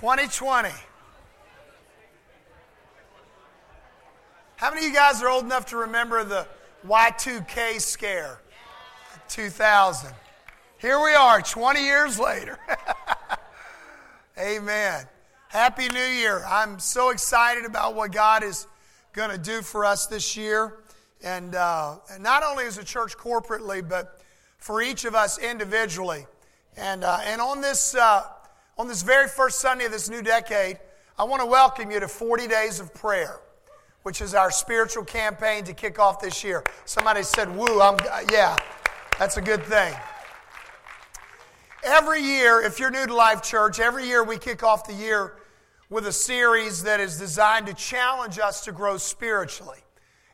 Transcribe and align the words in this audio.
Twenty 0.00 0.28
twenty. 0.28 0.72
How 4.56 4.70
many 4.70 4.86
of 4.86 4.92
you 4.92 4.96
guys 4.96 5.22
are 5.22 5.28
old 5.28 5.44
enough 5.44 5.66
to 5.66 5.76
remember 5.76 6.24
the 6.24 6.46
Y2K 6.86 7.78
scare? 7.78 8.40
2000. 9.28 10.14
Here 10.78 10.98
we 11.04 11.12
are, 11.12 11.42
20 11.42 11.84
years 11.84 12.18
later. 12.18 12.58
Amen. 14.38 15.04
Happy 15.48 15.90
New 15.90 16.00
Year. 16.00 16.46
I'm 16.46 16.78
so 16.78 17.10
excited 17.10 17.66
about 17.66 17.94
what 17.94 18.10
God 18.10 18.42
is 18.42 18.66
going 19.12 19.28
to 19.30 19.36
do 19.36 19.60
for 19.60 19.84
us 19.84 20.06
this 20.06 20.34
year. 20.34 20.78
And, 21.22 21.54
uh, 21.54 21.96
and 22.10 22.22
not 22.22 22.42
only 22.42 22.64
as 22.64 22.78
a 22.78 22.84
church 22.84 23.18
corporately, 23.18 23.86
but 23.86 24.22
for 24.56 24.80
each 24.80 25.04
of 25.04 25.14
us 25.14 25.38
individually. 25.38 26.24
And, 26.78 27.04
uh, 27.04 27.18
and 27.22 27.42
on, 27.42 27.60
this, 27.60 27.94
uh, 27.94 28.22
on 28.80 28.88
this 28.88 29.02
very 29.02 29.28
first 29.28 29.58
Sunday 29.58 29.84
of 29.84 29.92
this 29.92 30.08
new 30.08 30.22
decade, 30.22 30.78
I 31.18 31.24
want 31.24 31.42
to 31.42 31.46
welcome 31.46 31.90
you 31.90 32.00
to 32.00 32.08
40 32.08 32.46
Days 32.46 32.80
of 32.80 32.94
Prayer, 32.94 33.38
which 34.04 34.22
is 34.22 34.34
our 34.34 34.50
spiritual 34.50 35.04
campaign 35.04 35.64
to 35.64 35.74
kick 35.74 35.98
off 35.98 36.18
this 36.18 36.42
year. 36.42 36.64
Somebody 36.86 37.22
said, 37.22 37.54
Woo, 37.54 37.82
I'm, 37.82 37.96
uh, 37.96 38.22
yeah, 38.32 38.56
that's 39.18 39.36
a 39.36 39.42
good 39.42 39.62
thing. 39.64 39.94
Every 41.84 42.22
year, 42.22 42.62
if 42.62 42.80
you're 42.80 42.90
new 42.90 43.06
to 43.06 43.14
Life 43.14 43.42
Church, 43.42 43.80
every 43.80 44.06
year 44.06 44.24
we 44.24 44.38
kick 44.38 44.62
off 44.62 44.86
the 44.86 44.94
year 44.94 45.34
with 45.90 46.06
a 46.06 46.12
series 46.12 46.82
that 46.84 47.00
is 47.00 47.18
designed 47.18 47.66
to 47.66 47.74
challenge 47.74 48.38
us 48.38 48.64
to 48.64 48.72
grow 48.72 48.96
spiritually. 48.96 49.80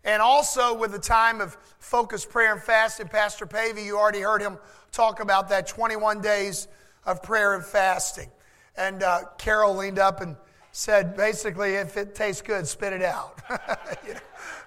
And 0.05 0.23
also 0.23 0.73
with 0.73 0.95
a 0.95 1.01
time 1.01 1.41
of 1.41 1.57
focused 1.81 2.31
prayer 2.31 2.53
and 2.53 2.63
fasting. 2.63 3.09
Pastor 3.09 3.45
Pavey, 3.45 3.83
you 3.83 3.99
already 3.99 4.21
heard 4.21 4.41
him 4.41 4.57
talk 4.93 5.19
about 5.19 5.49
that 5.49 5.67
21 5.67 6.21
days 6.21 6.69
of 7.05 7.25
prayer 7.25 7.57
and 7.57 7.65
fasting. 7.65 8.31
And 8.77 9.03
uh, 9.03 9.23
Carol 9.39 9.77
leaned 9.77 9.99
up 9.99 10.21
and 10.21 10.37
said, 10.73 11.17
basically, 11.17 11.75
if 11.75 11.97
it 11.97 12.15
tastes 12.15 12.43
good, 12.43 12.67
spit 12.67 12.93
it 12.93 13.03
out. 13.03 13.41
you 14.07 14.15
know? 14.15 14.21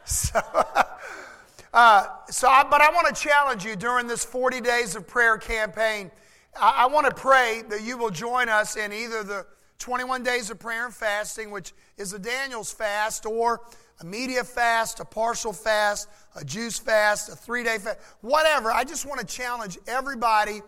So, 0.05 0.39
uh, 1.73 2.05
so 2.29 2.47
I, 2.47 2.63
but 2.63 2.81
I 2.81 2.89
want 2.91 3.15
to 3.15 3.21
challenge 3.21 3.65
you 3.65 3.75
during 3.75 4.07
this 4.07 4.25
40 4.25 4.61
days 4.61 4.95
of 4.95 5.07
prayer 5.07 5.37
campaign 5.37 6.11
I, 6.57 6.83
I 6.83 6.85
want 6.87 7.07
to 7.07 7.13
pray 7.13 7.63
that 7.69 7.81
you 7.83 7.97
will 7.97 8.09
join 8.09 8.49
us 8.49 8.75
in 8.75 8.91
either 8.93 9.23
the 9.23 9.45
21 9.79 10.23
days 10.23 10.49
of 10.49 10.59
prayer 10.59 10.85
and 10.85 10.93
fasting, 10.93 11.51
which 11.51 11.73
is 11.97 12.13
a 12.13 12.19
Daniel's 12.19 12.71
fast, 12.71 13.25
or 13.25 13.61
a 14.01 14.05
media 14.05 14.43
fast, 14.43 14.99
a 14.99 15.05
partial 15.05 15.53
fast, 15.53 16.09
a 16.35 16.43
juice 16.43 16.79
fast, 16.79 17.29
a 17.29 17.35
three 17.35 17.63
day 17.63 17.77
fast, 17.77 17.99
whatever. 18.21 18.71
I 18.71 18.83
just 18.83 19.05
want 19.05 19.19
to 19.19 19.25
challenge 19.25 19.77
everybody 19.87 20.61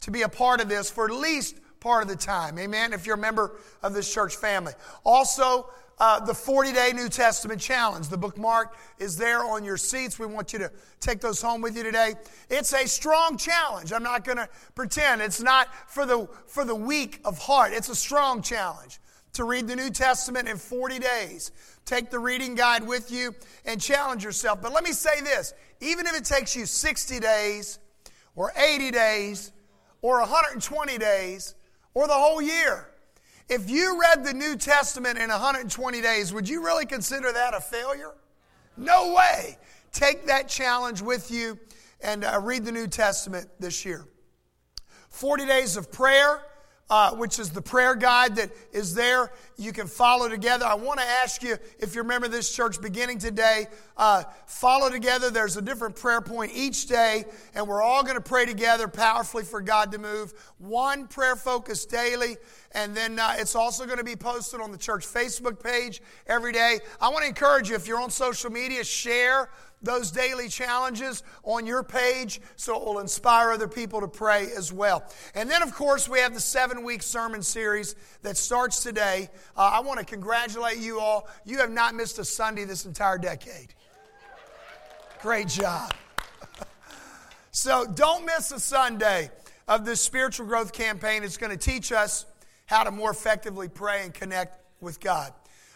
to 0.00 0.10
be 0.10 0.22
a 0.22 0.28
part 0.28 0.60
of 0.60 0.68
this 0.68 0.90
for 0.90 1.06
at 1.06 1.14
least 1.14 1.56
part 1.80 2.02
of 2.02 2.08
the 2.08 2.16
time. 2.16 2.58
Amen. 2.58 2.92
If 2.92 3.06
you're 3.06 3.16
a 3.16 3.18
member 3.18 3.56
of 3.82 3.94
this 3.94 4.12
church 4.12 4.36
family. 4.36 4.72
Also, 5.04 5.68
uh, 5.98 6.20
the 6.20 6.34
40 6.34 6.72
day 6.72 6.92
New 6.94 7.08
Testament 7.08 7.60
challenge. 7.60 8.08
The 8.08 8.18
bookmark 8.18 8.76
is 8.98 9.16
there 9.16 9.42
on 9.42 9.64
your 9.64 9.76
seats. 9.76 10.18
We 10.18 10.26
want 10.26 10.52
you 10.52 10.58
to 10.58 10.70
take 11.00 11.20
those 11.20 11.40
home 11.40 11.62
with 11.62 11.76
you 11.76 11.82
today. 11.82 12.14
It's 12.50 12.72
a 12.74 12.86
strong 12.86 13.38
challenge. 13.38 13.92
I'm 13.92 14.02
not 14.02 14.24
going 14.24 14.38
to 14.38 14.48
pretend 14.74 15.22
it's 15.22 15.40
not 15.40 15.68
for 15.90 16.04
the, 16.04 16.28
for 16.46 16.64
the 16.64 16.74
weak 16.74 17.20
of 17.24 17.38
heart. 17.38 17.72
It's 17.72 17.88
a 17.88 17.94
strong 17.94 18.42
challenge 18.42 18.98
to 19.34 19.44
read 19.44 19.68
the 19.68 19.76
New 19.76 19.90
Testament 19.90 20.48
in 20.48 20.56
40 20.56 20.98
days. 20.98 21.52
Take 21.84 22.10
the 22.10 22.18
reading 22.18 22.54
guide 22.54 22.86
with 22.86 23.10
you 23.10 23.34
and 23.64 23.80
challenge 23.80 24.24
yourself. 24.24 24.60
But 24.60 24.72
let 24.72 24.84
me 24.84 24.92
say 24.92 25.20
this 25.20 25.54
even 25.80 26.06
if 26.06 26.16
it 26.16 26.24
takes 26.24 26.56
you 26.56 26.66
60 26.66 27.20
days 27.20 27.78
or 28.34 28.50
80 28.56 28.90
days 28.90 29.52
or 30.02 30.20
120 30.20 30.98
days 30.98 31.54
or 31.96 32.06
the 32.06 32.12
whole 32.12 32.42
year, 32.42 32.90
if 33.48 33.70
you 33.70 33.98
read 33.98 34.22
the 34.22 34.34
New 34.34 34.54
Testament 34.54 35.16
in 35.16 35.30
120 35.30 36.02
days, 36.02 36.30
would 36.30 36.46
you 36.46 36.62
really 36.62 36.84
consider 36.84 37.32
that 37.32 37.54
a 37.54 37.60
failure? 37.60 38.12
No 38.76 39.14
way. 39.14 39.56
Take 39.92 40.26
that 40.26 40.46
challenge 40.46 41.00
with 41.00 41.30
you 41.30 41.58
and 42.02 42.22
uh, 42.22 42.38
read 42.42 42.66
the 42.66 42.72
New 42.72 42.86
Testament 42.86 43.48
this 43.58 43.86
year. 43.86 44.04
40 45.08 45.46
days 45.46 45.78
of 45.78 45.90
prayer 45.90 46.42
uh, 46.88 47.14
which 47.16 47.38
is 47.38 47.50
the 47.50 47.62
prayer 47.62 47.94
guide 47.94 48.36
that 48.36 48.50
is 48.72 48.94
there. 48.94 49.32
You 49.56 49.72
can 49.72 49.86
follow 49.86 50.28
together. 50.28 50.64
I 50.64 50.74
want 50.74 51.00
to 51.00 51.06
ask 51.06 51.42
you, 51.42 51.56
if 51.78 51.94
you 51.94 52.02
remember 52.02 52.28
this 52.28 52.54
church 52.54 52.80
beginning 52.80 53.18
today, 53.18 53.66
uh, 53.96 54.22
follow 54.46 54.90
together. 54.90 55.30
There's 55.30 55.56
a 55.56 55.62
different 55.62 55.96
prayer 55.96 56.20
point 56.20 56.52
each 56.54 56.86
day, 56.86 57.24
and 57.54 57.66
we're 57.66 57.82
all 57.82 58.02
going 58.02 58.16
to 58.16 58.20
pray 58.20 58.46
together 58.46 58.86
powerfully 58.86 59.44
for 59.44 59.60
God 59.60 59.92
to 59.92 59.98
move. 59.98 60.32
One 60.58 61.08
prayer 61.08 61.36
focus 61.36 61.86
daily, 61.86 62.36
and 62.76 62.94
then 62.94 63.18
uh, 63.18 63.34
it's 63.38 63.54
also 63.54 63.86
going 63.86 63.96
to 63.96 64.04
be 64.04 64.14
posted 64.14 64.60
on 64.60 64.70
the 64.70 64.76
church 64.76 65.06
Facebook 65.06 65.62
page 65.62 66.02
every 66.26 66.52
day. 66.52 66.78
I 67.00 67.08
want 67.08 67.22
to 67.22 67.28
encourage 67.28 67.70
you, 67.70 67.74
if 67.74 67.88
you're 67.88 67.98
on 67.98 68.10
social 68.10 68.50
media, 68.50 68.84
share 68.84 69.48
those 69.82 70.10
daily 70.10 70.48
challenges 70.48 71.22
on 71.42 71.64
your 71.64 71.82
page 71.82 72.38
so 72.56 72.76
it 72.76 72.84
will 72.84 72.98
inspire 72.98 73.52
other 73.52 73.66
people 73.66 74.02
to 74.02 74.08
pray 74.08 74.48
as 74.54 74.74
well. 74.74 75.02
And 75.34 75.50
then, 75.50 75.62
of 75.62 75.74
course, 75.74 76.06
we 76.06 76.18
have 76.18 76.34
the 76.34 76.40
seven 76.40 76.84
week 76.84 77.02
sermon 77.02 77.42
series 77.42 77.94
that 78.20 78.36
starts 78.36 78.82
today. 78.82 79.30
Uh, 79.56 79.70
I 79.74 79.80
want 79.80 79.98
to 80.00 80.04
congratulate 80.04 80.76
you 80.76 81.00
all. 81.00 81.28
You 81.46 81.58
have 81.58 81.70
not 81.70 81.94
missed 81.94 82.18
a 82.18 82.26
Sunday 82.26 82.64
this 82.64 82.84
entire 82.84 83.16
decade. 83.16 83.74
Great 85.22 85.48
job. 85.48 85.94
so, 87.52 87.86
don't 87.86 88.26
miss 88.26 88.52
a 88.52 88.60
Sunday 88.60 89.30
of 89.66 89.86
this 89.86 90.02
spiritual 90.02 90.46
growth 90.46 90.74
campaign. 90.74 91.24
It's 91.24 91.38
going 91.38 91.56
to 91.56 91.58
teach 91.58 91.90
us 91.90 92.26
how 92.66 92.84
to 92.84 92.90
more 92.90 93.10
effectively 93.10 93.68
pray 93.68 94.04
and 94.04 94.12
connect 94.12 94.60
with 94.80 95.00
God. 95.00 95.32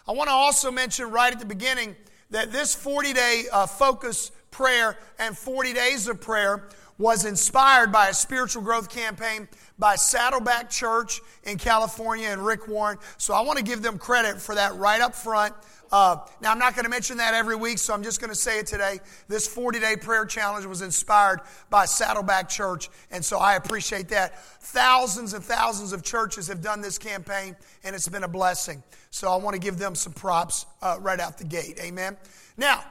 I 0.06 0.12
want 0.12 0.28
to 0.28 0.34
also 0.34 0.70
mention 0.70 1.10
right 1.10 1.32
at 1.32 1.38
the 1.38 1.46
beginning 1.46 1.96
that 2.30 2.52
this 2.52 2.74
40 2.74 3.12
day 3.12 3.44
uh, 3.52 3.66
focus 3.66 4.32
prayer 4.50 4.96
and 5.18 5.36
40 5.36 5.72
days 5.72 6.08
of 6.08 6.20
prayer 6.20 6.68
was 6.98 7.24
inspired 7.24 7.90
by 7.90 8.08
a 8.08 8.14
spiritual 8.14 8.62
growth 8.62 8.90
campaign 8.90 9.48
by 9.78 9.96
Saddleback 9.96 10.68
Church 10.68 11.20
in 11.44 11.56
California 11.56 12.28
and 12.28 12.44
Rick 12.44 12.68
Warren. 12.68 12.98
So 13.16 13.32
I 13.32 13.40
want 13.40 13.58
to 13.58 13.64
give 13.64 13.80
them 13.80 13.96
credit 13.96 14.38
for 14.38 14.54
that 14.54 14.74
right 14.74 15.00
up 15.00 15.14
front. 15.14 15.54
Uh, 15.92 16.18
now, 16.40 16.52
I'm 16.52 16.58
not 16.58 16.74
going 16.74 16.84
to 16.84 16.90
mention 16.90 17.16
that 17.16 17.34
every 17.34 17.56
week, 17.56 17.78
so 17.78 17.92
I'm 17.92 18.04
just 18.04 18.20
going 18.20 18.30
to 18.30 18.36
say 18.36 18.60
it 18.60 18.66
today. 18.66 19.00
This 19.26 19.48
40 19.48 19.80
day 19.80 19.96
prayer 19.96 20.24
challenge 20.24 20.64
was 20.64 20.82
inspired 20.82 21.40
by 21.68 21.84
Saddleback 21.84 22.48
Church, 22.48 22.88
and 23.10 23.24
so 23.24 23.38
I 23.38 23.56
appreciate 23.56 24.08
that. 24.10 24.38
Thousands 24.62 25.34
and 25.34 25.42
thousands 25.42 25.92
of 25.92 26.04
churches 26.04 26.46
have 26.46 26.62
done 26.62 26.80
this 26.80 26.96
campaign, 26.96 27.56
and 27.82 27.96
it's 27.96 28.08
been 28.08 28.22
a 28.22 28.28
blessing. 28.28 28.82
So 29.10 29.32
I 29.32 29.36
want 29.36 29.54
to 29.54 29.60
give 29.60 29.78
them 29.78 29.96
some 29.96 30.12
props 30.12 30.66
uh, 30.80 30.98
right 31.00 31.18
out 31.18 31.38
the 31.38 31.44
gate. 31.44 31.80
Amen. 31.82 32.16
Now, 32.56 32.84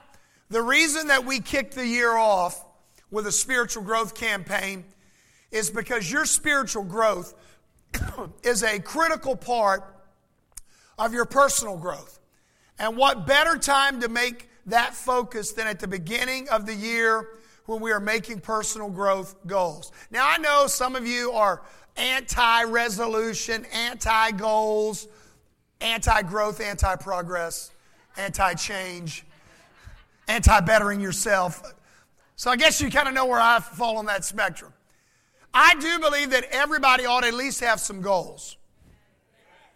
the 0.49 0.61
reason 0.61 1.07
that 1.07 1.23
we 1.23 1.39
kicked 1.39 1.75
the 1.75 1.87
year 1.87 2.17
off 2.17 2.65
with 3.11 3.27
a 3.27 3.31
spiritual 3.31 3.83
growth 3.83 4.13
campaign 4.13 4.83
is 5.51 5.69
because 5.69 6.11
your 6.11 6.25
spiritual 6.25 6.83
growth 6.83 7.33
is 8.43 8.61
a 8.63 8.79
critical 8.79 9.37
part 9.37 9.83
of 10.97 11.13
your 11.13 11.25
personal 11.25 11.77
growth. 11.77 12.18
And 12.79 12.97
what 12.97 13.27
better 13.27 13.57
time 13.57 14.01
to 14.01 14.09
make 14.09 14.49
that 14.67 14.95
focus 14.95 15.51
than 15.51 15.67
at 15.67 15.79
the 15.79 15.87
beginning 15.87 16.49
of 16.49 16.65
the 16.65 16.73
year 16.73 17.27
when 17.65 17.81
we 17.81 17.91
are 17.91 17.99
making 17.99 18.39
personal 18.39 18.89
growth 18.89 19.35
goals. 19.45 19.91
Now, 20.09 20.27
I 20.27 20.37
know 20.37 20.65
some 20.65 20.95
of 20.95 21.05
you 21.05 21.31
are 21.33 21.61
anti 21.97 22.63
resolution, 22.63 23.65
anti 23.73 24.31
goals, 24.31 25.07
anti 25.81 26.21
growth, 26.23 26.61
anti 26.61 26.95
progress, 26.95 27.71
anti 28.17 28.53
change, 28.55 29.23
anti 30.27 30.59
bettering 30.61 30.99
yourself. 30.99 31.75
So 32.35 32.49
I 32.49 32.55
guess 32.55 32.81
you 32.81 32.89
kind 32.89 33.07
of 33.07 33.13
know 33.13 33.25
where 33.25 33.39
I 33.39 33.59
fall 33.59 33.97
on 33.97 34.05
that 34.05 34.25
spectrum. 34.25 34.73
I 35.53 35.75
do 35.75 35.99
believe 35.99 36.31
that 36.31 36.45
everybody 36.51 37.05
ought 37.05 37.21
to 37.21 37.27
at 37.27 37.33
least 37.33 37.59
have 37.59 37.79
some 37.79 38.01
goals. 38.01 38.57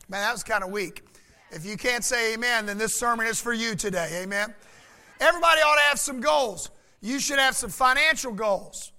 Man, 0.08 0.22
that 0.22 0.32
was 0.32 0.44
kind 0.44 0.64
of 0.64 0.72
weak. 0.72 1.04
If 1.54 1.66
you 1.66 1.78
can't 1.78 2.04
say 2.04 2.34
amen, 2.34 2.66
then 2.66 2.78
this 2.78 2.96
sermon 2.96 3.28
is 3.28 3.40
for 3.40 3.54
you 3.54 3.76
today. 3.76 4.22
Amen. 4.24 4.54
Everybody 5.20 5.62
ought 5.62 5.76
to 5.76 5.84
have 5.84 6.00
some 6.00 6.20
goals. 6.20 6.70
You 7.02 7.20
should 7.20 7.40
have 7.40 7.56
some 7.56 7.70
financial 7.70 8.32
goals. 8.32 8.92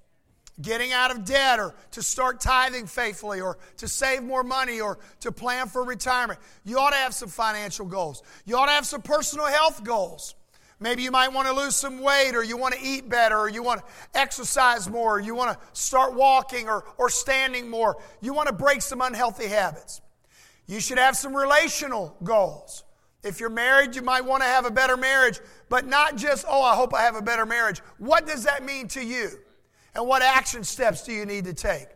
getting 0.63 0.93
out 0.93 1.11
of 1.11 1.25
debt 1.25 1.59
or 1.59 1.75
to 1.91 2.03
start 2.03 2.41
tithing 2.41 2.87
faithfully 2.87 3.41
or 3.41 3.59
to 3.79 3.89
save 3.89 4.23
more 4.23 4.45
money 4.45 4.81
or 4.81 4.99
to 5.21 5.33
plan 5.33 5.67
for 5.67 5.83
retirement. 5.85 6.39
You 6.65 6.79
ought 6.79 6.91
to 6.91 6.97
have 6.97 7.15
some 7.15 7.29
financial 7.29 7.87
goals. 7.87 8.23
You 8.45 8.57
ought 8.57 8.67
to 8.67 8.73
have 8.73 8.87
some 8.87 9.03
personal 9.03 9.47
health 9.47 9.83
goals. 9.83 10.35
Maybe 10.81 11.03
you 11.03 11.11
might 11.11 11.33
want 11.33 11.49
to 11.49 11.55
lose 11.55 11.75
some 11.75 12.01
weight 12.01 12.35
or 12.35 12.45
you 12.45 12.57
want 12.57 12.75
to 12.75 12.81
eat 12.81 13.09
better 13.09 13.39
or 13.39 13.49
you 13.49 13.63
want 13.63 13.81
to 13.81 14.19
exercise 14.19 14.89
more 14.89 15.17
or 15.17 15.21
you 15.21 15.35
want 15.35 15.59
to 15.59 15.67
start 15.73 16.15
walking 16.15 16.69
or, 16.69 16.85
or 16.99 17.09
standing 17.09 17.69
more. 17.69 17.97
You 18.21 18.35
want 18.35 18.49
to 18.49 18.55
break 18.55 18.83
some 18.83 19.01
unhealthy 19.01 19.47
habits. 19.47 20.01
You 20.67 20.81
should 20.81 20.99
have 20.99 21.17
some 21.17 21.35
relational 21.35 22.17
goals. 22.23 22.85
If 23.23 23.41
you're 23.41 23.51
married, 23.51 23.97
you 23.97 24.03
might 24.03 24.25
want 24.25 24.43
to 24.43 24.49
have 24.49 24.67
a 24.67 24.71
better 24.71 24.97
marriage, 24.97 25.41
but 25.69 25.87
not 25.87 26.17
just, 26.17 26.45
oh, 26.49 26.63
I 26.63 26.75
hope 26.75 26.95
I 26.95 27.03
have 27.03 27.17
a 27.17 27.23
better 27.23 27.47
marriage. 27.47 27.81
What 27.99 28.27
does 28.27 28.45
that 28.45 28.65
mean 28.65 28.89
to 28.89 29.05
you? 29.05 29.31
And 29.95 30.07
what 30.07 30.23
action 30.23 30.65
steps 30.65 31.03
do 31.05 31.13
you 31.13 31.25
need 31.25 31.45
to 31.45 31.55
take? 31.55 31.87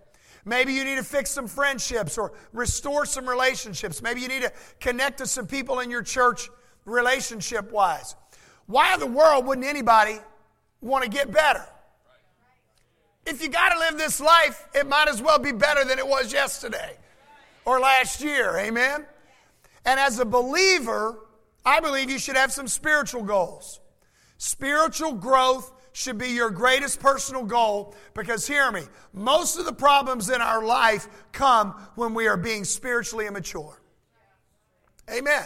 Maybe 0.44 0.72
you 0.72 0.84
need 0.84 0.96
to 0.96 1.04
fix 1.04 1.30
some 1.30 1.46
friendships 1.46 2.16
or 2.16 2.32
restore 2.52 3.04
some 3.04 3.28
relationships. 3.28 4.00
Maybe 4.00 4.22
you 4.22 4.28
need 4.28 4.42
to 4.42 4.52
connect 4.80 5.18
to 5.18 5.26
some 5.26 5.46
people 5.46 5.80
in 5.80 5.90
your 5.90 6.02
church 6.02 6.48
relationship 6.86 7.70
wise. 7.70 8.16
Why 8.66 8.94
in 8.94 9.00
the 9.00 9.06
world 9.06 9.46
wouldn't 9.46 9.66
anybody 9.66 10.18
want 10.80 11.04
to 11.04 11.10
get 11.10 11.30
better? 11.30 11.64
If 13.26 13.42
you 13.42 13.50
got 13.50 13.70
to 13.70 13.78
live 13.78 13.98
this 13.98 14.20
life, 14.20 14.66
it 14.74 14.86
might 14.86 15.08
as 15.08 15.20
well 15.20 15.38
be 15.38 15.52
better 15.52 15.84
than 15.84 15.98
it 15.98 16.06
was 16.06 16.32
yesterday 16.32 16.96
or 17.68 17.78
last 17.80 18.22
year. 18.22 18.56
Amen? 18.56 19.04
And 19.84 20.00
as 20.00 20.18
a 20.18 20.24
believer, 20.24 21.18
I 21.66 21.80
believe 21.80 22.08
you 22.08 22.18
should 22.18 22.36
have 22.36 22.50
some 22.50 22.66
spiritual 22.66 23.22
goals. 23.22 23.80
Spiritual 24.38 25.12
growth 25.12 25.70
should 25.92 26.16
be 26.16 26.28
your 26.28 26.48
greatest 26.48 26.98
personal 26.98 27.44
goal 27.44 27.94
because 28.14 28.46
hear 28.46 28.72
me, 28.72 28.82
most 29.12 29.58
of 29.58 29.66
the 29.66 29.72
problems 29.72 30.30
in 30.30 30.40
our 30.40 30.64
life 30.64 31.08
come 31.32 31.72
when 31.94 32.14
we 32.14 32.26
are 32.26 32.38
being 32.38 32.64
spiritually 32.64 33.26
immature. 33.26 33.78
Amen. 35.10 35.44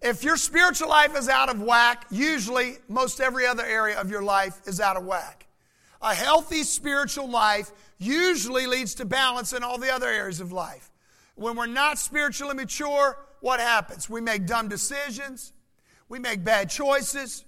If 0.00 0.22
your 0.22 0.36
spiritual 0.36 0.88
life 0.88 1.16
is 1.16 1.28
out 1.28 1.48
of 1.48 1.60
whack, 1.60 2.06
usually 2.12 2.76
most 2.88 3.20
every 3.20 3.44
other 3.46 3.64
area 3.64 4.00
of 4.00 4.08
your 4.08 4.22
life 4.22 4.60
is 4.66 4.80
out 4.80 4.96
of 4.96 5.04
whack. 5.04 5.46
A 6.00 6.14
healthy 6.14 6.62
spiritual 6.62 7.28
life 7.28 7.72
usually 7.98 8.66
leads 8.66 8.94
to 8.96 9.04
balance 9.04 9.52
in 9.52 9.62
all 9.62 9.78
the 9.78 9.92
other 9.92 10.08
areas 10.08 10.40
of 10.40 10.52
life. 10.52 10.91
When 11.34 11.56
we're 11.56 11.66
not 11.66 11.98
spiritually 11.98 12.54
mature, 12.54 13.18
what 13.40 13.60
happens? 13.60 14.08
We 14.08 14.20
make 14.20 14.46
dumb 14.46 14.68
decisions, 14.68 15.52
we 16.08 16.18
make 16.18 16.44
bad 16.44 16.70
choices, 16.70 17.44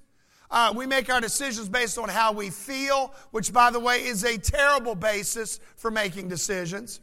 uh, 0.51 0.73
we 0.75 0.87
make 0.87 1.11
our 1.11 1.21
decisions 1.21 1.69
based 1.69 1.99
on 1.99 2.09
how 2.09 2.33
we 2.33 2.51
feel, 2.51 3.15
which, 3.31 3.53
by 3.53 3.71
the 3.71 3.81
way, 3.81 4.05
is 4.05 4.25
a 4.25 4.39
terrible 4.39 4.95
basis 4.95 5.61
for 5.77 5.91
making 5.91 6.29
decisions. 6.29 7.01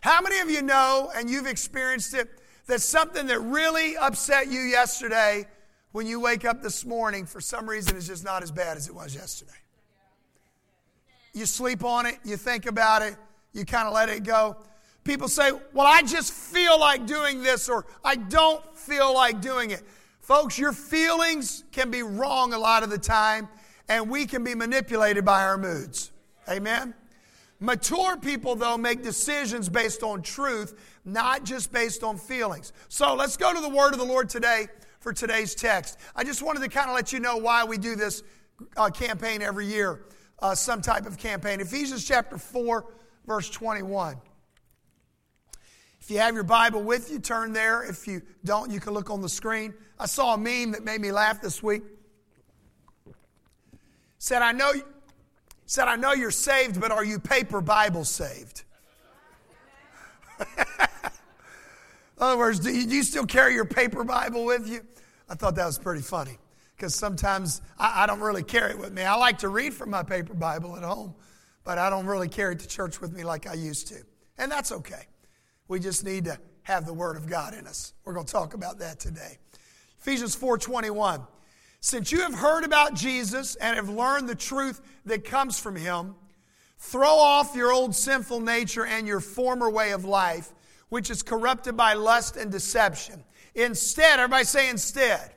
How 0.00 0.20
many 0.20 0.38
of 0.40 0.50
you 0.50 0.62
know, 0.62 1.10
and 1.14 1.28
you've 1.28 1.46
experienced 1.46 2.14
it, 2.14 2.28
that 2.66 2.80
something 2.80 3.26
that 3.26 3.40
really 3.40 3.96
upset 3.96 4.48
you 4.48 4.60
yesterday, 4.60 5.46
when 5.92 6.06
you 6.06 6.20
wake 6.20 6.44
up 6.44 6.62
this 6.62 6.84
morning, 6.84 7.26
for 7.26 7.40
some 7.40 7.68
reason 7.68 7.96
is 7.96 8.06
just 8.06 8.24
not 8.24 8.42
as 8.42 8.50
bad 8.50 8.76
as 8.76 8.88
it 8.88 8.94
was 8.94 9.14
yesterday? 9.14 9.52
You 11.32 11.46
sleep 11.46 11.84
on 11.84 12.06
it, 12.06 12.18
you 12.24 12.36
think 12.36 12.66
about 12.66 13.02
it, 13.02 13.16
you 13.52 13.64
kind 13.64 13.86
of 13.86 13.94
let 13.94 14.08
it 14.08 14.24
go. 14.24 14.56
People 15.06 15.28
say, 15.28 15.52
Well, 15.72 15.86
I 15.86 16.02
just 16.02 16.32
feel 16.32 16.78
like 16.80 17.06
doing 17.06 17.40
this, 17.40 17.68
or 17.68 17.86
I 18.04 18.16
don't 18.16 18.62
feel 18.76 19.14
like 19.14 19.40
doing 19.40 19.70
it. 19.70 19.82
Folks, 20.18 20.58
your 20.58 20.72
feelings 20.72 21.62
can 21.70 21.92
be 21.92 22.02
wrong 22.02 22.52
a 22.52 22.58
lot 22.58 22.82
of 22.82 22.90
the 22.90 22.98
time, 22.98 23.48
and 23.88 24.10
we 24.10 24.26
can 24.26 24.42
be 24.42 24.56
manipulated 24.56 25.24
by 25.24 25.42
our 25.44 25.56
moods. 25.56 26.10
Amen? 26.48 26.92
Mature 27.60 28.16
people, 28.16 28.56
though, 28.56 28.76
make 28.76 29.04
decisions 29.04 29.68
based 29.68 30.02
on 30.02 30.22
truth, 30.22 30.74
not 31.04 31.44
just 31.44 31.72
based 31.72 32.02
on 32.02 32.18
feelings. 32.18 32.72
So 32.88 33.14
let's 33.14 33.36
go 33.36 33.54
to 33.54 33.60
the 33.60 33.68
word 33.68 33.92
of 33.92 34.00
the 34.00 34.04
Lord 34.04 34.28
today 34.28 34.66
for 34.98 35.12
today's 35.12 35.54
text. 35.54 35.98
I 36.16 36.24
just 36.24 36.42
wanted 36.42 36.62
to 36.64 36.68
kind 36.68 36.90
of 36.90 36.96
let 36.96 37.12
you 37.12 37.20
know 37.20 37.36
why 37.36 37.62
we 37.62 37.78
do 37.78 37.94
this 37.94 38.24
uh, 38.76 38.90
campaign 38.90 39.40
every 39.40 39.66
year, 39.66 40.02
uh, 40.40 40.56
some 40.56 40.82
type 40.82 41.06
of 41.06 41.16
campaign. 41.16 41.60
Ephesians 41.60 42.04
chapter 42.04 42.36
4, 42.36 42.84
verse 43.24 43.48
21. 43.48 44.16
If 46.06 46.12
you 46.12 46.18
have 46.18 46.34
your 46.36 46.44
Bible 46.44 46.84
with 46.84 47.10
you, 47.10 47.18
turn 47.18 47.52
there. 47.52 47.82
If 47.82 48.06
you 48.06 48.22
don't, 48.44 48.70
you 48.70 48.78
can 48.78 48.92
look 48.92 49.10
on 49.10 49.20
the 49.20 49.28
screen. 49.28 49.74
I 49.98 50.06
saw 50.06 50.34
a 50.34 50.38
meme 50.38 50.70
that 50.70 50.84
made 50.84 51.00
me 51.00 51.10
laugh 51.10 51.42
this 51.42 51.64
week. 51.64 51.82
Said, 54.18 54.40
I 54.40 54.52
know, 54.52 54.70
said, 55.64 55.88
I 55.88 55.96
know 55.96 56.12
you're 56.12 56.30
saved, 56.30 56.80
but 56.80 56.92
are 56.92 57.04
you 57.04 57.18
paper 57.18 57.60
Bible 57.60 58.04
saved? 58.04 58.62
In 60.38 60.44
other 62.20 62.38
words, 62.38 62.60
do 62.60 62.70
you, 62.70 62.86
do 62.86 62.94
you, 62.94 63.02
still 63.02 63.26
carry 63.26 63.54
your 63.54 63.64
paper 63.64 64.04
Bible 64.04 64.44
with 64.44 64.68
you? 64.68 64.82
I 65.28 65.34
thought 65.34 65.56
that 65.56 65.66
was 65.66 65.76
pretty 65.76 66.02
funny 66.02 66.38
because 66.76 66.94
sometimes 66.94 67.62
I, 67.80 68.04
I 68.04 68.06
don't 68.06 68.20
really 68.20 68.44
carry 68.44 68.70
it 68.70 68.78
with 68.78 68.92
me. 68.92 69.02
I 69.02 69.16
like 69.16 69.38
to 69.38 69.48
read 69.48 69.74
from 69.74 69.90
my 69.90 70.04
paper 70.04 70.34
Bible 70.34 70.76
at 70.76 70.84
home, 70.84 71.16
but 71.64 71.78
I 71.78 71.90
don't 71.90 72.06
really 72.06 72.28
carry 72.28 72.54
it 72.54 72.60
to 72.60 72.68
church 72.68 73.00
with 73.00 73.12
me 73.12 73.24
like 73.24 73.48
I 73.48 73.54
used 73.54 73.88
to. 73.88 73.96
And 74.38 74.52
that's 74.52 74.70
okay. 74.70 75.08
We 75.68 75.80
just 75.80 76.04
need 76.04 76.24
to 76.26 76.38
have 76.62 76.86
the 76.86 76.94
Word 76.94 77.16
of 77.16 77.28
God 77.28 77.54
in 77.54 77.66
us. 77.66 77.92
We're 78.04 78.12
going 78.12 78.26
to 78.26 78.32
talk 78.32 78.54
about 78.54 78.78
that 78.78 78.98
today. 79.00 79.38
Ephesians 80.00 80.36
4:21. 80.36 81.26
Since 81.80 82.10
you 82.10 82.20
have 82.22 82.34
heard 82.34 82.64
about 82.64 82.94
Jesus 82.94 83.54
and 83.56 83.76
have 83.76 83.88
learned 83.88 84.28
the 84.28 84.34
truth 84.34 84.80
that 85.04 85.24
comes 85.24 85.58
from 85.58 85.76
him, 85.76 86.14
throw 86.78 87.14
off 87.14 87.54
your 87.54 87.72
old 87.72 87.94
sinful 87.94 88.40
nature 88.40 88.84
and 88.84 89.06
your 89.06 89.20
former 89.20 89.70
way 89.70 89.92
of 89.92 90.04
life, 90.04 90.52
which 90.88 91.10
is 91.10 91.22
corrupted 91.22 91.76
by 91.76 91.94
lust 91.94 92.36
and 92.36 92.50
deception. 92.50 93.22
Instead, 93.54 94.18
everybody 94.18 94.44
say 94.44 94.68
instead. 94.68 95.32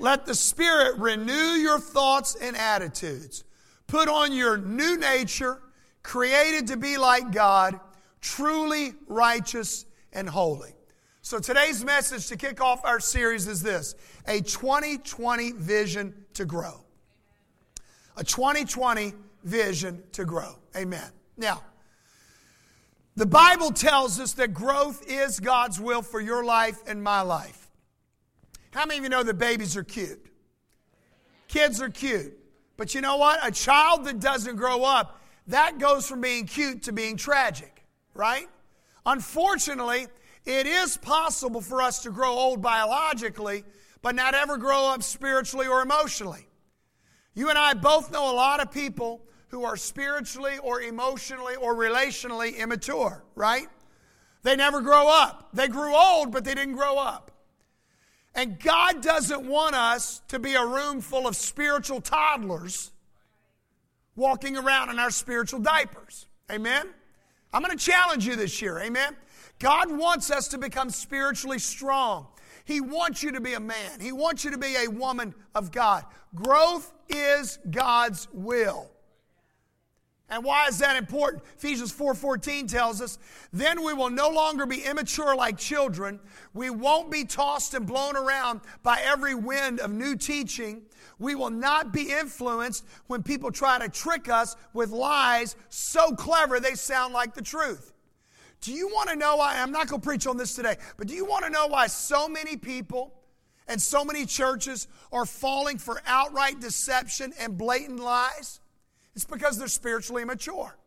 Let 0.00 0.26
the 0.26 0.34
Spirit 0.34 0.98
renew 0.98 1.32
your 1.32 1.78
thoughts 1.80 2.36
and 2.36 2.56
attitudes. 2.56 3.44
Put 3.86 4.08
on 4.08 4.32
your 4.32 4.58
new 4.58 4.96
nature, 4.96 5.60
created 6.02 6.68
to 6.68 6.76
be 6.76 6.98
like 6.98 7.32
God 7.32 7.78
truly 8.20 8.94
righteous 9.06 9.86
and 10.12 10.28
holy. 10.28 10.74
So 11.22 11.38
today's 11.38 11.84
message 11.84 12.28
to 12.28 12.36
kick 12.36 12.60
off 12.60 12.84
our 12.84 13.00
series 13.00 13.46
is 13.48 13.62
this 13.62 13.94
a 14.26 14.40
2020 14.40 15.52
vision 15.52 16.14
to 16.34 16.44
grow. 16.44 16.84
A 18.16 18.24
2020 18.24 19.12
vision 19.44 20.02
to 20.12 20.24
grow. 20.24 20.58
Amen. 20.76 21.10
Now, 21.36 21.62
the 23.14 23.26
Bible 23.26 23.72
tells 23.72 24.18
us 24.20 24.32
that 24.34 24.54
growth 24.54 25.04
is 25.06 25.38
God's 25.40 25.80
will 25.80 26.02
for 26.02 26.20
your 26.20 26.44
life 26.44 26.78
and 26.86 27.02
my 27.02 27.20
life. 27.20 27.68
How 28.70 28.86
many 28.86 28.98
of 28.98 29.04
you 29.04 29.10
know 29.10 29.22
that 29.22 29.38
babies 29.38 29.76
are 29.76 29.84
cute? 29.84 30.24
Kids 31.48 31.82
are 31.82 31.88
cute. 31.88 32.38
But 32.76 32.94
you 32.94 33.00
know 33.00 33.16
what? 33.16 33.40
A 33.46 33.50
child 33.50 34.04
that 34.04 34.20
doesn't 34.20 34.56
grow 34.56 34.84
up, 34.84 35.20
that 35.48 35.78
goes 35.78 36.08
from 36.08 36.20
being 36.20 36.46
cute 36.46 36.84
to 36.84 36.92
being 36.92 37.16
tragic 37.16 37.77
right? 38.18 38.48
Unfortunately, 39.06 40.08
it 40.44 40.66
is 40.66 40.96
possible 40.98 41.62
for 41.62 41.80
us 41.80 42.00
to 42.02 42.10
grow 42.10 42.32
old 42.32 42.60
biologically, 42.60 43.64
but 44.02 44.14
not 44.14 44.34
ever 44.34 44.58
grow 44.58 44.88
up 44.88 45.02
spiritually 45.02 45.66
or 45.66 45.80
emotionally. 45.80 46.46
You 47.34 47.48
and 47.48 47.56
I 47.56 47.74
both 47.74 48.10
know 48.10 48.30
a 48.30 48.34
lot 48.34 48.60
of 48.60 48.72
people 48.72 49.22
who 49.48 49.64
are 49.64 49.76
spiritually 49.76 50.58
or 50.62 50.82
emotionally 50.82 51.54
or 51.54 51.74
relationally 51.74 52.56
immature, 52.56 53.24
right? 53.34 53.68
They 54.42 54.56
never 54.56 54.80
grow 54.80 55.08
up. 55.08 55.48
They 55.52 55.68
grew 55.68 55.94
old, 55.94 56.32
but 56.32 56.44
they 56.44 56.54
didn't 56.54 56.74
grow 56.74 56.98
up. 56.98 57.30
And 58.34 58.58
God 58.60 59.02
doesn't 59.02 59.46
want 59.46 59.74
us 59.74 60.22
to 60.28 60.38
be 60.38 60.54
a 60.54 60.66
room 60.66 61.00
full 61.00 61.26
of 61.26 61.36
spiritual 61.36 62.00
toddlers 62.00 62.90
walking 64.16 64.56
around 64.56 64.90
in 64.90 64.98
our 64.98 65.10
spiritual 65.10 65.60
diapers. 65.60 66.26
Amen? 66.50 66.88
I'm 67.52 67.62
going 67.62 67.76
to 67.76 67.84
challenge 67.84 68.26
you 68.26 68.36
this 68.36 68.60
year, 68.60 68.78
amen? 68.78 69.16
God 69.58 69.90
wants 69.90 70.30
us 70.30 70.48
to 70.48 70.58
become 70.58 70.90
spiritually 70.90 71.58
strong. 71.58 72.28
He 72.64 72.80
wants 72.80 73.22
you 73.22 73.32
to 73.32 73.40
be 73.40 73.54
a 73.54 73.60
man. 73.60 74.00
He 74.00 74.12
wants 74.12 74.44
you 74.44 74.50
to 74.50 74.58
be 74.58 74.76
a 74.76 74.88
woman 74.88 75.34
of 75.54 75.72
God. 75.72 76.04
Growth 76.34 76.92
is 77.08 77.58
God's 77.70 78.28
will. 78.32 78.90
And 80.30 80.44
why 80.44 80.66
is 80.66 80.78
that 80.78 80.96
important? 80.96 81.42
Ephesians 81.56 81.90
4:14 81.90 82.66
tells 82.66 83.00
us, 83.00 83.18
"Then 83.50 83.82
we 83.82 83.94
will 83.94 84.10
no 84.10 84.28
longer 84.28 84.66
be 84.66 84.84
immature 84.84 85.34
like 85.34 85.56
children. 85.56 86.20
We 86.52 86.68
won't 86.68 87.10
be 87.10 87.24
tossed 87.24 87.72
and 87.72 87.86
blown 87.86 88.14
around 88.14 88.60
by 88.82 89.00
every 89.00 89.34
wind 89.34 89.80
of 89.80 89.90
new 89.90 90.16
teaching. 90.16 90.84
We 91.18 91.34
will 91.34 91.50
not 91.50 91.92
be 91.92 92.12
influenced 92.12 92.84
when 93.06 93.22
people 93.22 93.50
try 93.50 93.78
to 93.78 93.88
trick 93.88 94.28
us 94.28 94.54
with 94.74 94.90
lies 94.90 95.56
so 95.70 96.14
clever 96.14 96.60
they 96.60 96.74
sound 96.74 97.14
like 97.14 97.34
the 97.34 97.42
truth." 97.42 97.94
Do 98.60 98.72
you 98.72 98.88
want 98.88 99.08
to 99.08 99.16
know 99.16 99.36
why 99.36 99.58
I'm 99.58 99.70
not 99.70 99.86
going 99.86 100.02
to 100.02 100.04
preach 100.04 100.26
on 100.26 100.36
this 100.36 100.54
today, 100.54 100.76
but 100.96 101.06
do 101.06 101.14
you 101.14 101.24
want 101.24 101.44
to 101.44 101.50
know 101.50 101.68
why 101.68 101.86
so 101.86 102.28
many 102.28 102.56
people 102.56 103.14
and 103.66 103.80
so 103.80 104.04
many 104.04 104.26
churches 104.26 104.88
are 105.12 105.24
falling 105.24 105.78
for 105.78 106.02
outright 106.04 106.60
deception 106.60 107.32
and 107.38 107.56
blatant 107.56 108.00
lies? 108.00 108.60
It's 109.18 109.24
because 109.24 109.58
they're 109.58 109.66
spiritually 109.66 110.22
immature. 110.22 110.78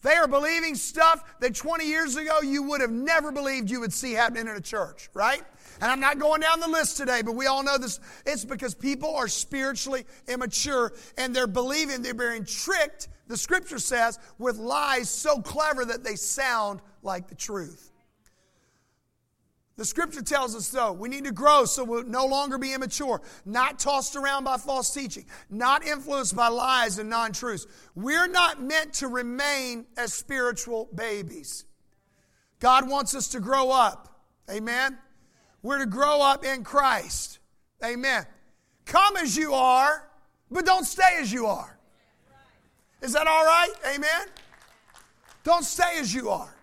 They 0.00 0.14
are 0.14 0.26
believing 0.26 0.74
stuff 0.74 1.22
that 1.40 1.54
20 1.54 1.86
years 1.86 2.16
ago 2.16 2.40
you 2.40 2.62
would 2.62 2.80
have 2.80 2.90
never 2.90 3.30
believed 3.32 3.70
you 3.70 3.80
would 3.80 3.92
see 3.92 4.14
happening 4.14 4.48
in 4.48 4.56
a 4.56 4.62
church, 4.62 5.10
right? 5.12 5.42
And 5.82 5.92
I'm 5.92 6.00
not 6.00 6.18
going 6.18 6.40
down 6.40 6.60
the 6.60 6.68
list 6.68 6.96
today, 6.96 7.20
but 7.20 7.34
we 7.34 7.44
all 7.44 7.62
know 7.62 7.76
this. 7.76 8.00
It's 8.24 8.46
because 8.46 8.74
people 8.74 9.14
are 9.14 9.28
spiritually 9.28 10.06
immature 10.26 10.94
and 11.18 11.36
they're 11.36 11.46
believing 11.46 12.00
they're 12.00 12.14
being 12.14 12.46
tricked, 12.46 13.08
the 13.26 13.36
scripture 13.36 13.78
says, 13.78 14.18
with 14.38 14.56
lies 14.56 15.10
so 15.10 15.42
clever 15.42 15.84
that 15.84 16.02
they 16.02 16.16
sound 16.16 16.80
like 17.02 17.28
the 17.28 17.34
truth. 17.34 17.92
The 19.80 19.86
scripture 19.86 20.20
tells 20.20 20.54
us, 20.54 20.68
though, 20.68 20.92
we 20.92 21.08
need 21.08 21.24
to 21.24 21.32
grow 21.32 21.64
so 21.64 21.84
we'll 21.84 22.04
no 22.04 22.26
longer 22.26 22.58
be 22.58 22.74
immature, 22.74 23.22
not 23.46 23.78
tossed 23.78 24.14
around 24.14 24.44
by 24.44 24.58
false 24.58 24.92
teaching, 24.92 25.24
not 25.48 25.86
influenced 25.86 26.36
by 26.36 26.48
lies 26.48 26.98
and 26.98 27.08
non 27.08 27.32
truths. 27.32 27.66
We're 27.94 28.28
not 28.28 28.62
meant 28.62 28.92
to 28.96 29.08
remain 29.08 29.86
as 29.96 30.12
spiritual 30.12 30.90
babies. 30.94 31.64
God 32.58 32.90
wants 32.90 33.14
us 33.14 33.28
to 33.28 33.40
grow 33.40 33.70
up. 33.70 34.20
Amen. 34.50 34.98
We're 35.62 35.78
to 35.78 35.86
grow 35.86 36.20
up 36.20 36.44
in 36.44 36.62
Christ. 36.62 37.38
Amen. 37.82 38.26
Come 38.84 39.16
as 39.16 39.34
you 39.34 39.54
are, 39.54 40.06
but 40.50 40.66
don't 40.66 40.84
stay 40.84 41.16
as 41.20 41.32
you 41.32 41.46
are. 41.46 41.78
Is 43.00 43.14
that 43.14 43.26
all 43.26 43.46
right? 43.46 43.72
Amen. 43.94 44.26
Don't 45.42 45.64
stay 45.64 45.96
as 45.96 46.12
you 46.12 46.28
are. 46.28 46.54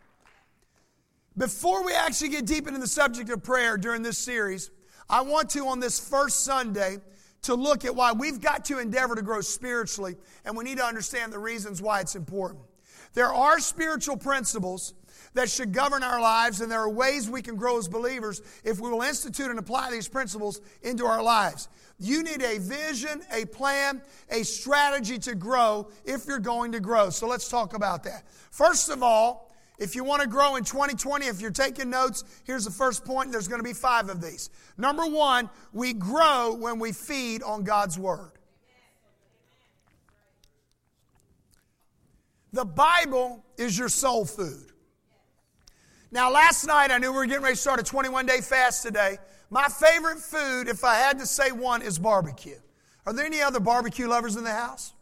Before 1.37 1.85
we 1.85 1.93
actually 1.93 2.29
get 2.29 2.47
deep 2.47 2.67
into 2.67 2.79
the 2.79 2.87
subject 2.87 3.29
of 3.29 3.43
prayer 3.43 3.77
during 3.77 4.01
this 4.01 4.17
series, 4.17 4.71
I 5.07 5.21
want 5.21 5.51
to, 5.51 5.67
on 5.67 5.79
this 5.79 5.99
first 5.99 6.43
Sunday, 6.43 6.97
to 7.43 7.53
look 7.53 7.85
at 7.85 7.95
why 7.95 8.11
we've 8.11 8.41
got 8.41 8.65
to 8.65 8.79
endeavor 8.79 9.13
to 9.13 9.21
grow 9.21 9.41
spiritually, 9.41 10.15
and 10.45 10.57
we 10.57 10.63
need 10.63 10.79
to 10.79 10.83
understand 10.83 11.31
the 11.31 11.37
reasons 11.37 11.79
why 11.79 11.99
it's 11.99 12.15
important. 12.15 12.61
There 13.13 13.31
are 13.31 13.59
spiritual 13.59 14.17
principles 14.17 14.95
that 15.35 15.47
should 15.49 15.73
govern 15.73 16.01
our 16.01 16.19
lives, 16.19 16.61
and 16.61 16.71
there 16.71 16.81
are 16.81 16.89
ways 16.89 17.29
we 17.29 17.43
can 17.43 17.55
grow 17.55 17.77
as 17.77 17.87
believers 17.87 18.41
if 18.63 18.79
we 18.79 18.89
will 18.89 19.03
institute 19.03 19.51
and 19.51 19.59
apply 19.59 19.91
these 19.91 20.07
principles 20.07 20.59
into 20.81 21.05
our 21.05 21.21
lives. 21.21 21.69
You 21.99 22.23
need 22.23 22.41
a 22.41 22.57
vision, 22.57 23.21
a 23.31 23.45
plan, 23.45 24.01
a 24.31 24.41
strategy 24.43 25.19
to 25.19 25.35
grow 25.35 25.89
if 26.03 26.25
you're 26.25 26.39
going 26.39 26.71
to 26.71 26.79
grow. 26.79 27.11
So 27.11 27.27
let's 27.27 27.47
talk 27.47 27.75
about 27.75 28.03
that. 28.05 28.23
First 28.49 28.89
of 28.89 29.03
all, 29.03 29.46
if 29.77 29.95
you 29.95 30.03
want 30.03 30.21
to 30.21 30.27
grow 30.27 30.55
in 30.55 30.63
2020, 30.63 31.27
if 31.27 31.39
you're 31.39 31.51
taking 31.51 31.89
notes, 31.89 32.23
here's 32.43 32.65
the 32.65 32.71
first 32.71 33.05
point. 33.05 33.31
There's 33.31 33.47
going 33.47 33.59
to 33.59 33.63
be 33.63 33.73
five 33.73 34.09
of 34.09 34.21
these. 34.21 34.49
Number 34.77 35.05
one, 35.05 35.49
we 35.71 35.93
grow 35.93 36.55
when 36.55 36.79
we 36.79 36.91
feed 36.91 37.43
on 37.43 37.63
God's 37.63 37.97
Word. 37.97 38.31
The 42.53 42.65
Bible 42.65 43.45
is 43.57 43.77
your 43.77 43.89
soul 43.89 44.25
food. 44.25 44.71
Now, 46.11 46.31
last 46.31 46.65
night 46.65 46.89
I 46.89 46.97
knew 46.97 47.11
we 47.11 47.17
were 47.17 47.25
getting 47.25 47.43
ready 47.43 47.55
to 47.55 47.61
start 47.61 47.79
a 47.79 47.83
21 47.83 48.25
day 48.25 48.41
fast 48.41 48.81
today. 48.81 49.17
My 49.49 49.67
favorite 49.67 50.19
food, 50.19 50.67
if 50.67 50.83
I 50.83 50.95
had 50.95 51.19
to 51.19 51.25
say 51.25 51.51
one, 51.51 51.81
is 51.81 51.99
barbecue. 51.99 52.57
Are 53.05 53.13
there 53.13 53.25
any 53.25 53.41
other 53.41 53.59
barbecue 53.59 54.07
lovers 54.07 54.35
in 54.35 54.43
the 54.43 54.51
house? 54.51 54.93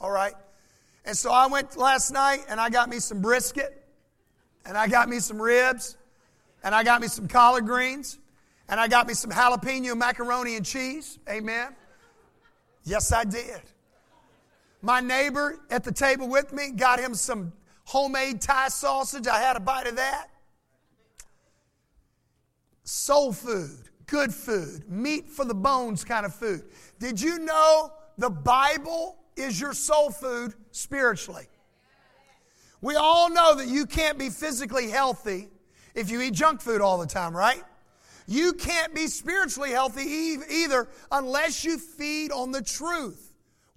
All 0.00 0.10
right. 0.10 0.34
And 1.06 1.16
so 1.16 1.30
I 1.30 1.46
went 1.46 1.76
last 1.76 2.10
night 2.10 2.40
and 2.48 2.60
I 2.60 2.68
got 2.68 2.88
me 2.88 2.98
some 2.98 3.22
brisket, 3.22 3.84
and 4.64 4.76
I 4.76 4.88
got 4.88 5.08
me 5.08 5.20
some 5.20 5.40
ribs, 5.40 5.96
and 6.64 6.74
I 6.74 6.82
got 6.82 7.00
me 7.00 7.06
some 7.06 7.28
collard 7.28 7.64
greens, 7.64 8.18
and 8.68 8.80
I 8.80 8.88
got 8.88 9.06
me 9.06 9.14
some 9.14 9.30
jalapeno 9.30 9.96
macaroni 9.96 10.56
and 10.56 10.66
cheese. 10.66 11.20
Amen. 11.30 11.74
Yes, 12.82 13.12
I 13.12 13.22
did. 13.22 13.62
My 14.82 15.00
neighbor 15.00 15.60
at 15.70 15.84
the 15.84 15.92
table 15.92 16.28
with 16.28 16.52
me 16.52 16.72
got 16.72 16.98
him 16.98 17.14
some 17.14 17.52
homemade 17.84 18.40
Thai 18.40 18.68
sausage. 18.68 19.28
I 19.28 19.38
had 19.38 19.56
a 19.56 19.60
bite 19.60 19.86
of 19.86 19.96
that. 19.96 20.28
Soul 22.82 23.32
food, 23.32 23.88
good 24.06 24.34
food, 24.34 24.88
meat 24.88 25.28
for 25.28 25.44
the 25.44 25.54
bones 25.54 26.04
kind 26.04 26.26
of 26.26 26.34
food. 26.34 26.64
Did 26.98 27.20
you 27.20 27.38
know 27.38 27.92
the 28.18 28.30
Bible 28.30 29.18
is 29.36 29.60
your 29.60 29.72
soul 29.72 30.10
food 30.10 30.54
spiritually. 30.76 31.48
We 32.80 32.94
all 32.94 33.30
know 33.30 33.54
that 33.56 33.68
you 33.68 33.86
can't 33.86 34.18
be 34.18 34.28
physically 34.28 34.90
healthy 34.90 35.48
if 35.94 36.10
you 36.10 36.20
eat 36.20 36.34
junk 36.34 36.60
food 36.60 36.80
all 36.80 36.98
the 36.98 37.06
time, 37.06 37.34
right? 37.34 37.62
You 38.26 38.52
can't 38.52 38.94
be 38.94 39.06
spiritually 39.06 39.70
healthy 39.70 40.02
either 40.50 40.88
unless 41.10 41.64
you 41.64 41.78
feed 41.78 42.32
on 42.32 42.50
the 42.52 42.62
truth. 42.62 43.25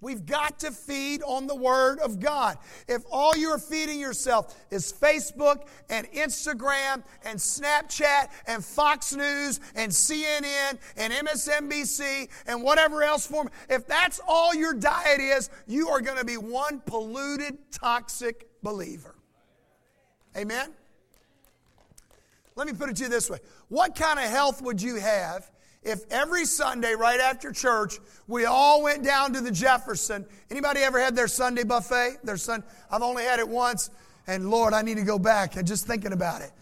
We've 0.00 0.24
got 0.24 0.58
to 0.60 0.70
feed 0.70 1.22
on 1.22 1.46
the 1.46 1.54
Word 1.54 1.98
of 1.98 2.20
God. 2.20 2.58
If 2.88 3.02
all 3.10 3.36
you're 3.36 3.58
feeding 3.58 4.00
yourself 4.00 4.56
is 4.70 4.92
Facebook 4.92 5.66
and 5.90 6.10
Instagram 6.12 7.02
and 7.24 7.38
Snapchat 7.38 8.28
and 8.46 8.64
Fox 8.64 9.14
News 9.14 9.60
and 9.74 9.92
CNN 9.92 10.78
and 10.96 11.12
MSNBC 11.12 12.28
and 12.46 12.62
whatever 12.62 13.02
else 13.02 13.26
form, 13.26 13.50
if 13.68 13.86
that's 13.86 14.20
all 14.26 14.54
your 14.54 14.72
diet 14.72 15.20
is, 15.20 15.50
you 15.66 15.88
are 15.88 16.00
going 16.00 16.18
to 16.18 16.24
be 16.24 16.36
one 16.36 16.80
polluted, 16.86 17.58
toxic 17.70 18.48
believer. 18.62 19.14
Amen? 20.36 20.70
Let 22.56 22.66
me 22.66 22.72
put 22.72 22.90
it 22.90 22.96
to 22.96 23.04
you 23.04 23.08
this 23.08 23.30
way 23.30 23.38
What 23.68 23.94
kind 23.94 24.18
of 24.18 24.26
health 24.26 24.62
would 24.62 24.80
you 24.80 24.96
have 24.96 25.50
if 25.82 26.00
every 26.10 26.44
Sunday 26.44 26.94
right 26.94 27.20
after 27.20 27.52
church 27.52 27.98
we 28.28 28.44
all 28.44 28.82
went 28.82 29.02
down 29.02 29.32
to 29.32 29.40
the 29.40 29.50
Jefferson. 29.50 30.26
Anybody 30.50 30.80
ever 30.80 31.00
had 31.00 31.16
their 31.16 31.28
Sunday 31.28 31.64
buffet? 31.64 32.18
Their 32.22 32.36
son 32.36 32.62
I've 32.90 33.02
only 33.02 33.24
had 33.24 33.38
it 33.38 33.48
once 33.48 33.90
and 34.26 34.50
Lord, 34.50 34.74
I 34.74 34.82
need 34.82 34.96
to 34.96 35.04
go 35.04 35.18
back 35.18 35.56
and 35.56 35.66
just 35.66 35.86
thinking 35.86 36.12
about 36.12 36.42
it. 36.42 36.52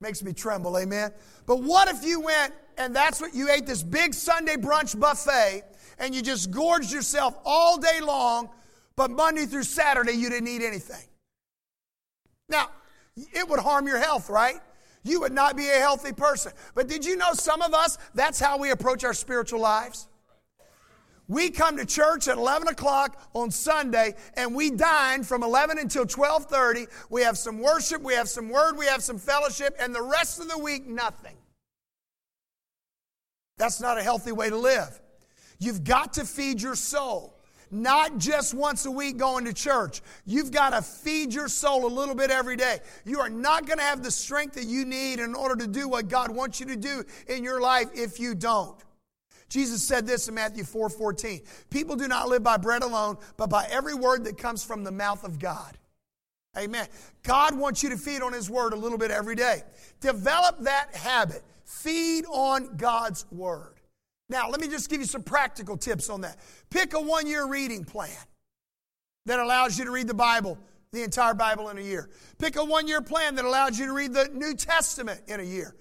Makes 0.00 0.22
me 0.22 0.32
tremble, 0.32 0.78
amen. 0.78 1.12
But 1.44 1.62
what 1.62 1.88
if 1.88 2.04
you 2.04 2.20
went 2.20 2.54
and 2.78 2.94
that's 2.94 3.20
what 3.20 3.34
you 3.34 3.50
ate 3.50 3.66
this 3.66 3.82
big 3.82 4.14
Sunday 4.14 4.56
brunch 4.56 4.98
buffet 4.98 5.62
and 5.98 6.14
you 6.14 6.22
just 6.22 6.50
gorged 6.50 6.92
yourself 6.92 7.36
all 7.44 7.78
day 7.78 8.00
long, 8.00 8.48
but 8.96 9.10
Monday 9.10 9.44
through 9.44 9.64
Saturday 9.64 10.12
you 10.12 10.30
didn't 10.30 10.48
eat 10.48 10.62
anything? 10.62 11.04
Now, 12.48 12.70
it 13.16 13.48
would 13.48 13.60
harm 13.60 13.86
your 13.86 13.98
health, 13.98 14.30
right? 14.30 14.60
You 15.02 15.20
would 15.20 15.32
not 15.32 15.56
be 15.56 15.68
a 15.68 15.78
healthy 15.78 16.12
person. 16.12 16.52
But 16.74 16.88
did 16.88 17.04
you 17.04 17.16
know 17.16 17.32
some 17.32 17.62
of 17.62 17.74
us, 17.74 17.98
that's 18.14 18.38
how 18.38 18.58
we 18.58 18.70
approach 18.70 19.04
our 19.04 19.14
spiritual 19.14 19.60
lives? 19.60 20.08
We 21.30 21.50
come 21.50 21.76
to 21.76 21.86
church 21.86 22.26
at 22.26 22.38
11 22.38 22.66
o'clock 22.66 23.16
on 23.34 23.52
Sunday 23.52 24.16
and 24.34 24.52
we 24.52 24.70
dine 24.70 25.22
from 25.22 25.44
11 25.44 25.78
until 25.78 26.02
1230. 26.02 26.86
We 27.08 27.22
have 27.22 27.38
some 27.38 27.60
worship, 27.60 28.02
we 28.02 28.14
have 28.14 28.28
some 28.28 28.48
word, 28.48 28.76
we 28.76 28.86
have 28.86 29.00
some 29.00 29.16
fellowship, 29.16 29.76
and 29.78 29.94
the 29.94 30.02
rest 30.02 30.40
of 30.40 30.48
the 30.48 30.58
week, 30.58 30.88
nothing. 30.88 31.36
That's 33.58 33.80
not 33.80 33.96
a 33.96 34.02
healthy 34.02 34.32
way 34.32 34.50
to 34.50 34.56
live. 34.56 35.00
You've 35.60 35.84
got 35.84 36.14
to 36.14 36.24
feed 36.24 36.60
your 36.60 36.74
soul 36.74 37.39
not 37.70 38.18
just 38.18 38.54
once 38.54 38.86
a 38.86 38.90
week 38.90 39.16
going 39.16 39.44
to 39.44 39.52
church. 39.52 40.00
You've 40.26 40.50
got 40.50 40.70
to 40.70 40.82
feed 40.82 41.32
your 41.32 41.48
soul 41.48 41.86
a 41.86 41.92
little 41.92 42.14
bit 42.14 42.30
every 42.30 42.56
day. 42.56 42.80
You 43.04 43.20
are 43.20 43.30
not 43.30 43.66
going 43.66 43.78
to 43.78 43.84
have 43.84 44.02
the 44.02 44.10
strength 44.10 44.54
that 44.54 44.66
you 44.66 44.84
need 44.84 45.20
in 45.20 45.34
order 45.34 45.56
to 45.56 45.66
do 45.66 45.88
what 45.88 46.08
God 46.08 46.30
wants 46.30 46.60
you 46.60 46.66
to 46.66 46.76
do 46.76 47.04
in 47.28 47.44
your 47.44 47.60
life 47.60 47.88
if 47.94 48.18
you 48.18 48.34
don't. 48.34 48.76
Jesus 49.48 49.82
said 49.82 50.06
this 50.06 50.28
in 50.28 50.34
Matthew 50.34 50.64
4 50.64 50.88
14. 50.88 51.40
People 51.70 51.96
do 51.96 52.06
not 52.06 52.28
live 52.28 52.42
by 52.42 52.56
bread 52.56 52.82
alone, 52.82 53.18
but 53.36 53.50
by 53.50 53.66
every 53.68 53.94
word 53.94 54.24
that 54.24 54.38
comes 54.38 54.64
from 54.64 54.84
the 54.84 54.92
mouth 54.92 55.24
of 55.24 55.38
God. 55.38 55.76
Amen. 56.56 56.86
God 57.22 57.56
wants 57.56 57.82
you 57.82 57.90
to 57.90 57.96
feed 57.96 58.22
on 58.22 58.32
His 58.32 58.50
Word 58.50 58.72
a 58.72 58.76
little 58.76 58.98
bit 58.98 59.10
every 59.10 59.36
day. 59.36 59.62
Develop 60.00 60.60
that 60.60 60.94
habit. 60.94 61.42
Feed 61.64 62.24
on 62.26 62.76
God's 62.76 63.26
Word. 63.30 63.79
Now, 64.30 64.48
let 64.48 64.60
me 64.60 64.68
just 64.68 64.88
give 64.88 65.00
you 65.00 65.06
some 65.06 65.24
practical 65.24 65.76
tips 65.76 66.08
on 66.08 66.20
that. 66.20 66.38
Pick 66.70 66.94
a 66.94 67.00
one 67.00 67.26
year 67.26 67.48
reading 67.48 67.84
plan 67.84 68.16
that 69.26 69.40
allows 69.40 69.76
you 69.76 69.84
to 69.84 69.90
read 69.90 70.06
the 70.06 70.14
Bible, 70.14 70.56
the 70.92 71.02
entire 71.02 71.34
Bible 71.34 71.68
in 71.68 71.78
a 71.78 71.82
year. 71.82 72.08
Pick 72.38 72.54
a 72.54 72.64
one 72.64 72.86
year 72.86 73.02
plan 73.02 73.34
that 73.34 73.44
allows 73.44 73.76
you 73.76 73.86
to 73.86 73.92
read 73.92 74.14
the 74.14 74.30
New 74.32 74.54
Testament 74.54 75.20
in 75.26 75.40
a 75.40 75.42
year. 75.42 75.74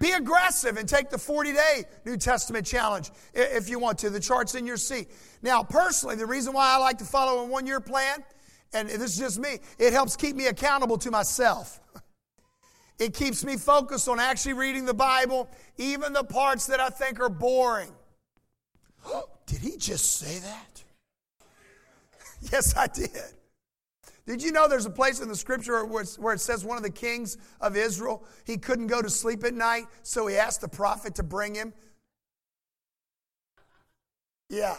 Be 0.00 0.12
aggressive 0.12 0.78
and 0.78 0.88
take 0.88 1.10
the 1.10 1.18
40 1.18 1.52
day 1.52 1.84
New 2.06 2.16
Testament 2.16 2.66
challenge 2.66 3.10
if 3.34 3.68
you 3.68 3.78
want 3.78 3.98
to. 3.98 4.08
The 4.08 4.18
chart's 4.18 4.54
in 4.54 4.66
your 4.66 4.78
seat. 4.78 5.10
Now, 5.42 5.62
personally, 5.62 6.16
the 6.16 6.26
reason 6.26 6.54
why 6.54 6.74
I 6.74 6.78
like 6.78 6.96
to 6.98 7.04
follow 7.04 7.42
a 7.42 7.44
one 7.44 7.66
year 7.66 7.80
plan, 7.80 8.24
and 8.72 8.88
this 8.88 9.12
is 9.12 9.18
just 9.18 9.38
me, 9.38 9.58
it 9.78 9.92
helps 9.92 10.16
keep 10.16 10.36
me 10.36 10.46
accountable 10.46 10.96
to 10.98 11.10
myself. 11.10 11.80
It 13.00 13.14
keeps 13.14 13.44
me 13.46 13.56
focused 13.56 14.08
on 14.08 14.20
actually 14.20 14.52
reading 14.52 14.84
the 14.84 14.94
Bible, 14.94 15.48
even 15.78 16.12
the 16.12 16.22
parts 16.22 16.66
that 16.66 16.80
I 16.80 16.90
think 16.90 17.18
are 17.18 17.30
boring. 17.30 17.92
did 19.46 19.60
he 19.60 19.78
just 19.78 20.18
say 20.18 20.38
that? 20.40 20.84
yes, 22.52 22.76
I 22.76 22.86
did. 22.86 23.10
Did 24.26 24.42
you 24.42 24.52
know 24.52 24.68
there's 24.68 24.84
a 24.84 24.90
place 24.90 25.18
in 25.20 25.28
the 25.28 25.34
scripture 25.34 25.82
where 25.86 26.34
it 26.34 26.40
says 26.40 26.62
one 26.62 26.76
of 26.76 26.82
the 26.82 26.90
kings 26.90 27.38
of 27.62 27.74
Israel, 27.74 28.22
he 28.44 28.58
couldn't 28.58 28.88
go 28.88 29.00
to 29.00 29.08
sleep 29.08 29.44
at 29.44 29.54
night, 29.54 29.86
so 30.02 30.26
he 30.26 30.36
asked 30.36 30.60
the 30.60 30.68
prophet 30.68 31.14
to 31.14 31.22
bring 31.22 31.54
him? 31.54 31.72
Yeah, 34.50 34.76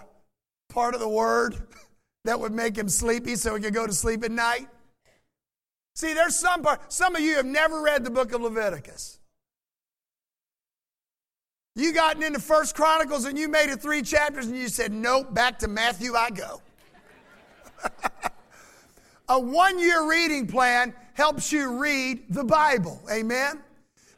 part 0.70 0.94
of 0.94 1.00
the 1.00 1.10
word. 1.10 1.56
that 2.26 2.40
would 2.40 2.52
make 2.52 2.78
him 2.78 2.88
sleepy 2.88 3.36
so 3.36 3.56
he 3.56 3.64
could 3.64 3.74
go 3.74 3.88
to 3.88 3.94
sleep 3.94 4.24
at 4.24 4.32
night? 4.32 4.68
See, 5.94 6.14
there's 6.14 6.36
some 6.36 6.62
part, 6.62 6.92
some 6.92 7.16
of 7.16 7.22
you 7.22 7.36
have 7.36 7.46
never 7.46 7.82
read 7.82 8.04
the 8.04 8.10
book 8.10 8.34
of 8.34 8.42
Leviticus. 8.42 9.20
You 11.76 11.94
gotten 11.94 12.24
into 12.24 12.40
First 12.40 12.76
Chronicles 12.76 13.26
and 13.26 13.38
you 13.38 13.48
made 13.48 13.70
it 13.70 13.82
three 13.82 14.02
chapters 14.02 14.48
and 14.48 14.58
you 14.58 14.68
said, 14.68 14.92
Nope, 14.92 15.34
back 15.34 15.60
to 15.60 15.68
Matthew 15.68 16.16
I 16.16 16.30
go. 16.30 16.62
A 19.30 19.40
one 19.40 19.80
year 19.80 20.10
reading 20.10 20.48
plan 20.48 20.94
helps 21.14 21.52
you 21.52 21.80
read 21.80 22.24
the 22.30 22.44
Bible. 22.44 23.02
Amen? 23.10 23.62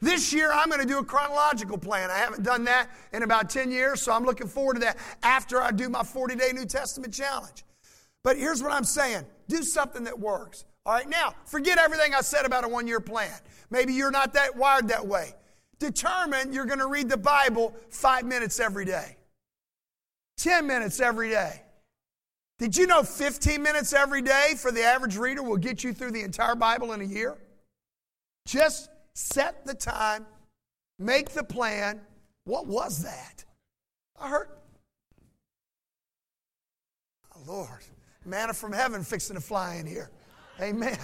This 0.02 0.34
year, 0.34 0.52
I'm 0.52 0.68
going 0.68 0.82
to 0.82 0.88
do 0.88 0.98
a 0.98 1.06
chronological 1.06 1.78
plan. 1.78 2.12
I 2.12 2.18
haven't 2.18 2.44
done 2.44 2.66
that 2.66 2.90
in 3.14 3.24
about 3.24 3.50
10 3.50 3.72
years, 3.72 4.02
so 4.02 4.12
I'm 4.12 4.26
looking 4.26 4.48
forward 4.48 4.74
to 4.74 4.80
that 4.82 4.98
after 5.22 5.62
I 5.62 5.72
do 5.72 5.88
my 5.88 6.04
40 6.04 6.36
day 6.36 6.52
New 6.52 6.66
Testament 6.66 7.14
challenge. 7.14 7.64
But 8.22 8.38
here's 8.38 8.62
what 8.62 8.74
I'm 8.74 8.84
saying 8.84 9.26
do 9.48 9.64
something 9.64 10.04
that 10.06 10.20
works. 10.20 10.66
All 10.86 10.94
right, 10.94 11.08
now, 11.08 11.34
forget 11.46 11.78
everything 11.78 12.14
I 12.14 12.22
said 12.22 12.46
about 12.46 12.66
a 12.66 12.68
one 12.68 12.88
year 12.88 13.00
plan. 13.00 13.32
Maybe 13.70 13.94
you're 13.94 14.12
not 14.12 14.34
that 14.34 14.56
wired 14.56 14.90
that 14.90 15.06
way. 15.08 15.34
Determine 15.80 16.54
you're 16.54 16.66
going 16.66 16.80
to 16.80 16.88
read 16.88 17.10
the 17.10 17.18
Bible 17.18 17.76
five 17.90 18.26
minutes 18.26 18.60
every 18.60 18.86
day, 18.86 19.18
10 20.38 20.68
minutes 20.68 21.00
every 21.00 21.30
day. 21.30 21.62
Did 22.60 22.78
you 22.78 22.88
know 22.88 23.04
15 23.04 23.62
minutes 23.62 23.94
every 23.94 24.22
day 24.22 24.54
for 24.58 24.72
the 24.72 24.84
average 24.84 25.18
reader 25.18 25.44
will 25.44 25.58
get 25.58 25.84
you 25.84 25.94
through 25.94 26.12
the 26.12 26.22
entire 26.22 26.56
Bible 26.56 26.94
in 26.94 27.02
a 27.02 27.06
year? 27.06 27.38
Just 28.46 28.90
set 29.14 29.66
the 29.66 29.74
time, 29.74 30.26
make 31.00 31.30
the 31.32 31.44
plan. 31.44 32.02
What 32.46 32.68
was 32.68 33.04
that? 33.04 33.44
I 34.20 34.30
heard. 34.30 34.50
Oh, 37.36 37.40
Lord, 37.48 37.84
manna 38.26 38.54
from 38.54 38.72
heaven 38.74 39.04
fixing 39.04 39.36
to 39.36 39.42
fly 39.42 39.76
in 39.76 39.86
here. 39.86 40.12
Amen. 40.62 40.98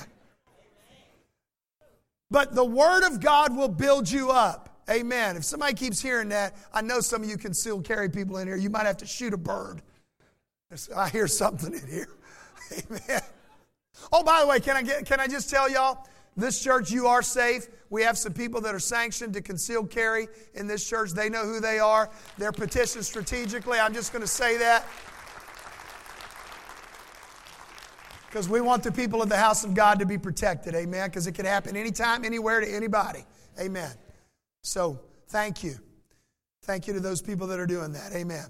But 2.31 2.53
the 2.53 2.65
Word 2.65 3.03
of 3.05 3.19
God 3.19 3.55
will 3.55 3.69
build 3.69 4.09
you 4.09 4.29
up. 4.29 4.69
Amen. 4.89 5.37
If 5.37 5.43
somebody 5.43 5.73
keeps 5.73 6.01
hearing 6.01 6.29
that, 6.29 6.55
I 6.73 6.81
know 6.81 6.99
some 6.99 7.23
of 7.23 7.29
you 7.29 7.37
concealed 7.37 7.85
carry 7.85 8.09
people 8.09 8.37
in 8.37 8.47
here. 8.47 8.55
You 8.55 8.69
might 8.69 8.85
have 8.85 8.97
to 8.97 9.05
shoot 9.05 9.33
a 9.33 9.37
bird. 9.37 9.81
I 10.95 11.09
hear 11.09 11.27
something 11.27 11.73
in 11.73 11.87
here. 11.87 12.09
Amen. 12.85 13.21
Oh, 14.11 14.23
by 14.23 14.41
the 14.41 14.47
way, 14.47 14.59
can 14.59 14.77
I 14.77 14.83
get, 14.83 15.05
can 15.05 15.19
I 15.19 15.27
just 15.27 15.49
tell 15.49 15.69
y'all? 15.69 16.07
This 16.37 16.63
church, 16.63 16.91
you 16.91 17.07
are 17.07 17.21
safe. 17.21 17.67
We 17.89 18.03
have 18.03 18.17
some 18.17 18.33
people 18.33 18.61
that 18.61 18.73
are 18.73 18.79
sanctioned 18.79 19.33
to 19.33 19.41
conceal 19.41 19.85
carry 19.85 20.27
in 20.53 20.67
this 20.67 20.87
church. 20.87 21.11
They 21.11 21.29
know 21.29 21.43
who 21.43 21.59
they 21.59 21.79
are. 21.79 22.09
They're 22.37 22.51
petitioned 22.51 23.03
strategically. 23.03 23.79
I'm 23.79 23.93
just 23.93 24.13
going 24.13 24.21
to 24.21 24.27
say 24.27 24.57
that. 24.57 24.85
Because 28.29 28.47
we 28.47 28.61
want 28.61 28.83
the 28.83 28.91
people 28.91 29.23
of 29.23 29.29
the 29.29 29.37
house 29.37 29.63
of 29.63 29.73
God 29.73 29.97
to 29.99 30.05
be 30.05 30.17
protected. 30.17 30.75
Amen. 30.75 31.09
Because 31.09 31.25
it 31.25 31.33
can 31.33 31.45
happen 31.45 31.75
anytime, 31.75 32.23
anywhere, 32.23 32.59
to 32.59 32.67
anybody. 32.67 33.25
Amen. 33.59 33.91
So 34.61 34.99
thank 35.29 35.63
you. 35.63 35.75
Thank 36.63 36.85
you 36.85 36.93
to 36.93 36.99
those 36.99 37.21
people 37.23 37.47
that 37.47 37.59
are 37.59 37.65
doing 37.65 37.93
that. 37.93 38.13
Amen. 38.13 38.45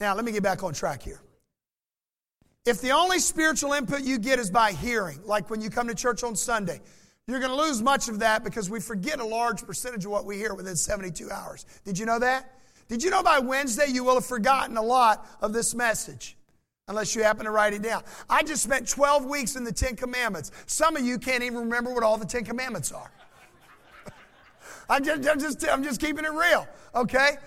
Now, 0.00 0.14
let 0.16 0.24
me 0.24 0.32
get 0.32 0.42
back 0.42 0.64
on 0.64 0.74
track 0.74 1.02
here. 1.02 1.20
If 2.64 2.80
the 2.80 2.90
only 2.90 3.20
spiritual 3.20 3.74
input 3.74 4.02
you 4.02 4.18
get 4.18 4.40
is 4.40 4.50
by 4.50 4.72
hearing, 4.72 5.20
like 5.24 5.50
when 5.50 5.60
you 5.60 5.70
come 5.70 5.86
to 5.86 5.94
church 5.94 6.24
on 6.24 6.34
Sunday, 6.34 6.80
you're 7.28 7.38
going 7.38 7.50
to 7.52 7.56
lose 7.56 7.80
much 7.80 8.08
of 8.08 8.18
that 8.18 8.42
because 8.42 8.68
we 8.68 8.80
forget 8.80 9.20
a 9.20 9.24
large 9.24 9.64
percentage 9.64 10.04
of 10.04 10.10
what 10.10 10.24
we 10.24 10.36
hear 10.36 10.52
within 10.52 10.74
72 10.74 11.30
hours. 11.30 11.64
Did 11.84 11.96
you 11.96 12.06
know 12.06 12.18
that? 12.18 12.52
Did 12.88 13.04
you 13.04 13.10
know 13.10 13.22
by 13.22 13.38
Wednesday 13.38 13.86
you 13.88 14.02
will 14.02 14.14
have 14.14 14.26
forgotten 14.26 14.76
a 14.76 14.82
lot 14.82 15.28
of 15.40 15.52
this 15.52 15.74
message? 15.74 16.35
Unless 16.88 17.16
you 17.16 17.24
happen 17.24 17.46
to 17.46 17.50
write 17.50 17.72
it 17.72 17.82
down. 17.82 18.04
I 18.30 18.44
just 18.44 18.62
spent 18.62 18.86
12 18.86 19.24
weeks 19.24 19.56
in 19.56 19.64
the 19.64 19.72
Ten 19.72 19.96
Commandments. 19.96 20.52
Some 20.66 20.94
of 20.94 21.04
you 21.04 21.18
can't 21.18 21.42
even 21.42 21.58
remember 21.58 21.92
what 21.92 22.04
all 22.04 22.16
the 22.16 22.24
Ten 22.24 22.44
Commandments 22.44 22.92
are. 22.92 23.10
I'm, 24.88 25.02
just, 25.02 25.28
I'm, 25.28 25.40
just, 25.40 25.68
I'm 25.68 25.82
just 25.82 26.00
keeping 26.00 26.24
it 26.24 26.32
real, 26.32 26.68
okay? 26.94 27.38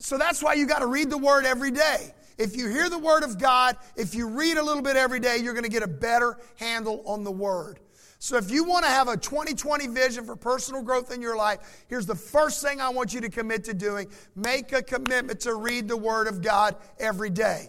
So 0.00 0.18
that's 0.18 0.42
why 0.42 0.54
you 0.54 0.66
got 0.66 0.80
to 0.80 0.88
read 0.88 1.10
the 1.10 1.18
Word 1.18 1.46
every 1.46 1.70
day. 1.70 2.12
If 2.38 2.56
you 2.56 2.68
hear 2.68 2.90
the 2.90 2.98
Word 2.98 3.22
of 3.22 3.38
God, 3.38 3.76
if 3.94 4.16
you 4.16 4.26
read 4.26 4.56
a 4.56 4.62
little 4.64 4.82
bit 4.82 4.96
every 4.96 5.20
day, 5.20 5.36
you're 5.36 5.54
going 5.54 5.62
to 5.62 5.70
get 5.70 5.84
a 5.84 5.88
better 5.88 6.36
handle 6.56 7.04
on 7.06 7.22
the 7.22 7.30
Word. 7.30 7.78
So 8.18 8.36
if 8.36 8.50
you 8.50 8.64
want 8.64 8.84
to 8.84 8.90
have 8.90 9.06
a 9.06 9.16
2020 9.16 9.86
vision 9.86 10.24
for 10.24 10.34
personal 10.34 10.82
growth 10.82 11.12
in 11.12 11.22
your 11.22 11.36
life, 11.36 11.84
here's 11.86 12.04
the 12.04 12.16
first 12.16 12.62
thing 12.62 12.80
I 12.80 12.88
want 12.88 13.14
you 13.14 13.20
to 13.20 13.28
commit 13.28 13.62
to 13.64 13.74
doing. 13.74 14.08
Make 14.34 14.72
a 14.72 14.82
commitment 14.82 15.38
to 15.40 15.54
read 15.54 15.86
the 15.86 15.96
Word 15.96 16.26
of 16.26 16.42
God 16.42 16.74
every 16.98 17.30
day. 17.30 17.68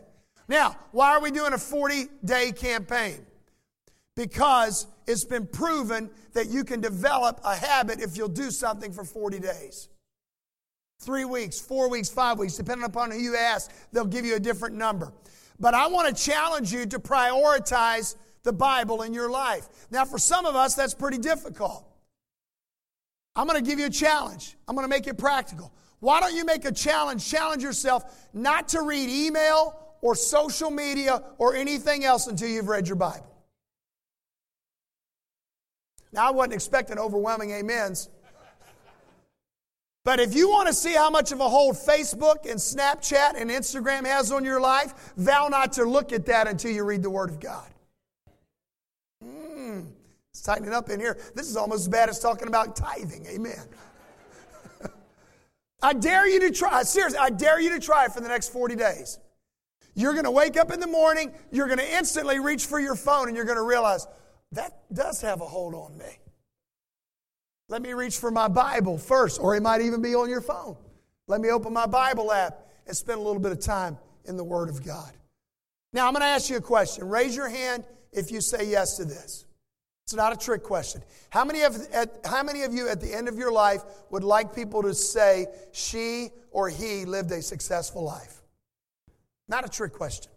Now, 0.52 0.76
why 0.92 1.12
are 1.12 1.22
we 1.22 1.32
doing 1.32 1.54
a 1.54 1.58
40 1.58 2.08
day 2.26 2.52
campaign? 2.52 3.26
Because 4.18 4.86
it's 5.08 5.24
been 5.24 5.48
proven 5.48 6.10
that 6.34 6.50
you 6.50 6.66
can 6.66 6.82
develop 6.82 7.40
a 7.46 7.56
habit 7.56 8.02
if 8.02 8.18
you'll 8.18 8.28
do 8.28 8.52
something 8.52 8.92
for 8.92 9.06
40 9.06 9.40
days. 9.40 9.88
Three 11.00 11.24
weeks, 11.24 11.62
four 11.62 11.90
weeks, 11.90 12.10
five 12.10 12.38
weeks, 12.38 12.58
depending 12.58 12.84
upon 12.84 13.12
who 13.12 13.18
you 13.18 13.38
ask, 13.38 13.72
they'll 13.94 14.04
give 14.04 14.26
you 14.26 14.36
a 14.36 14.42
different 14.42 14.76
number. 14.76 15.14
But 15.58 15.74
I 15.74 15.88
want 15.88 16.14
to 16.14 16.22
challenge 16.22 16.74
you 16.74 16.86
to 16.86 17.00
prioritize 17.00 18.18
the 18.44 18.52
Bible 18.52 19.04
in 19.04 19.14
your 19.14 19.32
life. 19.32 19.70
Now, 19.90 20.04
for 20.04 20.18
some 20.18 20.46
of 20.46 20.58
us, 20.58 20.76
that's 20.76 20.94
pretty 20.94 21.18
difficult. 21.18 21.88
I'm 23.38 23.48
going 23.48 23.64
to 23.64 23.68
give 23.68 23.80
you 23.80 23.86
a 23.86 23.90
challenge. 23.90 24.58
I'm 24.68 24.76
going 24.76 24.84
to 24.84 24.90
make 24.90 25.08
it 25.08 25.18
practical. 25.18 25.72
Why 26.02 26.20
don't 26.20 26.36
you 26.36 26.44
make 26.44 26.66
a 26.66 26.74
challenge? 26.74 27.26
Challenge 27.26 27.64
yourself 27.64 28.28
not 28.34 28.68
to 28.70 28.82
read 28.82 29.08
email 29.08 29.78
or 30.02 30.16
social 30.16 30.72
media 30.72 31.24
or 31.38 31.56
anything 31.56 32.04
else 32.04 32.28
until 32.28 32.50
you've 32.50 32.68
read 32.68 32.88
your 32.88 32.96
Bible. 32.96 33.28
Now, 36.14 36.28
I 36.28 36.32
wasn't 36.32 36.54
expecting 36.54 37.00
overwhelming 37.00 37.54
amens. 37.54 38.10
But 40.04 40.20
if 40.20 40.34
you 40.34 40.50
want 40.50 40.68
to 40.68 40.74
see 40.74 40.94
how 40.94 41.10
much 41.10 41.32
of 41.32 41.40
a 41.40 41.48
hold 41.48 41.76
Facebook 41.76 42.50
and 42.50 42.60
Snapchat 42.60 43.40
and 43.40 43.52
Instagram 43.52 44.06
has 44.06 44.32
on 44.32 44.44
your 44.44 44.60
life, 44.60 45.14
vow 45.16 45.48
not 45.48 45.74
to 45.74 45.86
look 45.86 46.12
at 46.12 46.26
that 46.26 46.48
until 46.48 46.72
you 46.72 46.84
read 46.84 47.04
the 47.04 47.10
Word 47.10 47.30
of 47.30 47.40
God. 47.40 47.68
Mm, 49.24 49.86
it's 50.32 50.42
tightening 50.42 50.74
up 50.74 50.90
in 50.90 51.00
here. 51.00 51.20
This 51.36 51.48
is 51.48 51.56
almost 51.56 51.82
as 51.82 51.88
bad 51.88 52.10
as 52.10 52.20
talking 52.20 52.48
about 52.48 52.76
tithing. 52.76 53.28
Amen. 53.28 53.64
I 55.84 55.94
dare 55.94 56.28
you 56.28 56.40
to 56.42 56.52
try. 56.52 56.82
Seriously, 56.82 57.20
I 57.20 57.30
dare 57.30 57.62
you 57.62 57.70
to 57.70 57.80
try 57.80 58.06
it 58.06 58.12
for 58.12 58.22
the 58.22 58.28
next 58.28 58.52
40 58.52 58.76
days. 58.76 59.20
You're 59.94 60.14
going 60.14 60.26
to 60.26 60.32
wake 60.32 60.58
up 60.58 60.72
in 60.72 60.80
the 60.80 60.88
morning, 60.88 61.34
you're 61.52 61.68
going 61.68 61.80
to 61.80 61.98
instantly 61.98 62.40
reach 62.40 62.66
for 62.66 62.80
your 62.80 62.96
phone, 62.96 63.28
and 63.28 63.36
you're 63.36 63.46
going 63.46 63.58
to 63.58 63.64
realize 63.64 64.08
that 64.54 64.82
does 64.94 65.22
have 65.22 65.42
a 65.42 65.46
hold 65.46 65.76
on 65.76 65.98
me. 65.98 66.20
Let 67.70 67.82
me 67.82 67.94
reach 67.94 68.18
for 68.18 68.32
my 68.32 68.48
Bible 68.48 68.98
first, 68.98 69.40
or 69.40 69.56
it 69.56 69.62
might 69.62 69.82
even 69.82 70.02
be 70.02 70.14
on 70.16 70.30
your 70.30 70.42
phone. 70.42 70.76
Let 71.28 71.40
me 71.40 71.50
open 71.52 71.72
my 71.72 71.86
Bible 71.86 72.32
app 72.32 72.68
and 72.86 72.96
spend 72.96 73.20
a 73.20 73.22
little 73.22 73.40
bit 73.40 73.52
of 73.54 73.60
time 73.60 73.98
in 74.26 74.36
the 74.36 74.44
Word 74.44 74.70
of 74.70 74.86
God. 74.86 75.12
Now, 75.94 76.08
I'm 76.08 76.14
going 76.14 76.22
to 76.22 76.28
ask 76.28 76.50
you 76.50 76.58
a 76.58 76.62
question. 76.62 77.08
Raise 77.08 77.36
your 77.36 77.50
hand 77.50 77.86
if 78.12 78.32
you 78.32 78.42
say 78.42 78.70
yes 78.70 78.98
to 78.98 79.06
this. 79.06 79.46
It's 80.06 80.14
not 80.14 80.34
a 80.34 80.38
trick 80.38 80.64
question. 80.64 81.02
How 81.30 81.46
many, 81.46 81.62
of, 81.62 81.78
at, 81.94 82.20
how 82.26 82.44
many 82.44 82.64
of 82.64 82.74
you 82.74 82.90
at 82.90 83.00
the 83.00 83.14
end 83.14 83.30
of 83.30 83.38
your 83.38 83.52
life 83.52 83.82
would 84.10 84.24
like 84.24 84.54
people 84.54 84.82
to 84.82 84.94
say 84.94 85.48
she 85.72 86.32
or 86.52 86.68
he 86.68 87.06
lived 87.06 87.32
a 87.32 87.42
successful 87.42 88.04
life? 88.04 88.41
Not 89.48 89.66
a 89.66 89.70
trick 89.70 89.94
question. 89.94 90.32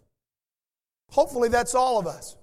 Hopefully, 1.09 1.49
that's 1.49 1.75
all 1.75 1.99
of 1.99 2.07
us. 2.07 2.35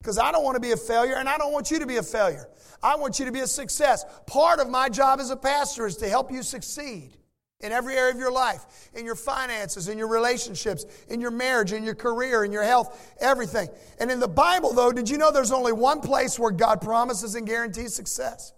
Because 0.00 0.18
I 0.18 0.30
don't 0.30 0.44
want 0.44 0.54
to 0.54 0.60
be 0.60 0.70
a 0.72 0.76
failure 0.76 1.16
and 1.16 1.28
I 1.28 1.38
don't 1.38 1.52
want 1.52 1.70
you 1.70 1.80
to 1.80 1.86
be 1.86 1.96
a 1.96 2.02
failure. 2.02 2.48
I 2.82 2.96
want 2.96 3.18
you 3.18 3.24
to 3.24 3.32
be 3.32 3.40
a 3.40 3.46
success. 3.46 4.04
Part 4.26 4.60
of 4.60 4.70
my 4.70 4.88
job 4.88 5.18
as 5.18 5.30
a 5.30 5.36
pastor 5.36 5.86
is 5.86 5.96
to 5.96 6.08
help 6.08 6.30
you 6.30 6.42
succeed 6.42 7.16
in 7.60 7.72
every 7.72 7.96
area 7.96 8.12
of 8.12 8.20
your 8.20 8.30
life, 8.30 8.90
in 8.94 9.04
your 9.04 9.16
finances, 9.16 9.88
in 9.88 9.98
your 9.98 10.06
relationships, 10.06 10.84
in 11.08 11.20
your 11.20 11.32
marriage, 11.32 11.72
in 11.72 11.82
your 11.82 11.96
career, 11.96 12.44
in 12.44 12.52
your 12.52 12.62
health, 12.62 13.14
everything. 13.20 13.68
And 13.98 14.12
in 14.12 14.20
the 14.20 14.28
Bible, 14.28 14.72
though, 14.72 14.92
did 14.92 15.10
you 15.10 15.18
know 15.18 15.32
there's 15.32 15.50
only 15.50 15.72
one 15.72 16.00
place 16.00 16.38
where 16.38 16.52
God 16.52 16.80
promises 16.80 17.34
and 17.34 17.44
guarantees 17.44 17.94
success? 17.94 18.52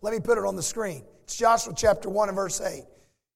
Let 0.00 0.14
me 0.14 0.20
put 0.20 0.38
it 0.38 0.44
on 0.44 0.56
the 0.56 0.62
screen. 0.62 1.04
It's 1.24 1.36
Joshua 1.36 1.74
chapter 1.76 2.08
1 2.08 2.30
and 2.30 2.36
verse 2.36 2.60
8. 2.62 2.84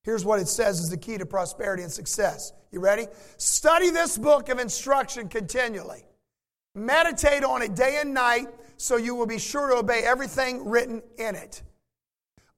Here's 0.02 0.24
what 0.24 0.40
it 0.40 0.48
says 0.48 0.80
is 0.80 0.90
the 0.90 0.96
key 0.96 1.18
to 1.18 1.26
prosperity 1.26 1.82
and 1.82 1.92
success. 1.92 2.52
You 2.70 2.80
ready? 2.80 3.06
Study 3.36 3.90
this 3.90 4.16
book 4.16 4.48
of 4.48 4.58
instruction 4.58 5.28
continually. 5.28 6.04
Meditate 6.74 7.44
on 7.44 7.62
it 7.62 7.74
day 7.74 7.98
and 8.00 8.14
night 8.14 8.48
so 8.76 8.96
you 8.96 9.14
will 9.14 9.26
be 9.26 9.38
sure 9.38 9.68
to 9.68 9.76
obey 9.76 10.02
everything 10.04 10.68
written 10.68 11.02
in 11.18 11.34
it. 11.34 11.62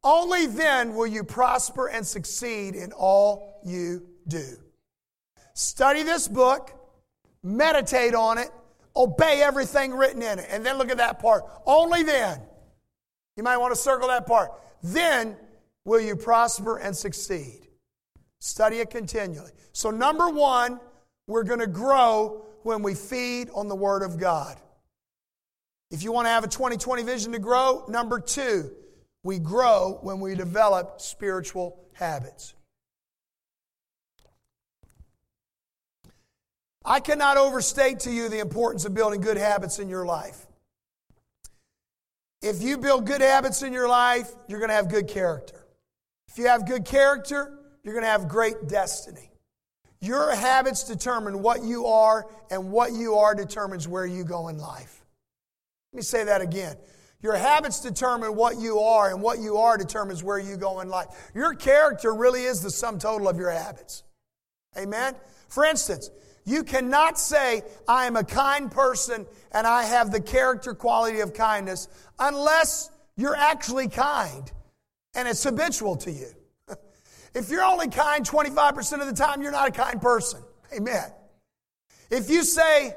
Only 0.04 0.46
then 0.46 0.94
will 0.94 1.06
you 1.06 1.24
prosper 1.24 1.88
and 1.88 2.06
succeed 2.06 2.74
in 2.74 2.92
all 2.92 3.60
you 3.64 4.06
do. 4.28 4.56
Study 5.54 6.02
this 6.02 6.28
book, 6.28 6.72
meditate 7.42 8.14
on 8.14 8.38
it, 8.38 8.50
obey 8.94 9.42
everything 9.42 9.92
written 9.92 10.22
in 10.22 10.38
it. 10.38 10.46
And 10.50 10.64
then 10.64 10.78
look 10.78 10.90
at 10.90 10.98
that 10.98 11.20
part. 11.20 11.44
Only 11.66 12.02
then. 12.02 12.40
You 13.36 13.42
might 13.42 13.56
want 13.56 13.74
to 13.74 13.80
circle 13.80 14.08
that 14.08 14.26
part. 14.26 14.50
Then 14.82 15.36
will 15.84 16.00
you 16.00 16.16
prosper 16.16 16.78
and 16.78 16.96
succeed. 16.96 17.66
Study 18.38 18.78
it 18.78 18.90
continually. 18.90 19.52
So, 19.72 19.90
number 19.90 20.28
one, 20.28 20.80
we're 21.26 21.44
going 21.44 21.60
to 21.60 21.66
grow 21.66 22.46
when 22.62 22.82
we 22.82 22.94
feed 22.94 23.48
on 23.54 23.68
the 23.68 23.76
Word 23.76 24.02
of 24.02 24.18
God. 24.18 24.58
If 25.90 26.02
you 26.02 26.12
want 26.12 26.26
to 26.26 26.30
have 26.30 26.44
a 26.44 26.48
2020 26.48 27.02
vision 27.02 27.32
to 27.32 27.38
grow, 27.38 27.84
number 27.88 28.18
two, 28.18 28.70
we 29.22 29.38
grow 29.38 29.98
when 30.02 30.20
we 30.20 30.34
develop 30.34 31.00
spiritual 31.00 31.78
habits. 31.92 32.54
I 36.84 36.98
cannot 36.98 37.36
overstate 37.36 38.00
to 38.00 38.10
you 38.10 38.28
the 38.28 38.40
importance 38.40 38.84
of 38.84 38.94
building 38.94 39.20
good 39.20 39.36
habits 39.36 39.78
in 39.78 39.88
your 39.88 40.04
life. 40.04 40.46
If 42.40 42.60
you 42.60 42.76
build 42.76 43.06
good 43.06 43.20
habits 43.20 43.62
in 43.62 43.72
your 43.72 43.88
life, 43.88 44.32
you're 44.48 44.58
going 44.58 44.70
to 44.70 44.74
have 44.74 44.88
good 44.88 45.06
character. 45.06 45.61
If 46.32 46.38
you 46.38 46.46
have 46.46 46.66
good 46.66 46.86
character, 46.86 47.58
you're 47.84 47.92
going 47.92 48.04
to 48.04 48.10
have 48.10 48.26
great 48.26 48.66
destiny. 48.66 49.30
Your 50.00 50.34
habits 50.34 50.82
determine 50.84 51.42
what 51.42 51.62
you 51.62 51.86
are, 51.86 52.26
and 52.50 52.72
what 52.72 52.92
you 52.92 53.16
are 53.16 53.34
determines 53.34 53.86
where 53.86 54.06
you 54.06 54.24
go 54.24 54.48
in 54.48 54.56
life. 54.56 55.04
Let 55.92 55.98
me 55.98 56.02
say 56.02 56.24
that 56.24 56.40
again. 56.40 56.76
Your 57.20 57.36
habits 57.36 57.80
determine 57.80 58.34
what 58.34 58.58
you 58.58 58.80
are, 58.80 59.10
and 59.10 59.20
what 59.20 59.40
you 59.40 59.58
are 59.58 59.76
determines 59.76 60.24
where 60.24 60.38
you 60.38 60.56
go 60.56 60.80
in 60.80 60.88
life. 60.88 61.08
Your 61.34 61.54
character 61.54 62.14
really 62.14 62.44
is 62.44 62.62
the 62.62 62.70
sum 62.70 62.98
total 62.98 63.28
of 63.28 63.36
your 63.36 63.50
habits. 63.50 64.02
Amen? 64.78 65.14
For 65.48 65.66
instance, 65.66 66.10
you 66.46 66.64
cannot 66.64 67.18
say, 67.18 67.60
I 67.86 68.06
am 68.06 68.16
a 68.16 68.24
kind 68.24 68.70
person 68.70 69.26
and 69.52 69.66
I 69.66 69.84
have 69.84 70.10
the 70.10 70.20
character 70.20 70.72
quality 70.74 71.20
of 71.20 71.34
kindness 71.34 71.88
unless 72.18 72.90
you're 73.16 73.36
actually 73.36 73.88
kind 73.88 74.50
and 75.14 75.28
it's 75.28 75.42
habitual 75.42 75.96
to 75.96 76.10
you. 76.10 76.28
if 77.34 77.50
you're 77.50 77.64
only 77.64 77.88
kind 77.88 78.24
25% 78.24 79.00
of 79.00 79.06
the 79.06 79.14
time, 79.14 79.42
you're 79.42 79.52
not 79.52 79.68
a 79.68 79.72
kind 79.72 80.00
person. 80.00 80.42
Amen. 80.74 81.12
If 82.10 82.30
you 82.30 82.44
say, 82.44 82.94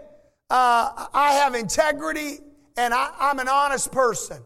uh, 0.49 1.07
I 1.13 1.33
have 1.33 1.55
integrity 1.55 2.39
and 2.77 2.93
I, 2.93 3.11
I'm 3.19 3.39
an 3.39 3.47
honest 3.47 3.91
person, 3.91 4.37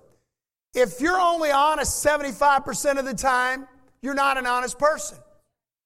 if 0.73 1.01
you're 1.01 1.19
only 1.19 1.51
honest 1.51 2.05
75% 2.05 2.99
of 2.99 3.05
the 3.05 3.13
time, 3.13 3.67
you're 4.01 4.13
not 4.13 4.37
an 4.37 4.45
honest 4.45 4.77
person. 4.77 5.17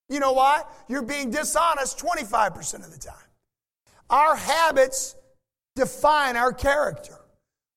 You 0.09 0.19
know 0.19 0.33
why? 0.33 0.63
You're 0.87 1.03
being 1.03 1.31
dishonest 1.31 1.97
25% 1.97 2.85
of 2.85 2.91
the 2.91 2.99
time. 2.99 3.15
Our 4.09 4.35
habits 4.35 5.15
define 5.75 6.35
our 6.35 6.53
character. 6.53 7.17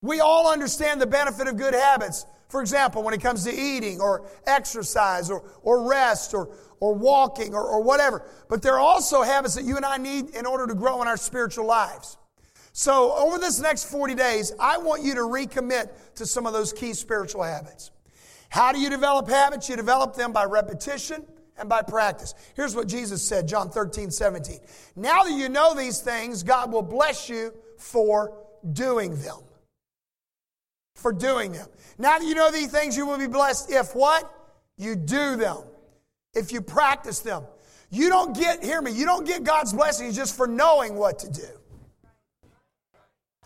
We 0.02 0.20
all 0.20 0.50
understand 0.50 1.00
the 1.00 1.06
benefit 1.06 1.46
of 1.46 1.56
good 1.56 1.74
habits. 1.74 2.26
For 2.48 2.60
example, 2.60 3.02
when 3.02 3.14
it 3.14 3.20
comes 3.20 3.44
to 3.44 3.52
eating 3.52 4.00
or 4.00 4.28
exercise 4.46 5.30
or, 5.30 5.42
or 5.62 5.88
rest 5.88 6.32
or, 6.32 6.50
or 6.80 6.94
walking 6.94 7.54
or, 7.54 7.62
or 7.62 7.82
whatever. 7.82 8.28
But 8.48 8.62
there 8.62 8.74
are 8.74 8.80
also 8.80 9.22
habits 9.22 9.54
that 9.56 9.64
you 9.64 9.76
and 9.76 9.84
I 9.84 9.96
need 9.96 10.30
in 10.30 10.46
order 10.46 10.66
to 10.66 10.74
grow 10.74 11.02
in 11.02 11.08
our 11.08 11.16
spiritual 11.16 11.66
lives. 11.66 12.16
So, 12.72 13.14
over 13.16 13.38
this 13.38 13.58
next 13.58 13.90
40 13.90 14.14
days, 14.14 14.52
I 14.60 14.76
want 14.76 15.02
you 15.02 15.14
to 15.14 15.22
recommit 15.22 15.88
to 16.16 16.26
some 16.26 16.46
of 16.46 16.52
those 16.52 16.74
key 16.74 16.92
spiritual 16.92 17.42
habits. 17.42 17.90
How 18.50 18.70
do 18.70 18.78
you 18.78 18.90
develop 18.90 19.28
habits? 19.28 19.68
You 19.68 19.76
develop 19.76 20.14
them 20.14 20.32
by 20.32 20.44
repetition 20.44 21.24
and 21.58 21.68
by 21.68 21.82
practice. 21.82 22.34
Here's 22.54 22.76
what 22.76 22.86
Jesus 22.86 23.26
said, 23.26 23.48
John 23.48 23.70
13, 23.70 24.10
17. 24.10 24.60
Now 24.94 25.22
that 25.24 25.32
you 25.32 25.48
know 25.48 25.74
these 25.74 26.00
things, 26.00 26.42
God 26.42 26.70
will 26.70 26.82
bless 26.82 27.28
you 27.28 27.54
for 27.78 28.36
doing 28.72 29.16
them. 29.22 29.38
For 30.96 31.12
doing 31.12 31.52
them. 31.52 31.68
Now 31.98 32.18
that 32.18 32.26
you 32.26 32.34
know 32.34 32.50
these 32.50 32.70
things, 32.70 32.96
you 32.96 33.06
will 33.06 33.18
be 33.18 33.28
blessed 33.28 33.70
if 33.70 33.94
what? 33.94 34.30
You 34.76 34.96
do 34.96 35.36
them. 35.36 35.58
If 36.34 36.52
you 36.52 36.60
practice 36.60 37.20
them. 37.20 37.44
You 37.90 38.08
don't 38.08 38.36
get, 38.36 38.64
hear 38.64 38.82
me, 38.82 38.90
you 38.92 39.04
don't 39.04 39.26
get 39.26 39.44
God's 39.44 39.72
blessings 39.72 40.16
just 40.16 40.36
for 40.36 40.46
knowing 40.46 40.96
what 40.96 41.20
to 41.20 41.30
do. 41.30 41.48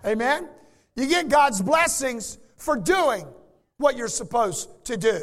Amen? 0.04 0.48
You 0.96 1.06
get 1.06 1.28
God's 1.28 1.60
blessings 1.60 2.38
for 2.56 2.76
doing 2.76 3.26
what 3.76 3.96
you're 3.96 4.08
supposed 4.08 4.68
to 4.86 4.96
do. 4.96 5.20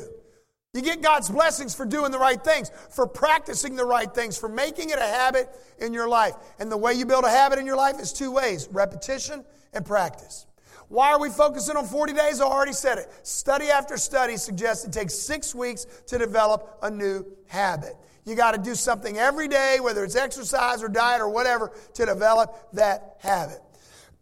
You 0.73 0.81
get 0.81 1.01
God's 1.01 1.29
blessings 1.29 1.73
for 1.73 1.85
doing 1.85 2.11
the 2.11 2.19
right 2.19 2.43
things, 2.43 2.71
for 2.91 3.07
practicing 3.07 3.75
the 3.75 3.85
right 3.85 4.13
things, 4.13 4.37
for 4.37 4.49
making 4.49 4.89
it 4.89 4.97
a 4.99 5.01
habit 5.01 5.49
in 5.79 5.93
your 5.93 6.07
life. 6.07 6.33
And 6.59 6.71
the 6.71 6.77
way 6.77 6.93
you 6.93 7.05
build 7.05 7.23
a 7.23 7.29
habit 7.29 7.57
in 7.57 7.65
your 7.65 7.77
life 7.77 7.99
is 7.99 8.13
two 8.13 8.31
ways 8.31 8.67
repetition 8.71 9.43
and 9.73 9.85
practice. 9.85 10.46
Why 10.89 11.11
are 11.11 11.19
we 11.19 11.29
focusing 11.29 11.75
on 11.75 11.85
40 11.85 12.13
days? 12.13 12.39
I 12.39 12.45
already 12.45 12.73
said 12.73 12.97
it. 12.97 13.09
Study 13.23 13.65
after 13.65 13.97
study 13.97 14.37
suggests 14.37 14.85
it 14.85 14.93
takes 14.93 15.13
six 15.13 15.53
weeks 15.53 15.85
to 16.07 16.17
develop 16.17 16.77
a 16.81 16.89
new 16.89 17.25
habit. 17.47 17.95
You 18.25 18.35
got 18.35 18.53
to 18.53 18.57
do 18.61 18.75
something 18.75 19.17
every 19.17 19.47
day, 19.47 19.79
whether 19.81 20.03
it's 20.03 20.15
exercise 20.15 20.83
or 20.83 20.89
diet 20.89 21.21
or 21.21 21.29
whatever, 21.29 21.71
to 21.93 22.05
develop 22.05 22.71
that 22.73 23.17
habit. 23.19 23.61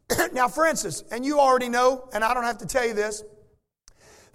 now, 0.33 0.47
for 0.47 0.65
instance, 0.65 1.03
and 1.11 1.25
you 1.25 1.39
already 1.39 1.69
know, 1.69 2.07
and 2.13 2.23
I 2.23 2.33
don't 2.33 2.43
have 2.43 2.59
to 2.59 2.67
tell 2.67 2.85
you 2.85 2.93
this, 2.93 3.23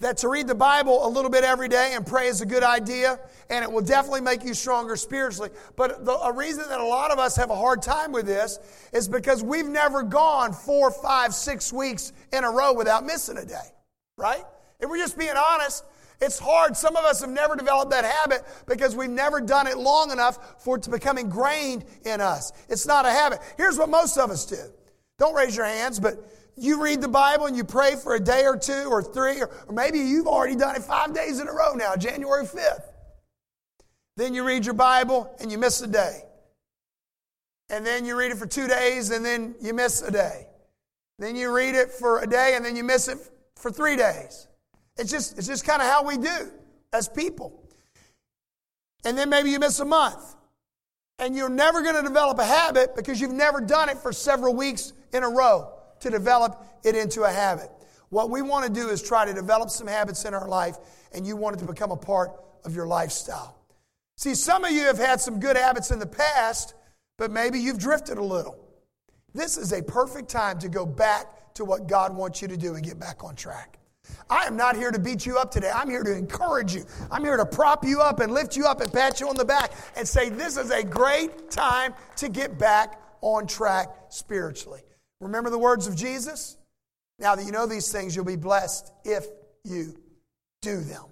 that 0.00 0.16
to 0.18 0.28
read 0.28 0.48
the 0.48 0.54
Bible 0.54 1.06
a 1.06 1.08
little 1.08 1.30
bit 1.30 1.44
every 1.44 1.68
day 1.68 1.92
and 1.94 2.06
pray 2.06 2.26
is 2.26 2.40
a 2.40 2.46
good 2.46 2.62
idea, 2.62 3.20
and 3.50 3.62
it 3.62 3.70
will 3.70 3.82
definitely 3.82 4.22
make 4.22 4.42
you 4.42 4.54
stronger 4.54 4.96
spiritually. 4.96 5.50
But 5.76 6.04
the, 6.04 6.12
a 6.12 6.32
reason 6.32 6.68
that 6.68 6.80
a 6.80 6.86
lot 6.86 7.10
of 7.10 7.18
us 7.18 7.36
have 7.36 7.50
a 7.50 7.54
hard 7.54 7.82
time 7.82 8.10
with 8.10 8.26
this 8.26 8.58
is 8.92 9.08
because 9.08 9.42
we've 9.42 9.68
never 9.68 10.02
gone 10.02 10.52
four, 10.52 10.90
five, 10.90 11.34
six 11.34 11.72
weeks 11.72 12.12
in 12.32 12.44
a 12.44 12.50
row 12.50 12.72
without 12.72 13.04
missing 13.04 13.36
a 13.36 13.44
day, 13.44 13.68
right? 14.16 14.44
If 14.80 14.88
we're 14.88 14.98
just 14.98 15.18
being 15.18 15.36
honest, 15.36 15.84
it's 16.22 16.38
hard. 16.38 16.76
Some 16.76 16.96
of 16.96 17.04
us 17.04 17.20
have 17.20 17.30
never 17.30 17.54
developed 17.56 17.90
that 17.92 18.04
habit 18.04 18.42
because 18.66 18.96
we've 18.96 19.10
never 19.10 19.40
done 19.40 19.66
it 19.66 19.78
long 19.78 20.10
enough 20.10 20.62
for 20.62 20.76
it 20.76 20.82
to 20.82 20.90
become 20.90 21.18
ingrained 21.18 21.84
in 22.04 22.20
us. 22.20 22.52
It's 22.68 22.86
not 22.86 23.06
a 23.06 23.10
habit. 23.10 23.40
Here's 23.56 23.78
what 23.78 23.88
most 23.88 24.16
of 24.18 24.30
us 24.30 24.44
do. 24.46 24.62
Don't 25.18 25.34
raise 25.34 25.56
your 25.56 25.66
hands, 25.66 26.00
but 26.00 26.16
you 26.56 26.82
read 26.82 27.00
the 27.00 27.08
Bible 27.08 27.46
and 27.46 27.56
you 27.56 27.64
pray 27.64 27.96
for 27.96 28.14
a 28.14 28.20
day 28.20 28.44
or 28.44 28.56
two 28.56 28.88
or 28.90 29.02
three, 29.02 29.40
or, 29.40 29.50
or 29.66 29.74
maybe 29.74 29.98
you've 29.98 30.26
already 30.26 30.56
done 30.56 30.76
it 30.76 30.82
five 30.82 31.14
days 31.14 31.40
in 31.40 31.48
a 31.48 31.52
row 31.52 31.74
now, 31.74 31.96
January 31.96 32.44
5th. 32.44 32.82
Then 34.16 34.34
you 34.34 34.44
read 34.44 34.64
your 34.64 34.74
Bible 34.74 35.34
and 35.40 35.50
you 35.50 35.58
miss 35.58 35.80
a 35.80 35.86
day. 35.86 36.22
And 37.70 37.86
then 37.86 38.04
you 38.04 38.16
read 38.16 38.32
it 38.32 38.38
for 38.38 38.46
two 38.46 38.66
days 38.66 39.10
and 39.10 39.24
then 39.24 39.54
you 39.60 39.72
miss 39.72 40.02
a 40.02 40.10
day. 40.10 40.46
Then 41.18 41.36
you 41.36 41.54
read 41.54 41.74
it 41.74 41.90
for 41.90 42.20
a 42.20 42.26
day 42.26 42.54
and 42.56 42.64
then 42.64 42.76
you 42.76 42.84
miss 42.84 43.08
it 43.08 43.18
for 43.56 43.70
three 43.70 43.96
days. 43.96 44.48
It's 44.98 45.10
just, 45.10 45.38
it's 45.38 45.46
just 45.46 45.64
kind 45.64 45.80
of 45.80 45.88
how 45.88 46.04
we 46.04 46.18
do 46.18 46.50
as 46.92 47.08
people. 47.08 47.68
And 49.04 49.16
then 49.16 49.30
maybe 49.30 49.50
you 49.50 49.58
miss 49.58 49.80
a 49.80 49.84
month. 49.84 50.36
And 51.18 51.36
you're 51.36 51.50
never 51.50 51.82
going 51.82 51.96
to 51.96 52.02
develop 52.02 52.38
a 52.38 52.44
habit 52.44 52.96
because 52.96 53.20
you've 53.20 53.32
never 53.32 53.60
done 53.60 53.88
it 53.88 53.98
for 53.98 54.12
several 54.12 54.54
weeks 54.54 54.92
in 55.12 55.22
a 55.22 55.28
row 55.28 55.79
to 56.00 56.10
develop 56.10 56.64
it 56.84 56.94
into 56.94 57.22
a 57.22 57.30
habit. 57.30 57.70
What 58.08 58.30
we 58.30 58.42
want 58.42 58.66
to 58.66 58.72
do 58.72 58.88
is 58.88 59.02
try 59.02 59.24
to 59.24 59.32
develop 59.32 59.70
some 59.70 59.86
habits 59.86 60.24
in 60.24 60.34
our 60.34 60.48
life, 60.48 60.76
and 61.12 61.26
you 61.26 61.36
want 61.36 61.56
it 61.56 61.58
to 61.60 61.66
become 61.66 61.90
a 61.90 61.96
part 61.96 62.32
of 62.64 62.74
your 62.74 62.86
lifestyle. 62.86 63.56
See, 64.16 64.34
some 64.34 64.64
of 64.64 64.72
you 64.72 64.82
have 64.82 64.98
had 64.98 65.20
some 65.20 65.40
good 65.40 65.56
habits 65.56 65.90
in 65.90 65.98
the 65.98 66.06
past, 66.06 66.74
but 67.16 67.30
maybe 67.30 67.58
you've 67.58 67.78
drifted 67.78 68.18
a 68.18 68.24
little. 68.24 68.58
This 69.32 69.56
is 69.56 69.72
a 69.72 69.82
perfect 69.82 70.28
time 70.28 70.58
to 70.58 70.68
go 70.68 70.84
back 70.84 71.54
to 71.54 71.64
what 71.64 71.86
God 71.86 72.14
wants 72.14 72.42
you 72.42 72.48
to 72.48 72.56
do 72.56 72.74
and 72.74 72.84
get 72.84 72.98
back 72.98 73.22
on 73.22 73.36
track. 73.36 73.78
I 74.28 74.44
am 74.44 74.56
not 74.56 74.76
here 74.76 74.90
to 74.90 74.98
beat 74.98 75.24
you 75.24 75.38
up 75.38 75.50
today. 75.50 75.70
I'm 75.72 75.88
here 75.88 76.02
to 76.02 76.16
encourage 76.16 76.74
you. 76.74 76.84
I'm 77.10 77.22
here 77.22 77.36
to 77.36 77.46
prop 77.46 77.84
you 77.84 78.00
up 78.00 78.20
and 78.20 78.32
lift 78.32 78.56
you 78.56 78.66
up 78.66 78.80
and 78.80 78.92
pat 78.92 79.20
you 79.20 79.28
on 79.28 79.36
the 79.36 79.44
back 79.44 79.72
and 79.96 80.06
say, 80.06 80.28
This 80.28 80.56
is 80.56 80.70
a 80.70 80.82
great 80.82 81.50
time 81.50 81.94
to 82.16 82.28
get 82.28 82.58
back 82.58 83.00
on 83.20 83.46
track 83.46 83.88
spiritually. 84.08 84.80
Remember 85.20 85.50
the 85.50 85.58
words 85.58 85.86
of 85.86 85.94
Jesus? 85.94 86.56
Now 87.18 87.34
that 87.34 87.44
you 87.44 87.52
know 87.52 87.66
these 87.66 87.92
things, 87.92 88.16
you'll 88.16 88.24
be 88.24 88.36
blessed 88.36 88.92
if 89.04 89.26
you 89.64 89.94
do 90.62 90.80
them. 90.80 91.04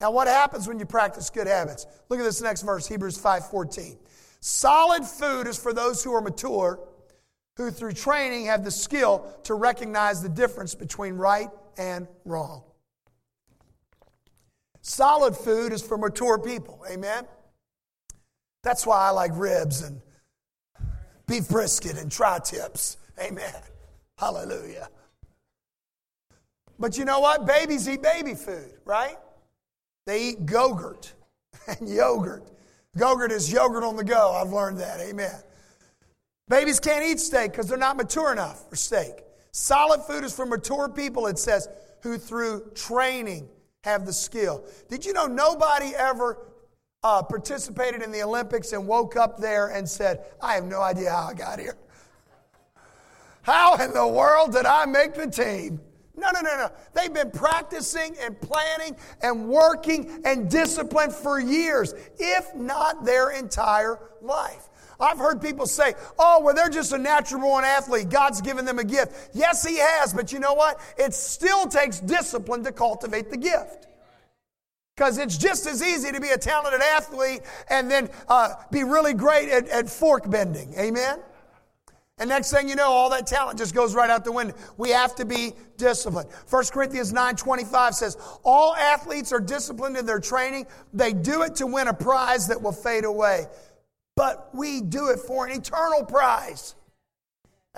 Now, 0.00 0.10
what 0.10 0.26
happens 0.26 0.68
when 0.68 0.78
you 0.78 0.84
practice 0.84 1.30
good 1.30 1.46
habits? 1.46 1.86
Look 2.08 2.18
at 2.18 2.24
this 2.24 2.42
next 2.42 2.62
verse, 2.62 2.86
Hebrews 2.86 3.16
5:14. 3.16 3.98
Solid 4.40 5.06
food 5.06 5.46
is 5.46 5.56
for 5.56 5.72
those 5.72 6.02
who 6.04 6.12
are 6.12 6.20
mature, 6.20 6.78
who 7.56 7.70
through 7.70 7.92
training 7.92 8.46
have 8.46 8.64
the 8.64 8.70
skill 8.70 9.26
to 9.44 9.54
recognize 9.54 10.22
the 10.22 10.28
difference 10.28 10.74
between 10.74 11.14
right 11.14 11.50
and 11.78 12.06
wrong. 12.24 12.62
Solid 14.82 15.36
food 15.36 15.72
is 15.72 15.82
for 15.82 15.96
mature 15.96 16.38
people. 16.38 16.84
Amen. 16.88 17.26
That's 18.62 18.86
why 18.86 19.06
I 19.06 19.10
like 19.10 19.32
ribs 19.34 19.82
and 19.82 20.00
beef 21.26 21.48
brisket 21.48 21.98
and 21.98 22.10
tri 22.10 22.38
tips. 22.38 22.96
Amen. 23.20 23.54
Hallelujah. 24.18 24.88
But 26.78 26.98
you 26.98 27.04
know 27.04 27.20
what? 27.20 27.46
Babies 27.46 27.88
eat 27.88 28.02
baby 28.02 28.34
food, 28.34 28.72
right? 28.84 29.16
They 30.06 30.30
eat 30.30 30.46
Go-Gurt 30.46 31.12
and 31.66 31.88
yogurt. 31.88 32.50
Go-Gurt 32.96 33.32
is 33.32 33.50
yogurt 33.52 33.82
on 33.82 33.96
the 33.96 34.04
go. 34.04 34.32
I've 34.32 34.52
learned 34.52 34.78
that. 34.78 35.00
Amen. 35.00 35.34
Babies 36.48 36.78
can't 36.78 37.04
eat 37.04 37.18
steak 37.18 37.52
because 37.52 37.66
they're 37.68 37.78
not 37.78 37.96
mature 37.96 38.32
enough 38.32 38.68
for 38.70 38.76
steak. 38.76 39.24
Solid 39.52 40.02
food 40.02 40.22
is 40.22 40.34
for 40.34 40.46
mature 40.46 40.88
people, 40.88 41.26
it 41.26 41.38
says, 41.38 41.68
who 42.02 42.18
through 42.18 42.70
training 42.74 43.48
have 43.84 44.06
the 44.06 44.12
skill. 44.12 44.64
Did 44.88 45.04
you 45.04 45.12
know 45.12 45.26
nobody 45.26 45.94
ever 45.96 46.38
uh, 47.06 47.22
participated 47.22 48.02
in 48.02 48.10
the 48.10 48.20
Olympics 48.20 48.72
and 48.72 48.84
woke 48.84 49.14
up 49.14 49.38
there 49.38 49.68
and 49.68 49.88
said, 49.88 50.24
I 50.42 50.54
have 50.54 50.64
no 50.64 50.82
idea 50.82 51.12
how 51.12 51.28
I 51.28 51.34
got 51.34 51.60
here. 51.60 51.76
How 53.42 53.76
in 53.76 53.92
the 53.92 54.08
world 54.08 54.52
did 54.52 54.66
I 54.66 54.86
make 54.86 55.14
the 55.14 55.30
team? 55.30 55.80
No, 56.16 56.30
no, 56.34 56.40
no, 56.40 56.56
no. 56.56 56.72
They've 56.94 57.14
been 57.14 57.30
practicing 57.30 58.16
and 58.20 58.40
planning 58.40 58.96
and 59.22 59.46
working 59.46 60.20
and 60.24 60.50
disciplined 60.50 61.12
for 61.12 61.38
years, 61.38 61.94
if 62.18 62.52
not 62.56 63.04
their 63.04 63.30
entire 63.30 64.00
life. 64.20 64.68
I've 64.98 65.18
heard 65.18 65.40
people 65.40 65.66
say, 65.66 65.94
oh, 66.18 66.40
well, 66.42 66.56
they're 66.56 66.68
just 66.68 66.92
a 66.92 66.98
natural 66.98 67.42
born 67.42 67.62
athlete. 67.62 68.08
God's 68.08 68.40
given 68.40 68.64
them 68.64 68.80
a 68.80 68.84
gift. 68.84 69.30
Yes, 69.32 69.64
He 69.64 69.78
has, 69.78 70.12
but 70.12 70.32
you 70.32 70.40
know 70.40 70.54
what? 70.54 70.80
It 70.98 71.14
still 71.14 71.68
takes 71.68 72.00
discipline 72.00 72.64
to 72.64 72.72
cultivate 72.72 73.30
the 73.30 73.36
gift. 73.36 73.86
Because 74.96 75.18
it's 75.18 75.36
just 75.36 75.66
as 75.66 75.82
easy 75.82 76.10
to 76.10 76.20
be 76.20 76.30
a 76.30 76.38
talented 76.38 76.80
athlete 76.80 77.42
and 77.68 77.90
then 77.90 78.08
uh, 78.28 78.54
be 78.70 78.82
really 78.82 79.12
great 79.12 79.50
at, 79.50 79.68
at 79.68 79.90
fork 79.90 80.28
bending. 80.30 80.72
Amen? 80.78 81.20
And 82.18 82.30
next 82.30 82.50
thing 82.50 82.66
you 82.66 82.76
know, 82.76 82.90
all 82.90 83.10
that 83.10 83.26
talent 83.26 83.58
just 83.58 83.74
goes 83.74 83.94
right 83.94 84.08
out 84.08 84.24
the 84.24 84.32
window. 84.32 84.54
We 84.78 84.88
have 84.90 85.14
to 85.16 85.26
be 85.26 85.52
disciplined. 85.76 86.30
1 86.48 86.64
Corinthians 86.72 87.12
9:25 87.12 87.94
says, 87.94 88.16
"All 88.42 88.74
athletes 88.74 89.32
are 89.34 89.40
disciplined 89.40 89.98
in 89.98 90.06
their 90.06 90.18
training. 90.18 90.66
They 90.94 91.12
do 91.12 91.42
it 91.42 91.56
to 91.56 91.66
win 91.66 91.88
a 91.88 91.94
prize 91.94 92.46
that 92.46 92.62
will 92.62 92.72
fade 92.72 93.04
away, 93.04 93.48
but 94.14 94.48
we 94.54 94.80
do 94.80 95.08
it 95.10 95.20
for 95.20 95.44
an 95.44 95.52
eternal 95.52 96.06
prize." 96.06 96.74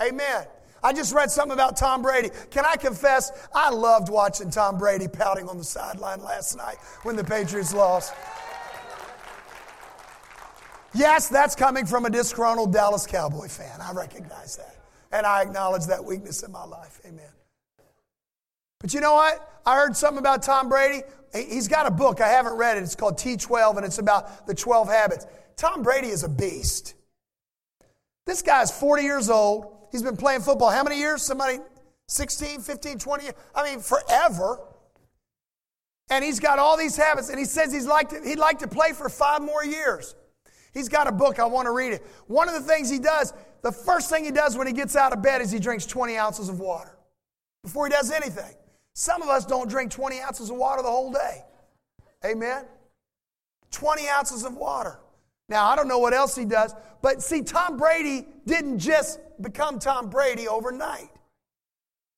Amen. 0.01 0.47
I 0.83 0.93
just 0.93 1.13
read 1.13 1.29
something 1.29 1.53
about 1.53 1.77
Tom 1.77 2.01
Brady. 2.01 2.29
Can 2.51 2.65
I 2.65 2.75
confess, 2.75 3.31
I 3.53 3.69
loved 3.69 4.09
watching 4.09 4.49
Tom 4.49 4.77
Brady 4.77 5.07
pouting 5.07 5.49
on 5.49 5.57
the 5.57 5.63
sideline 5.63 6.23
last 6.23 6.55
night 6.55 6.77
when 7.03 7.15
the 7.15 7.23
Patriots 7.23 7.73
lost. 7.73 8.13
Yes, 10.93 11.29
that's 11.29 11.55
coming 11.55 11.85
from 11.85 12.05
a 12.05 12.09
disgruntled 12.09 12.73
Dallas 12.73 13.05
Cowboy 13.05 13.47
fan. 13.47 13.79
I 13.81 13.91
recognize 13.93 14.57
that. 14.57 14.75
And 15.11 15.25
I 15.25 15.41
acknowledge 15.41 15.85
that 15.87 16.03
weakness 16.03 16.43
in 16.43 16.51
my 16.51 16.65
life. 16.65 16.99
Amen. 17.05 17.31
But 18.79 18.93
you 18.93 19.01
know 19.01 19.13
what? 19.13 19.61
I 19.65 19.75
heard 19.75 19.95
something 19.95 20.19
about 20.19 20.41
Tom 20.41 20.69
Brady. 20.69 21.03
He's 21.33 21.67
got 21.67 21.85
a 21.85 21.91
book. 21.91 22.21
I 22.21 22.27
haven't 22.27 22.53
read 22.53 22.77
it. 22.77 22.83
It's 22.83 22.95
called 22.95 23.17
T12, 23.17 23.77
and 23.77 23.85
it's 23.85 23.99
about 23.99 24.47
the 24.47 24.55
12 24.55 24.87
habits. 24.87 25.25
Tom 25.57 25.83
Brady 25.83 26.07
is 26.07 26.23
a 26.23 26.29
beast. 26.29 26.95
This 28.25 28.41
guy's 28.41 28.71
40 28.71 29.03
years 29.03 29.29
old. 29.29 29.78
He's 29.91 30.03
been 30.03 30.17
playing 30.17 30.41
football 30.41 30.69
how 30.69 30.83
many 30.83 30.97
years? 30.97 31.21
Somebody 31.21 31.59
16, 32.07 32.61
15, 32.61 32.97
20 32.99 33.23
years? 33.23 33.35
I 33.55 33.69
mean, 33.69 33.79
forever. 33.79 34.59
And 36.09 36.25
he's 36.25 36.39
got 36.39 36.57
all 36.57 36.75
these 36.75 36.97
habits, 36.97 37.29
and 37.29 37.37
he 37.37 37.45
says 37.45 37.71
he's 37.71 37.85
like 37.85 38.09
to, 38.09 38.21
he'd 38.23 38.39
like 38.39 38.59
to 38.59 38.67
play 38.67 38.93
for 38.93 39.09
five 39.09 39.41
more 39.41 39.63
years. 39.63 40.15
He's 40.73 40.89
got 40.89 41.07
a 41.07 41.11
book. 41.11 41.39
I 41.39 41.45
want 41.45 41.65
to 41.67 41.71
read 41.71 41.93
it. 41.93 42.05
One 42.27 42.47
of 42.47 42.55
the 42.55 42.61
things 42.61 42.89
he 42.89 42.99
does, 42.99 43.33
the 43.61 43.71
first 43.71 44.09
thing 44.09 44.23
he 44.23 44.31
does 44.31 44.57
when 44.57 44.67
he 44.67 44.73
gets 44.73 44.95
out 44.95 45.13
of 45.13 45.21
bed 45.21 45.41
is 45.41 45.51
he 45.51 45.59
drinks 45.59 45.85
20 45.85 46.17
ounces 46.17 46.49
of 46.49 46.59
water 46.59 46.97
before 47.63 47.87
he 47.87 47.91
does 47.91 48.11
anything. 48.11 48.53
Some 48.93 49.21
of 49.21 49.29
us 49.29 49.45
don't 49.45 49.69
drink 49.69 49.91
20 49.91 50.19
ounces 50.19 50.49
of 50.49 50.57
water 50.57 50.81
the 50.81 50.89
whole 50.89 51.11
day. 51.11 51.43
Amen? 52.25 52.65
20 53.71 54.09
ounces 54.09 54.43
of 54.43 54.55
water. 54.55 54.99
Now, 55.49 55.67
I 55.67 55.75
don't 55.75 55.87
know 55.87 55.97
what 55.97 56.13
else 56.13 56.35
he 56.35 56.45
does, 56.45 56.73
but 57.01 57.21
see, 57.21 57.41
Tom 57.41 57.75
Brady 57.75 58.27
didn't 58.45 58.79
just 58.79 59.19
become 59.41 59.79
Tom 59.79 60.09
Brady 60.09 60.47
overnight. 60.47 61.09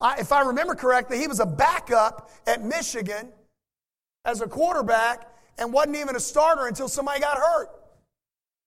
I, 0.00 0.18
if 0.18 0.32
I 0.32 0.42
remember 0.42 0.74
correctly, 0.74 1.18
he 1.18 1.26
was 1.26 1.40
a 1.40 1.46
backup 1.46 2.30
at 2.46 2.62
Michigan 2.62 3.30
as 4.24 4.40
a 4.42 4.46
quarterback 4.46 5.28
and 5.58 5.72
wasn't 5.72 5.96
even 5.96 6.16
a 6.16 6.20
starter 6.20 6.66
until 6.66 6.88
somebody 6.88 7.20
got 7.20 7.38
hurt. 7.38 7.68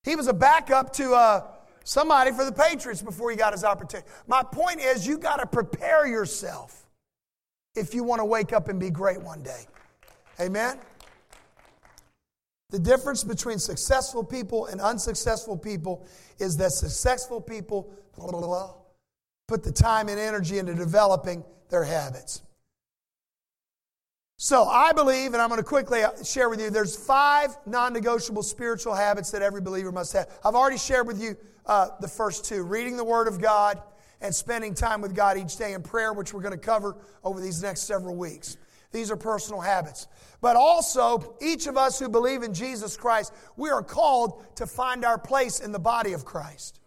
He 0.03 0.15
was 0.15 0.27
a 0.27 0.33
backup 0.33 0.93
to 0.93 1.13
uh, 1.13 1.43
somebody 1.83 2.31
for 2.31 2.45
the 2.45 2.51
Patriots 2.51 3.01
before 3.01 3.31
he 3.31 3.37
got 3.37 3.53
his 3.53 3.63
opportunity. 3.63 4.07
My 4.27 4.43
point 4.43 4.79
is, 4.79 5.05
you 5.05 5.17
got 5.17 5.37
to 5.37 5.45
prepare 5.45 6.07
yourself 6.07 6.85
if 7.75 7.93
you 7.93 8.03
want 8.03 8.19
to 8.19 8.25
wake 8.25 8.53
up 8.53 8.69
and 8.69 8.79
be 8.79 8.89
great 8.89 9.21
one 9.21 9.43
day. 9.43 9.65
Amen? 10.39 10.79
The 12.75 12.81
difference 12.81 13.23
between 13.23 13.57
successful 13.57 14.21
people 14.21 14.65
and 14.65 14.81
unsuccessful 14.81 15.57
people 15.57 16.05
is 16.39 16.57
that 16.57 16.73
successful 16.73 17.39
people 17.39 17.93
blah, 18.17 18.29
blah, 18.29 18.41
blah, 18.41 18.73
put 19.47 19.63
the 19.63 19.71
time 19.71 20.09
and 20.09 20.19
energy 20.19 20.57
into 20.57 20.75
developing 20.75 21.45
their 21.69 21.85
habits. 21.85 22.41
So 24.35 24.65
I 24.65 24.91
believe, 24.91 25.31
and 25.31 25.41
I'm 25.41 25.47
going 25.47 25.61
to 25.61 25.63
quickly 25.63 26.03
share 26.25 26.49
with 26.49 26.59
you, 26.59 26.69
there's 26.69 26.97
five 26.97 27.55
non-negotiable 27.65 28.43
spiritual 28.43 28.93
habits 28.93 29.31
that 29.31 29.41
every 29.41 29.61
believer 29.61 29.93
must 29.93 30.11
have. 30.11 30.27
I've 30.43 30.55
already 30.55 30.77
shared 30.77 31.07
with 31.07 31.21
you 31.21 31.37
uh, 31.65 31.91
the 32.01 32.09
first 32.09 32.43
two, 32.43 32.63
reading 32.63 32.97
the 32.97 33.05
Word 33.05 33.29
of 33.29 33.41
God 33.41 33.81
and 34.19 34.35
spending 34.35 34.73
time 34.73 34.99
with 34.99 35.15
God 35.15 35.37
each 35.37 35.55
day 35.55 35.71
in 35.71 35.81
prayer, 35.81 36.11
which 36.11 36.33
we're 36.33 36.41
going 36.41 36.51
to 36.51 36.57
cover 36.57 36.97
over 37.23 37.39
these 37.39 37.63
next 37.63 37.83
several 37.83 38.17
weeks. 38.17 38.57
These 38.95 39.11
are 39.11 39.17
personal 39.17 39.61
habits. 39.61 40.07
But 40.41 40.55
also, 40.55 41.35
each 41.41 41.67
of 41.67 41.77
us 41.77 41.99
who 41.99 42.09
believe 42.09 42.43
in 42.43 42.53
Jesus 42.53 42.97
Christ, 42.97 43.33
we 43.57 43.69
are 43.69 43.83
called 43.83 44.55
to 44.55 44.65
find 44.65 45.05
our 45.05 45.17
place 45.17 45.59
in 45.59 45.71
the 45.71 45.79
body 45.79 46.13
of 46.13 46.25
Christ. 46.25 46.79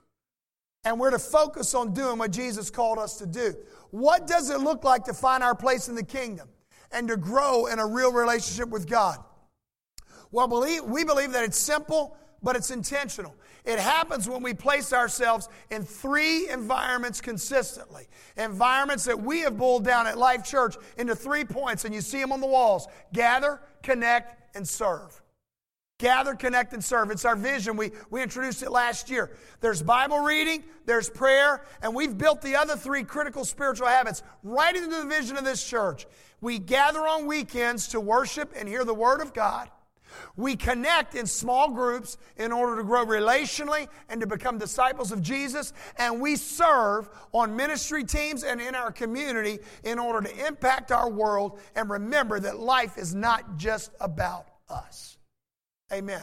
And 0.85 0.99
we're 0.99 1.11
to 1.11 1.19
focus 1.19 1.75
on 1.75 1.93
doing 1.93 2.19
what 2.19 2.31
Jesus 2.31 2.71
called 2.71 2.99
us 2.99 3.19
to 3.19 3.27
do. 3.27 3.55
What 3.91 4.27
does 4.27 4.51
it 4.51 4.61
look 4.61 4.85
like 4.85 5.05
to 5.05 5.15
find 5.15 5.43
our 5.43 5.55
place 5.55 5.89
in 5.89 5.95
the 5.95 6.05
kingdom? 6.05 6.49
and 6.93 7.09
to 7.09 7.17
grow 7.17 7.67
in 7.67 7.79
a 7.79 7.87
real 7.87 8.13
relationship 8.13 8.69
with 8.69 8.89
God? 8.89 9.19
Well, 10.31 10.49
believe, 10.49 10.85
we 10.85 11.05
believe 11.05 11.33
that 11.33 11.45
it's 11.45 11.59
simple, 11.59 12.17
but 12.43 12.57
it's 12.57 12.71
intentional. 12.71 13.35
It 13.69 13.79
happens 13.79 14.27
when 14.27 14.43
we 14.43 14.55
place 14.55 14.95
ourselves 14.95 15.47
in 15.71 15.85
three 15.85 16.49
environments 16.49 17.21
consistently. 17.21 18.09
Environments 18.39 19.05
that 19.05 19.21
we 19.21 19.41
have 19.41 19.59
boiled 19.59 19.85
down 19.85 20.07
at 20.07 20.17
Life 20.17 20.43
Church 20.43 20.77
into 20.97 21.15
three 21.15 21.45
points, 21.45 21.85
and 21.85 21.95
you 21.95 22.01
see 22.01 22.19
them 22.19 22.33
on 22.33 22.41
the 22.41 22.47
walls 22.47 22.89
gather, 23.13 23.61
connect, 23.83 24.57
and 24.57 24.67
serve. 24.67 25.21
Gather, 25.99 26.35
connect, 26.35 26.73
and 26.73 26.83
serve. 26.83 27.11
It's 27.11 27.27
our 27.27 27.37
vision. 27.37 27.77
We, 27.77 27.93
we 28.09 28.23
introduced 28.23 28.63
it 28.63 28.71
last 28.71 29.11
year. 29.11 29.37
There's 29.61 29.83
Bible 29.83 30.21
reading, 30.21 30.65
there's 30.87 31.11
prayer, 31.11 31.63
and 31.83 31.95
we've 31.95 32.17
built 32.17 32.41
the 32.41 32.57
other 32.57 32.75
three 32.75 33.05
critical 33.05 33.45
spiritual 33.45 33.89
habits 33.89 34.23
right 34.43 34.75
into 34.75 34.97
the 34.97 35.05
vision 35.05 35.37
of 35.37 35.45
this 35.45 35.63
church. 35.63 36.07
We 36.41 36.59
gather 36.59 37.01
on 37.01 37.27
weekends 37.27 37.89
to 37.89 38.01
worship 38.01 38.55
and 38.57 38.67
hear 38.67 38.87
the 38.87 38.95
Word 38.95 39.21
of 39.21 39.35
God. 39.35 39.69
We 40.37 40.57
connect 40.57 41.15
in 41.15 41.27
small 41.27 41.71
groups 41.71 42.17
in 42.37 42.53
order 42.53 42.77
to 42.77 42.85
grow 42.85 43.05
relationally 43.05 43.89
and 44.09 44.21
to 44.21 44.27
become 44.27 44.59
disciples 44.59 45.13
of 45.13 45.23
Jesus. 45.23 45.73
And 45.97 46.21
we 46.21 46.37
serve 46.37 47.09
on 47.33 47.57
ministry 47.57 48.05
teams 48.05 48.45
and 48.45 48.61
in 48.61 48.75
our 48.75 48.93
community 48.93 49.59
in 49.85 49.99
order 49.99 50.29
to 50.29 50.47
impact 50.47 50.93
our 50.93 51.11
world 51.11 51.59
and 51.75 51.91
remember 51.91 52.41
that 52.41 52.59
life 52.59 52.99
is 52.99 53.15
not 53.15 53.57
just 53.57 53.93
about 54.01 54.47
us. 54.69 55.19
Amen. 55.93 56.23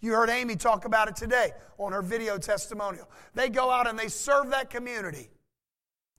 You 0.00 0.12
heard 0.12 0.30
Amy 0.30 0.56
talk 0.56 0.84
about 0.84 1.08
it 1.08 1.16
today 1.16 1.52
on 1.78 1.92
her 1.92 2.02
video 2.02 2.36
testimonial. 2.36 3.08
They 3.34 3.48
go 3.48 3.70
out 3.70 3.86
and 3.86 3.96
they 3.98 4.08
serve 4.08 4.50
that 4.50 4.68
community. 4.68 5.30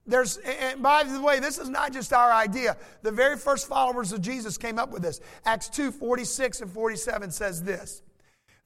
There's, 0.06 0.36
and 0.38 0.82
by 0.82 1.04
the 1.04 1.20
way, 1.20 1.40
this 1.40 1.58
is 1.58 1.70
not 1.70 1.92
just 1.92 2.12
our 2.12 2.30
idea. 2.30 2.76
The 3.02 3.10
very 3.10 3.36
first 3.36 3.66
followers 3.66 4.12
of 4.12 4.20
Jesus 4.20 4.58
came 4.58 4.78
up 4.78 4.90
with 4.90 5.02
this. 5.02 5.20
Acts 5.46 5.68
2 5.70 5.90
46 5.90 6.60
and 6.60 6.70
47 6.70 7.30
says 7.30 7.62
this 7.62 8.02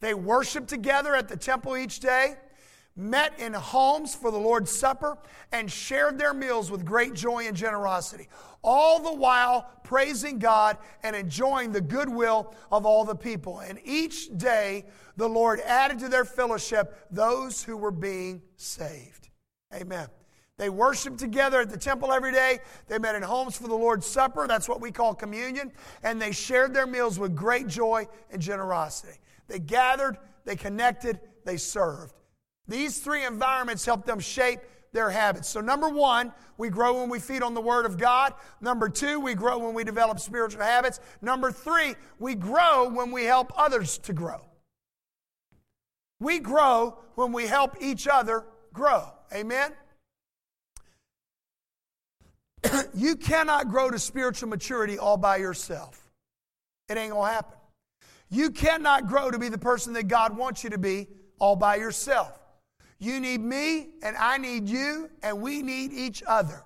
They 0.01 0.15
worshiped 0.15 0.69
together 0.69 1.15
at 1.15 1.29
the 1.29 1.37
temple 1.37 1.77
each 1.77 2.01
day, 2.01 2.35
met 2.97 3.39
in 3.39 3.53
homes 3.53 4.17
for 4.17 4.33
the 4.33 4.39
Lord's 4.39 4.73
Supper, 4.73 5.17
and 5.53 5.71
shared 5.71 6.19
their 6.19 6.35
meals 6.35 6.73
with 6.73 6.85
great 6.85 7.15
joy 7.15 7.47
and 7.47 7.57
generosity, 7.57 8.29
all 8.65 8.99
the 8.99 9.15
while 9.15 9.71
praising 9.85 10.41
God 10.41 10.77
and 11.05 11.15
enjoying 11.15 11.71
the 11.71 11.81
goodwill 11.81 12.53
of 12.73 12.85
all 12.85 13.05
the 13.05 13.15
people. 13.15 13.61
And 13.61 13.79
each 13.85 14.37
day 14.37 14.87
the 15.17 15.29
Lord 15.29 15.61
added 15.61 16.01
to 16.01 16.09
their 16.09 16.25
fellowship 16.25 17.07
those 17.13 17.63
who 17.63 17.77
were 17.77 17.93
being 17.93 18.43
saved. 18.57 19.29
Amen. 19.73 20.09
They 20.59 20.69
worshiped 20.69 21.19
together 21.19 21.61
at 21.61 21.71
the 21.71 21.79
temple 21.79 22.13
every 22.13 22.33
day. 22.33 22.59
They 22.89 22.99
met 22.99 23.15
in 23.15 23.23
homes 23.23 23.57
for 23.57 23.69
the 23.69 23.75
Lord's 23.75 24.07
Supper. 24.07 24.47
That's 24.49 24.69
what 24.69 24.81
we 24.81 24.91
call 24.91 25.15
communion. 25.15 25.73
And 26.03 26.21
they 26.21 26.33
shared 26.33 26.75
their 26.75 26.87
meals 26.87 27.19
with 27.19 27.37
great 27.37 27.69
joy 27.69 28.09
and 28.31 28.43
generosity. 28.43 29.19
They 29.47 29.61
gathered, 29.61 30.19
they 30.45 30.57
connected, 30.57 31.21
they 31.45 31.57
served. 31.57 32.13
These 32.67 32.99
three 32.99 33.25
environments 33.25 33.87
helped 33.87 34.07
them 34.07 34.19
shape 34.19 34.61
their 34.93 35.11
habits. 35.11 35.49
So, 35.49 35.61
number 35.61 35.89
one, 35.89 36.33
we 36.57 36.71
grow 36.71 37.01
when 37.01 37.09
we 37.09 37.21
feed 37.21 37.43
on 37.43 37.55
the 37.55 37.61
Word 37.61 37.87
of 37.87 37.97
God. 37.97 38.35
Number 38.61 38.89
two, 38.89 39.21
we 39.21 39.35
grow 39.35 39.59
when 39.59 39.75
we 39.75 39.85
develop 39.85 40.19
spiritual 40.19 40.63
habits. 40.63 40.99
Number 41.23 41.53
three, 41.53 41.95
we 42.19 42.35
grow 42.35 42.89
when 42.89 43.13
we 43.13 43.25
help 43.25 43.53
others 43.57 43.99
to 43.99 44.13
grow. 44.13 44.41
We 46.21 46.41
grow 46.41 46.99
when 47.15 47.33
we 47.33 47.47
help 47.47 47.77
each 47.81 48.09
other 48.09 48.45
grow. 48.73 49.13
Amen? 49.33 49.73
you 52.95 53.17
cannot 53.17 53.69
grow 53.69 53.91
to 53.91 53.99
spiritual 53.99 54.49
maturity 54.49 54.99
all 54.99 55.17
by 55.17 55.37
yourself. 55.37 56.11
It 56.89 56.97
ain't 56.97 57.13
going 57.13 57.29
to 57.29 57.35
happen. 57.35 57.59
You 58.31 58.51
cannot 58.51 59.07
grow 59.07 59.31
to 59.31 59.39
be 59.39 59.49
the 59.49 59.59
person 59.59 59.93
that 59.95 60.09
God 60.09 60.37
wants 60.37 60.65
you 60.65 60.71
to 60.71 60.79
be 60.79 61.09
all 61.39 61.57
by 61.57 61.77
yourself. 61.77 62.39
You 62.99 63.21
need 63.21 63.41
me, 63.41 63.89
and 64.03 64.17
I 64.17 64.39
need 64.39 64.69
you, 64.69 65.09
and 65.23 65.41
we 65.41 65.63
need 65.63 65.93
each 65.93 66.23
other. 66.27 66.65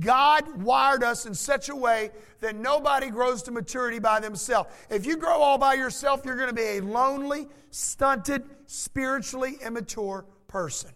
God 0.00 0.62
wired 0.62 1.02
us 1.02 1.26
in 1.26 1.34
such 1.34 1.68
a 1.68 1.74
way 1.74 2.10
that 2.40 2.54
nobody 2.54 3.10
grows 3.10 3.42
to 3.44 3.50
maturity 3.50 3.98
by 3.98 4.20
themselves. 4.20 4.70
If 4.90 5.06
you 5.06 5.16
grow 5.16 5.38
all 5.40 5.58
by 5.58 5.74
yourself, 5.74 6.24
you're 6.24 6.36
going 6.36 6.48
to 6.48 6.54
be 6.54 6.78
a 6.78 6.80
lonely, 6.80 7.48
stunted, 7.70 8.44
spiritually 8.66 9.58
immature 9.64 10.24
person. 10.46 10.90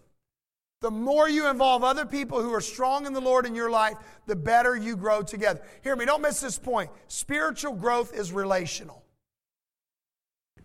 The 0.83 0.91
more 0.91 1.29
you 1.29 1.47
involve 1.47 1.85
other 1.85 2.05
people 2.05 2.41
who 2.41 2.53
are 2.53 2.59
strong 2.59 3.05
in 3.05 3.13
the 3.13 3.21
Lord 3.21 3.45
in 3.45 3.55
your 3.55 3.69
life, 3.69 3.95
the 4.27 4.35
better 4.35 4.75
you 4.75 4.97
grow 4.97 5.21
together. 5.21 5.61
Hear 5.81 5.95
me, 5.95 6.03
don't 6.03 6.21
miss 6.21 6.41
this 6.41 6.59
point. 6.59 6.89
Spiritual 7.07 7.71
growth 7.71 8.13
is 8.13 8.33
relational. 8.33 9.01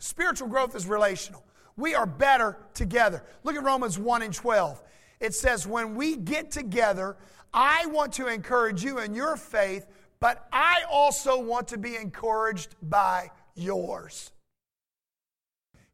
Spiritual 0.01 0.49
growth 0.49 0.75
is 0.75 0.89
relational. 0.89 1.45
We 1.77 1.95
are 1.95 2.05
better 2.05 2.59
together. 2.75 3.23
Look 3.45 3.55
at 3.55 3.63
Romans 3.63 3.97
1 3.97 4.23
and 4.23 4.35
12. 4.35 4.83
It 5.21 5.35
says, 5.35 5.69
When 5.69 5.95
we 5.95 6.17
get 6.17 6.51
together, 6.51 7.17
I 7.55 7.87
want 7.87 8.13
to 8.15 8.27
encourage 8.27 8.83
you 8.83 8.99
in 8.99 9.15
your 9.15 9.37
faith, 9.37 9.87
but 10.19 10.49
I 10.53 10.83
also 10.91 11.41
want 11.41 11.69
to 11.69 11.79
be 11.79 11.95
encouraged 11.95 12.75
by 12.83 13.31
yours. 13.55 14.33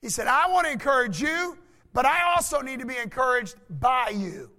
He 0.00 0.08
said, 0.08 0.28
I 0.28 0.48
want 0.48 0.64
to 0.64 0.72
encourage 0.72 1.20
you, 1.20 1.58
but 1.94 2.04
I 2.04 2.34
also 2.34 2.60
need 2.60 2.80
to 2.80 2.86
be 2.86 2.98
encouraged 2.98 3.54
by 3.70 4.10
you. 4.10 4.50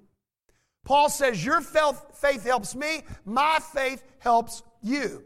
Paul 0.86 1.10
says, 1.10 1.46
Your 1.46 1.62
faith 1.62 2.44
helps 2.44 2.74
me, 2.76 3.04
my 3.26 3.60
faith 3.74 4.04
helps 4.20 4.64
you. 4.82 5.24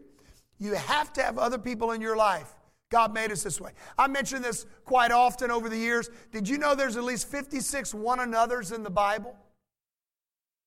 You 0.58 0.74
have 0.74 1.14
to 1.14 1.24
have 1.24 1.38
other 1.38 1.58
people 1.58 1.92
in 1.92 2.02
your 2.02 2.18
life. 2.18 2.54
God 2.90 3.14
made 3.14 3.32
us 3.32 3.44
this 3.44 3.62
way. 3.62 3.72
I 3.98 4.08
mention 4.08 4.42
this 4.42 4.66
quite 4.84 5.12
often 5.12 5.52
over 5.52 5.70
the 5.70 5.78
years. 5.78 6.10
Did 6.32 6.50
you 6.50 6.58
know 6.58 6.74
there's 6.74 6.98
at 6.98 7.04
least 7.04 7.30
56 7.30 7.94
one 7.94 8.20
another's 8.20 8.72
in 8.72 8.84
the 8.84 8.90
Bible? 8.90 9.36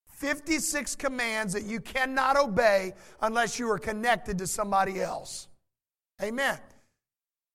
56 0.07 0.95
commands 0.95 1.53
that 1.53 1.65
you 1.65 1.81
cannot 1.81 2.37
obey 2.37 2.95
unless 3.21 3.59
you 3.59 3.69
are 3.69 3.79
connected 3.79 4.39
to 4.39 4.47
somebody 4.47 5.01
else. 5.01 5.49
Amen. 6.23 6.59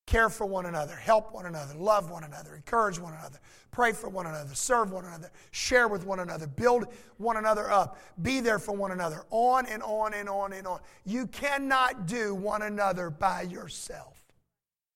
Care 0.07 0.29
for 0.29 0.45
one 0.45 0.65
another, 0.65 0.95
help 0.95 1.33
one 1.33 1.45
another, 1.45 1.75
love 1.75 2.09
one 2.09 2.23
another, 2.23 2.55
encourage 2.55 2.97
one 2.97 3.13
another, 3.13 3.39
pray 3.71 3.91
for 3.91 4.09
one 4.09 4.25
another, 4.25 4.55
serve 4.55 4.91
one 4.91 5.03
another, 5.03 5.29
share 5.51 5.89
with 5.89 6.05
one 6.05 6.19
another, 6.19 6.47
build 6.47 6.87
one 7.17 7.35
another 7.35 7.69
up, 7.69 7.99
be 8.21 8.39
there 8.39 8.57
for 8.57 8.71
one 8.71 8.91
another, 8.91 9.25
on 9.31 9.65
and 9.65 9.83
on 9.83 10.13
and 10.13 10.29
on 10.29 10.53
and 10.53 10.65
on. 10.65 10.79
You 11.05 11.27
cannot 11.27 12.07
do 12.07 12.33
one 12.33 12.61
another 12.61 13.09
by 13.09 13.41
yourself. 13.43 14.17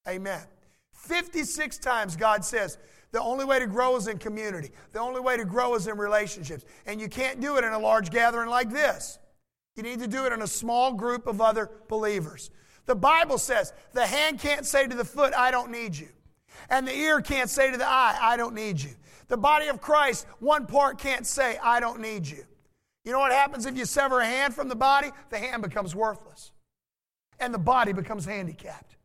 Amen. 0.08 0.42
56 0.94 1.78
times 1.80 2.16
God 2.16 2.46
says, 2.46 2.78
the 3.12 3.22
only 3.22 3.44
way 3.44 3.60
to 3.60 3.68
grow 3.68 3.98
is 3.98 4.08
in 4.08 4.18
community. 4.18 4.72
The 4.94 5.00
only 5.00 5.20
way 5.20 5.36
to 5.36 5.44
grow 5.44 5.76
is 5.76 5.88
in 5.88 5.98
relationships. 5.98 6.64
And 6.86 7.02
you 7.02 7.10
can't 7.10 7.42
do 7.42 7.58
it 7.58 7.66
in 7.66 7.74
a 7.74 7.80
large 7.80 8.10
gathering 8.10 8.50
like 8.50 8.70
this. 8.70 9.20
You 9.76 9.84
need 9.84 10.00
to 10.00 10.08
do 10.08 10.26
it 10.26 10.32
in 10.32 10.42
a 10.42 10.48
small 10.48 10.94
group 10.94 11.28
of 11.28 11.42
other 11.42 11.70
believers. 11.90 12.52
The 12.86 12.96
Bible 12.96 13.38
says 13.38 13.74
the 13.94 14.06
hand 14.06 14.40
can't 14.40 14.66
say 14.66 14.88
to 14.88 14.96
the 14.96 15.06
foot, 15.06 15.34
I 15.34 15.52
don't 15.52 15.72
need 15.72 15.96
you. 15.96 16.10
And 16.70 16.88
the 16.88 16.96
ear 16.96 17.22
can't 17.22 17.50
say 17.50 17.72
to 17.72 17.78
the 17.78 17.88
eye, 17.88 18.18
I 18.20 18.38
don't 18.38 18.56
need 18.56 18.82
you. 18.82 18.92
The 19.28 19.38
body 19.38 19.68
of 19.68 19.82
Christ, 19.82 20.26
one 20.40 20.66
part 20.66 20.98
can't 20.98 21.26
say, 21.26 21.58
I 21.64 21.80
don't 21.80 22.02
need 22.02 22.28
you. 22.28 22.44
You 23.04 23.12
know 23.12 23.20
what 23.20 23.32
happens 23.32 23.66
if 23.66 23.78
you 23.78 23.86
sever 23.86 24.20
a 24.20 24.26
hand 24.26 24.54
from 24.54 24.68
the 24.68 24.76
body? 24.76 25.10
The 25.30 25.38
hand 25.38 25.64
becomes 25.64 25.96
worthless. 25.96 26.52
And 27.40 27.54
the 27.54 27.60
body 27.60 27.94
becomes 27.94 28.26
handicapped. 28.26 28.98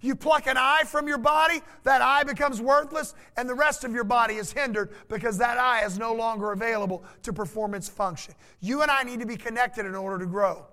You 0.00 0.14
pluck 0.14 0.46
an 0.46 0.56
eye 0.58 0.82
from 0.84 1.08
your 1.08 1.18
body, 1.18 1.62
that 1.84 2.02
eye 2.02 2.24
becomes 2.24 2.60
worthless, 2.60 3.14
and 3.38 3.48
the 3.48 3.54
rest 3.54 3.84
of 3.84 3.92
your 3.92 4.04
body 4.04 4.34
is 4.34 4.52
hindered 4.52 4.90
because 5.08 5.38
that 5.38 5.56
eye 5.56 5.84
is 5.84 5.98
no 5.98 6.12
longer 6.12 6.52
available 6.52 7.04
to 7.22 7.32
perform 7.32 7.74
its 7.74 7.88
function. 7.88 8.34
You 8.60 8.82
and 8.82 8.90
I 8.90 9.02
need 9.02 9.20
to 9.20 9.26
be 9.26 9.36
connected 9.36 9.86
in 9.86 9.94
order 9.94 10.18
to 10.18 10.26
grow. 10.26 10.66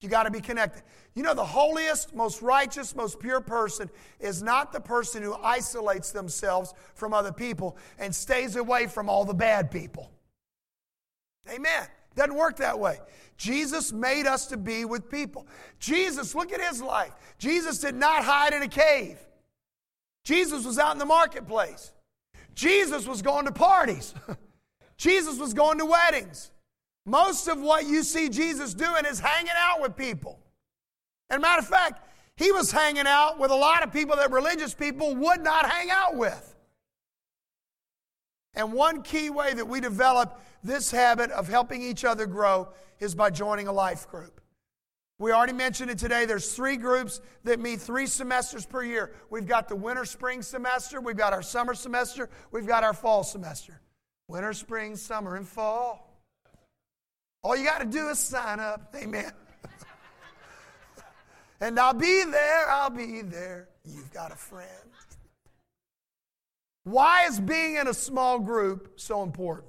You 0.00 0.08
got 0.08 0.24
to 0.24 0.30
be 0.30 0.40
connected. 0.40 0.82
You 1.18 1.24
know, 1.24 1.34
the 1.34 1.44
holiest, 1.44 2.14
most 2.14 2.42
righteous, 2.42 2.94
most 2.94 3.18
pure 3.18 3.40
person 3.40 3.90
is 4.20 4.40
not 4.40 4.72
the 4.72 4.78
person 4.78 5.20
who 5.20 5.34
isolates 5.34 6.12
themselves 6.12 6.74
from 6.94 7.12
other 7.12 7.32
people 7.32 7.76
and 7.98 8.14
stays 8.14 8.54
away 8.54 8.86
from 8.86 9.08
all 9.08 9.24
the 9.24 9.34
bad 9.34 9.68
people. 9.72 10.12
Amen. 11.52 11.88
Doesn't 12.14 12.36
work 12.36 12.58
that 12.58 12.78
way. 12.78 13.00
Jesus 13.36 13.92
made 13.92 14.26
us 14.26 14.46
to 14.46 14.56
be 14.56 14.84
with 14.84 15.10
people. 15.10 15.48
Jesus, 15.80 16.36
look 16.36 16.52
at 16.52 16.60
his 16.60 16.80
life. 16.80 17.14
Jesus 17.36 17.80
did 17.80 17.96
not 17.96 18.22
hide 18.22 18.52
in 18.52 18.62
a 18.62 18.68
cave. 18.68 19.18
Jesus 20.22 20.64
was 20.64 20.78
out 20.78 20.92
in 20.92 20.98
the 20.98 21.04
marketplace. 21.04 21.90
Jesus 22.54 23.08
was 23.08 23.22
going 23.22 23.46
to 23.46 23.52
parties. 23.52 24.14
Jesus 24.96 25.36
was 25.36 25.52
going 25.52 25.78
to 25.78 25.84
weddings. 25.84 26.52
Most 27.04 27.48
of 27.48 27.60
what 27.60 27.86
you 27.86 28.04
see 28.04 28.28
Jesus 28.28 28.72
doing 28.72 29.04
is 29.04 29.18
hanging 29.18 29.50
out 29.58 29.80
with 29.80 29.96
people. 29.96 30.38
And 31.30 31.42
matter 31.42 31.60
of 31.60 31.68
fact, 31.68 32.02
he 32.36 32.52
was 32.52 32.70
hanging 32.70 33.06
out 33.06 33.38
with 33.38 33.50
a 33.50 33.56
lot 33.56 33.82
of 33.82 33.92
people 33.92 34.16
that 34.16 34.30
religious 34.30 34.72
people 34.72 35.14
would 35.16 35.42
not 35.42 35.68
hang 35.68 35.90
out 35.90 36.16
with. 36.16 36.56
And 38.54 38.72
one 38.72 39.02
key 39.02 39.30
way 39.30 39.54
that 39.54 39.66
we 39.66 39.80
develop 39.80 40.40
this 40.62 40.90
habit 40.90 41.30
of 41.30 41.48
helping 41.48 41.82
each 41.82 42.04
other 42.04 42.26
grow 42.26 42.68
is 43.00 43.14
by 43.14 43.30
joining 43.30 43.68
a 43.68 43.72
life 43.72 44.08
group. 44.08 44.40
We 45.20 45.32
already 45.32 45.52
mentioned 45.52 45.90
it 45.90 45.98
today. 45.98 46.26
There's 46.26 46.54
three 46.54 46.76
groups 46.76 47.20
that 47.42 47.58
meet 47.58 47.80
three 47.80 48.06
semesters 48.06 48.64
per 48.64 48.84
year. 48.84 49.12
We've 49.30 49.46
got 49.46 49.68
the 49.68 49.74
winter 49.74 50.04
spring 50.04 50.42
semester, 50.42 51.00
we've 51.00 51.16
got 51.16 51.32
our 51.32 51.42
summer 51.42 51.74
semester, 51.74 52.28
we've 52.52 52.66
got 52.66 52.84
our 52.84 52.94
fall 52.94 53.24
semester. 53.24 53.80
Winter, 54.28 54.52
spring, 54.52 54.94
summer, 54.94 55.36
and 55.36 55.48
fall. 55.48 56.22
All 57.42 57.56
you 57.56 57.64
got 57.64 57.78
to 57.78 57.86
do 57.86 58.08
is 58.08 58.18
sign 58.18 58.60
up. 58.60 58.94
Amen. 58.94 59.32
And 61.60 61.78
I'll 61.78 61.94
be 61.94 62.24
there, 62.24 62.70
I'll 62.70 62.90
be 62.90 63.22
there. 63.22 63.68
You've 63.84 64.12
got 64.12 64.32
a 64.32 64.36
friend. 64.36 64.68
Why 66.84 67.26
is 67.26 67.38
being 67.38 67.76
in 67.76 67.88
a 67.88 67.94
small 67.94 68.38
group 68.38 68.92
so 68.96 69.22
important? 69.22 69.68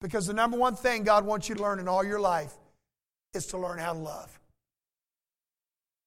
Because 0.00 0.26
the 0.26 0.34
number 0.34 0.56
one 0.56 0.76
thing 0.76 1.02
God 1.02 1.24
wants 1.24 1.48
you 1.48 1.54
to 1.54 1.62
learn 1.62 1.78
in 1.78 1.88
all 1.88 2.04
your 2.04 2.20
life 2.20 2.52
is 3.32 3.46
to 3.46 3.58
learn 3.58 3.78
how 3.78 3.92
to 3.92 3.98
love. 3.98 4.38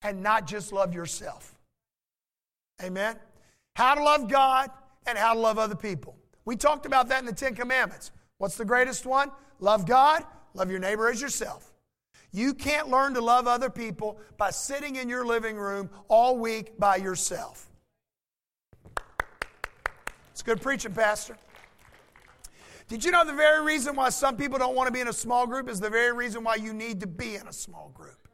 And 0.03 0.21
not 0.21 0.47
just 0.47 0.71
love 0.71 0.93
yourself. 0.93 1.55
Amen? 2.81 3.15
How 3.75 3.95
to 3.95 4.03
love 4.03 4.29
God 4.29 4.69
and 5.05 5.17
how 5.17 5.33
to 5.33 5.39
love 5.39 5.57
other 5.57 5.75
people. 5.75 6.15
We 6.45 6.55
talked 6.55 6.85
about 6.85 7.09
that 7.09 7.19
in 7.19 7.25
the 7.25 7.33
Ten 7.33 7.55
Commandments. 7.55 8.11
What's 8.37 8.55
the 8.55 8.65
greatest 8.65 9.05
one? 9.05 9.31
Love 9.59 9.85
God, 9.85 10.23
love 10.53 10.69
your 10.69 10.79
neighbor 10.79 11.09
as 11.09 11.21
yourself. 11.21 11.73
You 12.31 12.53
can't 12.53 12.89
learn 12.89 13.13
to 13.13 13.21
love 13.21 13.47
other 13.47 13.69
people 13.69 14.19
by 14.37 14.51
sitting 14.51 14.95
in 14.97 15.09
your 15.09 15.25
living 15.25 15.57
room 15.57 15.89
all 16.07 16.37
week 16.37 16.77
by 16.77 16.97
yourself. 16.97 17.69
It's 20.31 20.41
good 20.43 20.61
preaching, 20.61 20.93
Pastor. 20.93 21.37
Did 22.87 23.03
you 23.03 23.11
know 23.11 23.25
the 23.25 23.33
very 23.33 23.65
reason 23.65 23.95
why 23.95 24.09
some 24.09 24.37
people 24.37 24.57
don't 24.59 24.75
want 24.75 24.87
to 24.87 24.93
be 24.93 25.01
in 25.01 25.07
a 25.07 25.13
small 25.13 25.45
group 25.45 25.67
is 25.67 25.79
the 25.79 25.89
very 25.89 26.13
reason 26.13 26.43
why 26.43 26.55
you 26.55 26.73
need 26.73 27.01
to 27.01 27.07
be 27.07 27.35
in 27.35 27.47
a 27.47 27.53
small 27.53 27.91
group? 27.93 28.27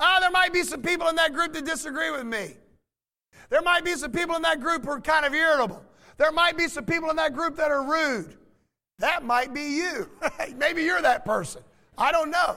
Ah, 0.00 0.16
oh, 0.16 0.20
there 0.20 0.30
might 0.30 0.52
be 0.52 0.62
some 0.62 0.82
people 0.82 1.08
in 1.08 1.16
that 1.16 1.32
group 1.32 1.52
that 1.52 1.64
disagree 1.64 2.10
with 2.10 2.24
me. 2.24 2.54
There 3.50 3.62
might 3.62 3.84
be 3.84 3.94
some 3.94 4.10
people 4.10 4.34
in 4.36 4.42
that 4.42 4.60
group 4.60 4.84
who 4.84 4.90
are 4.90 5.00
kind 5.00 5.24
of 5.24 5.32
irritable. 5.32 5.82
There 6.16 6.32
might 6.32 6.56
be 6.56 6.66
some 6.66 6.84
people 6.84 7.10
in 7.10 7.16
that 7.16 7.34
group 7.34 7.56
that 7.56 7.70
are 7.70 7.84
rude. 7.84 8.36
That 8.98 9.24
might 9.24 9.54
be 9.54 9.76
you. 9.76 10.10
Maybe 10.56 10.82
you're 10.82 11.02
that 11.02 11.24
person. 11.24 11.62
I 11.96 12.10
don't 12.10 12.30
know. 12.30 12.56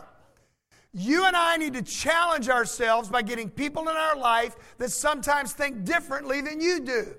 You 0.94 1.26
and 1.26 1.36
I 1.36 1.58
need 1.58 1.74
to 1.74 1.82
challenge 1.82 2.50
ourselves 2.50 3.10
by 3.10 3.22
getting 3.22 3.50
people 3.50 3.84
in 3.90 3.96
our 3.96 4.16
life 4.16 4.56
that 4.80 4.92
sometimes 4.92 5.54
think 5.54 5.84
differently 5.84 6.42
than 6.42 6.60
you 6.60 6.80
do. 6.80 7.16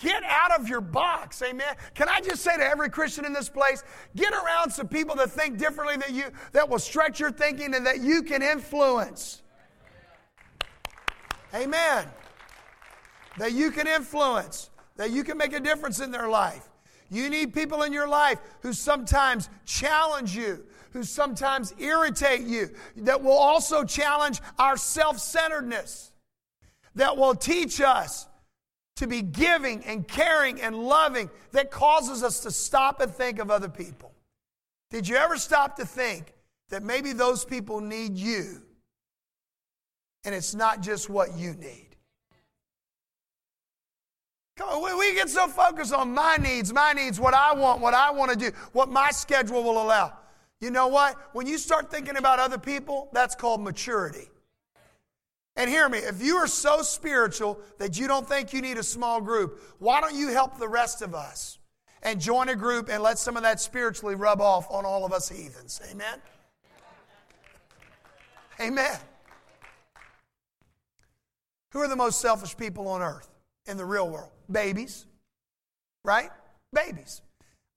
Get 0.00 0.22
out 0.24 0.60
of 0.60 0.68
your 0.68 0.82
box, 0.82 1.42
amen. 1.42 1.74
Can 1.94 2.08
I 2.08 2.20
just 2.20 2.42
say 2.42 2.56
to 2.56 2.62
every 2.62 2.90
Christian 2.90 3.24
in 3.24 3.32
this 3.32 3.48
place, 3.48 3.82
get 4.14 4.32
around 4.32 4.70
some 4.70 4.88
people 4.88 5.16
that 5.16 5.30
think 5.30 5.56
differently 5.56 5.96
than 5.96 6.14
you, 6.14 6.24
that 6.52 6.68
will 6.68 6.78
stretch 6.78 7.18
your 7.18 7.32
thinking 7.32 7.74
and 7.74 7.86
that 7.86 8.00
you 8.00 8.22
can 8.22 8.42
influence. 8.42 9.42
Amen. 11.54 12.06
That 13.38 13.52
you 13.52 13.70
can 13.70 13.86
influence, 13.86 14.68
that 14.96 15.10
you 15.10 15.24
can 15.24 15.38
make 15.38 15.54
a 15.54 15.60
difference 15.60 16.00
in 16.00 16.10
their 16.10 16.28
life. 16.28 16.68
You 17.10 17.30
need 17.30 17.54
people 17.54 17.82
in 17.82 17.92
your 17.92 18.08
life 18.08 18.38
who 18.60 18.74
sometimes 18.74 19.48
challenge 19.64 20.36
you, 20.36 20.66
who 20.92 21.02
sometimes 21.02 21.74
irritate 21.78 22.42
you, 22.42 22.70
that 22.96 23.22
will 23.22 23.32
also 23.32 23.84
challenge 23.84 24.40
our 24.58 24.76
self 24.76 25.18
centeredness, 25.18 26.12
that 26.94 27.16
will 27.16 27.34
teach 27.34 27.80
us 27.80 28.26
to 28.96 29.06
be 29.06 29.22
giving 29.22 29.84
and 29.84 30.08
caring 30.08 30.60
and 30.60 30.74
loving 30.74 31.30
that 31.52 31.70
causes 31.70 32.22
us 32.22 32.40
to 32.40 32.50
stop 32.50 33.00
and 33.00 33.12
think 33.12 33.38
of 33.38 33.50
other 33.50 33.68
people. 33.68 34.12
Did 34.90 35.06
you 35.06 35.16
ever 35.16 35.36
stop 35.36 35.76
to 35.76 35.84
think 35.84 36.32
that 36.70 36.82
maybe 36.82 37.12
those 37.12 37.44
people 37.44 37.80
need 37.80 38.16
you 38.16 38.62
and 40.26 40.34
it's 40.34 40.54
not 40.54 40.82
just 40.82 41.08
what 41.08 41.38
you 41.38 41.54
need. 41.54 41.86
Come 44.56 44.68
on, 44.68 44.98
we 44.98 45.14
get 45.14 45.28
so 45.28 45.46
focused 45.46 45.92
on 45.92 46.12
my 46.12 46.36
needs, 46.36 46.72
my 46.72 46.92
needs, 46.92 47.20
what 47.20 47.32
I 47.32 47.54
want, 47.54 47.80
what 47.80 47.94
I 47.94 48.10
want 48.10 48.32
to 48.32 48.36
do, 48.36 48.50
what 48.72 48.88
my 48.88 49.10
schedule 49.10 49.62
will 49.62 49.80
allow. 49.80 50.14
You 50.60 50.70
know 50.70 50.88
what? 50.88 51.16
When 51.32 51.46
you 51.46 51.58
start 51.58 51.90
thinking 51.90 52.16
about 52.16 52.38
other 52.38 52.58
people, 52.58 53.08
that's 53.12 53.34
called 53.34 53.60
maturity. 53.60 54.28
And 55.56 55.70
hear 55.70 55.88
me, 55.88 55.98
if 55.98 56.22
you 56.22 56.36
are 56.36 56.46
so 56.46 56.82
spiritual 56.82 57.60
that 57.78 57.98
you 57.98 58.06
don't 58.06 58.28
think 58.28 58.52
you 58.52 58.60
need 58.60 58.76
a 58.76 58.82
small 58.82 59.20
group, 59.20 59.62
why 59.78 60.00
don't 60.00 60.14
you 60.14 60.28
help 60.28 60.58
the 60.58 60.68
rest 60.68 61.00
of 61.00 61.14
us 61.14 61.58
and 62.02 62.20
join 62.20 62.50
a 62.50 62.56
group 62.56 62.88
and 62.90 63.02
let 63.02 63.18
some 63.18 63.36
of 63.36 63.42
that 63.42 63.58
spiritually 63.58 64.14
rub 64.14 64.40
off 64.40 64.70
on 64.70 64.84
all 64.84 65.04
of 65.06 65.12
us 65.12 65.28
heathens? 65.28 65.80
Amen? 65.90 66.20
Amen. 68.60 68.98
Who 71.72 71.80
are 71.80 71.88
the 71.88 71.96
most 71.96 72.20
selfish 72.20 72.56
people 72.56 72.88
on 72.88 73.02
earth 73.02 73.28
in 73.66 73.76
the 73.76 73.84
real 73.84 74.08
world? 74.08 74.30
Babies, 74.50 75.06
right? 76.04 76.30
Babies. 76.72 77.22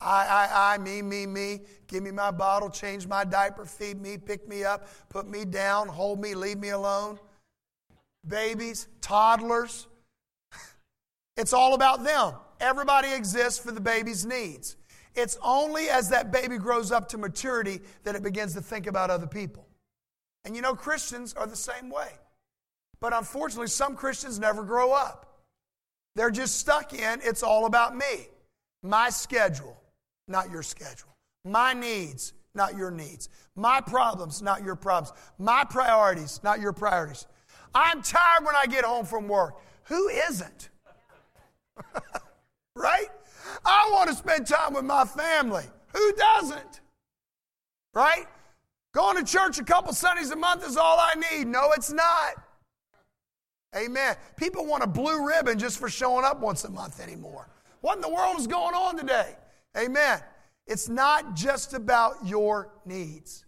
I, 0.02 0.26
I, 0.26 0.74
I, 0.74 0.78
me, 0.78 1.02
me, 1.02 1.26
me. 1.26 1.62
Give 1.88 2.04
me 2.04 2.12
my 2.12 2.32
bottle, 2.32 2.70
change 2.70 3.08
my 3.08 3.24
diaper, 3.24 3.66
feed 3.66 4.02
me, 4.02 4.18
pick 4.18 4.47
me 4.47 4.64
up, 4.64 4.88
put 5.10 5.28
me 5.28 5.43
down, 5.43 5.88
hold 5.88 6.22
me, 6.22 6.36
leave 6.36 6.58
me 6.58 6.70
alone. 6.70 7.20
Babies, 8.28 8.88
toddlers. 9.02 9.88
It's 11.38 11.54
all 11.54 11.74
about 11.74 12.04
them. 12.04 12.34
Everybody 12.60 13.14
exists 13.14 13.60
for 13.64 13.72
the 13.72 13.80
baby's 13.80 14.26
needs. 14.26 14.76
It's 15.16 15.38
only 15.41 15.89
as 15.89 16.10
that 16.10 16.34
baby 16.34 16.58
grows 16.58 16.91
up 16.91 17.08
to 17.10 17.18
maturity 17.18 17.80
that 18.04 18.16
it 18.16 18.24
begins 18.24 18.54
to 18.56 18.62
think 18.62 18.88
about 18.88 19.10
other 19.10 19.28
people. 19.28 19.66
And 20.43 20.56
you 20.56 20.62
know, 20.62 20.76
Christians 20.76 21.34
are 21.34 21.47
the 21.47 21.56
same 21.56 21.89
way. 21.89 22.10
But 23.00 23.14
unfortunately, 23.14 23.68
some 23.68 23.95
Christians 23.95 24.39
never 24.39 24.64
grow 24.64 24.91
up. 24.91 25.41
They're 26.16 26.32
just 26.32 26.60
stuck 26.60 26.93
in 26.93 27.20
it's 27.24 27.43
all 27.43 27.66
about 27.66 27.95
me, 27.95 28.28
my 28.84 29.10
schedule, 29.10 29.82
not 30.30 30.50
your 30.50 30.64
schedule, 30.64 31.16
my 31.44 31.74
needs, 31.74 32.34
not 32.54 32.76
your 32.78 32.92
needs, 32.92 33.30
my 33.56 33.82
problems, 33.82 34.42
not 34.42 34.64
your 34.64 34.76
problems, 34.76 35.18
my 35.38 35.64
priorities, 35.64 36.40
not 36.44 36.60
your 36.60 36.74
priorities. 36.74 37.26
I'm 37.74 38.02
tired 38.02 38.46
when 38.46 38.56
I 38.56 38.66
get 38.66 38.84
home 38.84 39.06
from 39.06 39.28
work. 39.28 39.56
Who 39.86 40.10
isn't? 40.10 40.70
right? 42.76 43.08
I 43.66 43.90
want 43.92 44.10
to 44.10 44.16
spend 44.16 44.48
time 44.48 44.74
with 44.74 44.86
my 44.86 45.06
family. 45.06 45.66
Who 45.94 46.14
doesn't? 46.14 46.82
Right? 47.94 48.26
Going 48.94 49.24
to 49.24 49.32
church 49.32 49.60
a 49.60 49.64
couple 49.64 49.94
Sundays 49.94 50.32
a 50.32 50.36
month 50.36 50.68
is 50.68 50.78
all 50.78 50.98
I 51.00 51.14
need. 51.32 51.48
No, 51.48 51.72
it's 51.74 51.92
not. 51.92 52.34
Amen. 53.76 54.16
People 54.36 54.66
want 54.66 54.84
a 54.84 54.88
blue 54.88 55.28
ribbon 55.28 55.60
just 55.60 55.78
for 55.78 55.90
showing 55.90 56.26
up 56.26 56.40
once 56.40 56.64
a 56.64 56.72
month 56.72 57.00
anymore. 57.00 57.48
What 57.82 57.96
in 57.96 58.02
the 58.02 58.10
world 58.10 58.40
is 58.40 58.48
going 58.48 58.74
on 58.74 58.98
today? 58.98 59.36
Amen. 59.78 60.20
It's 60.68 60.90
not 60.90 61.36
just 61.36 61.74
about 61.74 62.26
your 62.26 62.72
needs. 62.86 63.46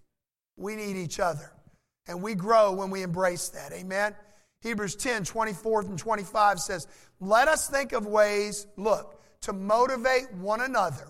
We 0.57 0.75
need 0.75 0.95
each 0.95 1.19
other. 1.19 1.51
And 2.07 2.21
we 2.21 2.35
grow 2.35 2.73
when 2.73 2.89
we 2.89 3.03
embrace 3.03 3.49
that. 3.49 3.71
Amen. 3.71 4.15
Hebrews 4.61 4.95
10, 4.95 5.23
24 5.23 5.81
and 5.81 5.97
25 5.97 6.59
says, 6.59 6.87
Let 7.19 7.47
us 7.47 7.69
think 7.69 7.93
of 7.93 8.05
ways, 8.05 8.67
look, 8.77 9.21
to 9.41 9.53
motivate 9.53 10.31
one 10.33 10.61
another 10.61 11.07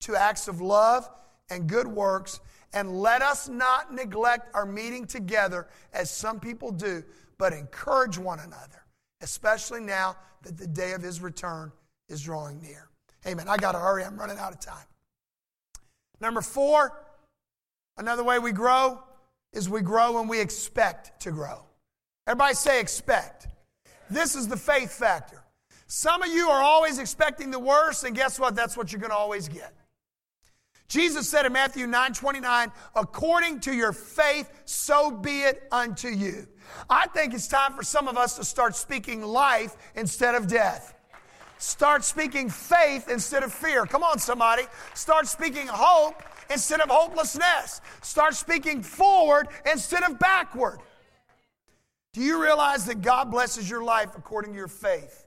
to 0.00 0.16
acts 0.16 0.48
of 0.48 0.60
love 0.60 1.08
and 1.50 1.66
good 1.66 1.86
works 1.86 2.40
and 2.72 3.00
let 3.00 3.22
us 3.22 3.48
not 3.48 3.92
neglect 3.92 4.54
our 4.54 4.66
meeting 4.66 5.06
together 5.06 5.68
as 5.92 6.10
some 6.10 6.38
people 6.38 6.70
do, 6.70 7.02
but 7.38 7.52
encourage 7.52 8.18
one 8.18 8.40
another, 8.40 8.84
especially 9.22 9.80
now 9.80 10.16
that 10.42 10.58
the 10.58 10.66
day 10.66 10.92
of 10.92 11.02
his 11.02 11.20
return 11.20 11.72
is 12.08 12.22
drawing 12.22 12.60
near. 12.60 12.87
Amen. 13.26 13.48
I 13.48 13.56
got 13.56 13.72
to 13.72 13.78
hurry. 13.78 14.04
I'm 14.04 14.16
running 14.16 14.38
out 14.38 14.52
of 14.52 14.60
time. 14.60 14.86
Number 16.20 16.40
four, 16.40 16.92
another 17.96 18.24
way 18.24 18.38
we 18.38 18.52
grow 18.52 19.02
is 19.52 19.68
we 19.68 19.80
grow 19.80 20.12
when 20.12 20.28
we 20.28 20.40
expect 20.40 21.20
to 21.22 21.30
grow. 21.30 21.62
Everybody 22.26 22.54
say 22.54 22.80
expect. 22.80 23.48
This 24.10 24.34
is 24.34 24.48
the 24.48 24.56
faith 24.56 24.92
factor. 24.92 25.42
Some 25.86 26.22
of 26.22 26.28
you 26.28 26.48
are 26.48 26.62
always 26.62 26.98
expecting 26.98 27.50
the 27.50 27.58
worst, 27.58 28.04
and 28.04 28.14
guess 28.14 28.38
what? 28.38 28.54
That's 28.54 28.76
what 28.76 28.92
you're 28.92 29.00
going 29.00 29.10
to 29.10 29.16
always 29.16 29.48
get. 29.48 29.74
Jesus 30.88 31.28
said 31.28 31.44
in 31.44 31.52
Matthew 31.52 31.86
9 31.86 32.14
29, 32.14 32.72
according 32.94 33.60
to 33.60 33.72
your 33.74 33.92
faith, 33.92 34.50
so 34.64 35.10
be 35.10 35.42
it 35.42 35.66
unto 35.70 36.08
you. 36.08 36.46
I 36.88 37.06
think 37.08 37.34
it's 37.34 37.48
time 37.48 37.74
for 37.74 37.82
some 37.82 38.08
of 38.08 38.16
us 38.16 38.36
to 38.36 38.44
start 38.44 38.74
speaking 38.74 39.22
life 39.22 39.76
instead 39.94 40.34
of 40.34 40.46
death. 40.46 40.94
Start 41.58 42.04
speaking 42.04 42.48
faith 42.48 43.08
instead 43.08 43.42
of 43.42 43.52
fear. 43.52 43.84
Come 43.84 44.02
on, 44.02 44.18
somebody. 44.18 44.62
Start 44.94 45.26
speaking 45.26 45.66
hope 45.66 46.22
instead 46.50 46.80
of 46.80 46.88
hopelessness. 46.88 47.80
Start 48.00 48.34
speaking 48.34 48.82
forward 48.82 49.48
instead 49.70 50.04
of 50.04 50.18
backward. 50.18 50.78
Do 52.12 52.20
you 52.22 52.42
realize 52.42 52.86
that 52.86 53.02
God 53.02 53.30
blesses 53.30 53.68
your 53.68 53.82
life 53.82 54.10
according 54.16 54.52
to 54.52 54.58
your 54.58 54.68
faith? 54.68 55.26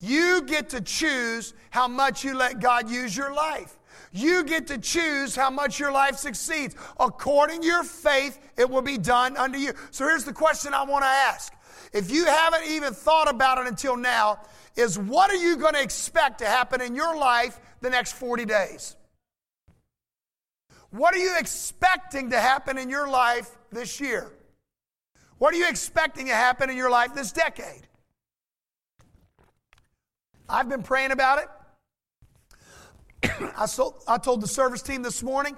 You 0.00 0.42
get 0.42 0.70
to 0.70 0.80
choose 0.80 1.54
how 1.70 1.88
much 1.88 2.24
you 2.24 2.36
let 2.36 2.60
God 2.60 2.90
use 2.90 3.16
your 3.16 3.32
life. 3.32 3.78
You 4.12 4.44
get 4.44 4.66
to 4.68 4.78
choose 4.78 5.34
how 5.34 5.50
much 5.50 5.80
your 5.80 5.92
life 5.92 6.16
succeeds. 6.16 6.76
According 7.00 7.62
to 7.62 7.66
your 7.66 7.84
faith, 7.84 8.38
it 8.56 8.68
will 8.68 8.82
be 8.82 8.98
done 8.98 9.36
unto 9.36 9.58
you. 9.58 9.72
So 9.90 10.04
here's 10.04 10.24
the 10.24 10.32
question 10.32 10.74
I 10.74 10.84
want 10.84 11.04
to 11.04 11.08
ask. 11.08 11.52
If 11.94 12.10
you 12.10 12.26
haven't 12.26 12.64
even 12.66 12.92
thought 12.92 13.30
about 13.30 13.58
it 13.58 13.68
until 13.68 13.96
now, 13.96 14.40
is 14.76 14.98
what 14.98 15.30
are 15.30 15.36
you 15.36 15.56
going 15.56 15.74
to 15.74 15.80
expect 15.80 16.40
to 16.40 16.46
happen 16.46 16.80
in 16.80 16.96
your 16.96 17.16
life 17.16 17.60
the 17.80 17.88
next 17.88 18.14
40 18.14 18.44
days? 18.44 18.96
What 20.90 21.14
are 21.14 21.18
you 21.18 21.36
expecting 21.38 22.30
to 22.30 22.40
happen 22.40 22.78
in 22.78 22.90
your 22.90 23.08
life 23.08 23.48
this 23.70 24.00
year? 24.00 24.32
What 25.38 25.54
are 25.54 25.56
you 25.56 25.68
expecting 25.68 26.26
to 26.26 26.34
happen 26.34 26.68
in 26.68 26.76
your 26.76 26.90
life 26.90 27.14
this 27.14 27.30
decade? 27.30 27.86
I've 30.48 30.68
been 30.68 30.82
praying 30.82 31.12
about 31.12 31.38
it. 33.22 33.30
I, 33.56 34.18
told 34.18 34.40
the 34.40 34.48
service 34.48 34.82
team 34.82 35.02
this 35.02 35.22
morning, 35.22 35.56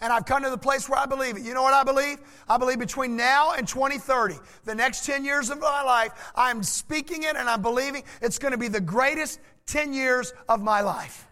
and 0.00 0.12
I've 0.12 0.26
come 0.26 0.42
to 0.42 0.50
the 0.50 0.58
place 0.58 0.88
where 0.88 0.98
I 0.98 1.06
believe 1.06 1.36
it. 1.36 1.42
You 1.42 1.54
know 1.54 1.62
what 1.62 1.74
I 1.74 1.84
believe? 1.84 2.18
I 2.48 2.58
believe 2.58 2.78
between 2.78 3.16
now 3.16 3.52
and 3.52 3.66
2030, 3.66 4.36
the 4.64 4.74
next 4.74 5.06
10 5.06 5.24
years 5.24 5.50
of 5.50 5.58
my 5.58 5.82
life, 5.82 6.12
I'm 6.34 6.62
speaking 6.62 7.22
it 7.22 7.36
and 7.36 7.48
I'm 7.48 7.62
believing 7.62 8.04
it's 8.20 8.38
going 8.38 8.52
to 8.52 8.58
be 8.58 8.68
the 8.68 8.80
greatest 8.80 9.40
10 9.66 9.92
years 9.92 10.32
of 10.48 10.62
my 10.62 10.80
life. 10.80 11.26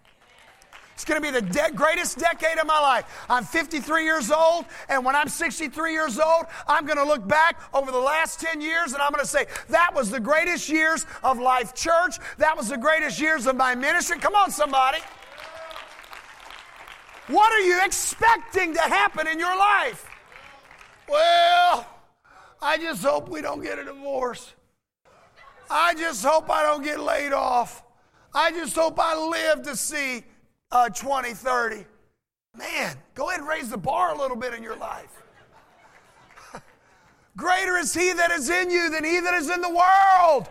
It's 0.95 1.05
going 1.05 1.21
to 1.21 1.33
be 1.33 1.33
the 1.33 1.45
de- 1.45 1.73
greatest 1.73 2.19
decade 2.19 2.59
of 2.59 2.67
my 2.67 2.79
life. 2.79 3.27
I'm 3.29 3.45
53 3.45 4.05
years 4.05 4.31
old, 4.31 4.67
and 4.89 5.05
when 5.05 5.17
I'm 5.17 5.29
63 5.29 5.93
years 5.93 6.21
old, 6.21 6.45
I'm 6.69 6.87
going 6.87 6.99
to 6.99 7.05
look 7.05 7.27
back 7.27 7.61
over 7.75 7.91
the 7.91 7.99
last 7.99 8.39
10 8.41 8.61
years 8.61 8.93
and 8.93 9.03
I'm 9.03 9.11
going 9.11 9.25
to 9.25 9.29
say, 9.29 9.47
that 9.69 9.93
was 9.95 10.11
the 10.11 10.21
greatest 10.21 10.69
years 10.69 11.07
of 11.25 11.39
Life 11.39 11.75
Church. 11.75 12.19
That 12.39 12.57
was 12.57 12.69
the 12.69 12.77
greatest 12.77 13.21
years 13.21 13.47
of 13.47 13.57
my 13.57 13.75
ministry. 13.75 14.19
Come 14.19 14.35
on, 14.35 14.51
somebody. 14.51 14.99
What 17.29 17.53
are 17.53 17.61
you 17.61 17.81
expecting 17.85 18.75
to 18.75 18.81
happen 18.81 19.27
in 19.27 19.39
your 19.39 19.57
life? 19.57 20.09
Well, 21.09 21.87
I 22.61 22.79
just 22.79 23.05
hope 23.05 23.29
we 23.29 23.41
don't 23.43 23.63
get 23.63 23.79
a 23.79 23.85
divorce. 23.85 24.55
I 25.71 25.95
just 25.95 26.25
hope 26.25 26.51
I 26.51 26.63
don't 26.63 26.83
get 26.83 27.01
laid 27.01 27.33
off. 27.33 27.85
I 28.35 28.51
just 28.51 28.75
hope 28.75 28.99
I 28.99 29.15
live 29.15 29.63
to 29.63 29.77
see 29.77 30.25
uh, 30.71 30.89
2030. 30.89 31.85
Man, 32.57 32.97
go 33.15 33.29
ahead 33.29 33.41
and 33.41 33.49
raise 33.49 33.71
the 33.71 33.79
bar 33.79 34.15
a 34.15 34.19
little 34.19 34.37
bit 34.37 34.53
in 34.53 34.63
your 34.63 34.77
life. 34.77 35.23
Greater 37.37 37.77
is 37.77 37.95
He 37.95 38.13
that 38.13 38.31
is 38.31 38.51
in 38.51 38.71
you 38.71 38.91
than 38.91 39.05
He 39.05 39.21
that 39.21 39.35
is 39.35 39.49
in 39.49 39.61
the 39.61 39.71
world. 39.71 40.49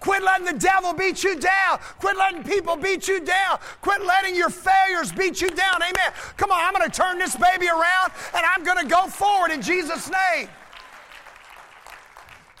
Quit 0.00 0.22
letting 0.22 0.46
the 0.46 0.58
devil 0.58 0.94
beat 0.94 1.22
you 1.22 1.38
down. 1.38 1.78
Quit 1.98 2.16
letting 2.16 2.42
people 2.42 2.74
beat 2.74 3.06
you 3.06 3.20
down. 3.20 3.58
Quit 3.82 4.04
letting 4.04 4.34
your 4.34 4.48
failures 4.48 5.12
beat 5.12 5.40
you 5.40 5.50
down. 5.50 5.82
Amen. 5.82 6.12
Come 6.38 6.50
on, 6.50 6.58
I'm 6.58 6.72
going 6.72 6.90
to 6.90 6.96
turn 6.96 7.18
this 7.18 7.36
baby 7.36 7.68
around 7.68 8.12
and 8.34 8.42
I'm 8.44 8.64
going 8.64 8.78
to 8.78 8.86
go 8.86 9.06
forward 9.06 9.50
in 9.50 9.60
Jesus' 9.60 10.10
name. 10.10 10.48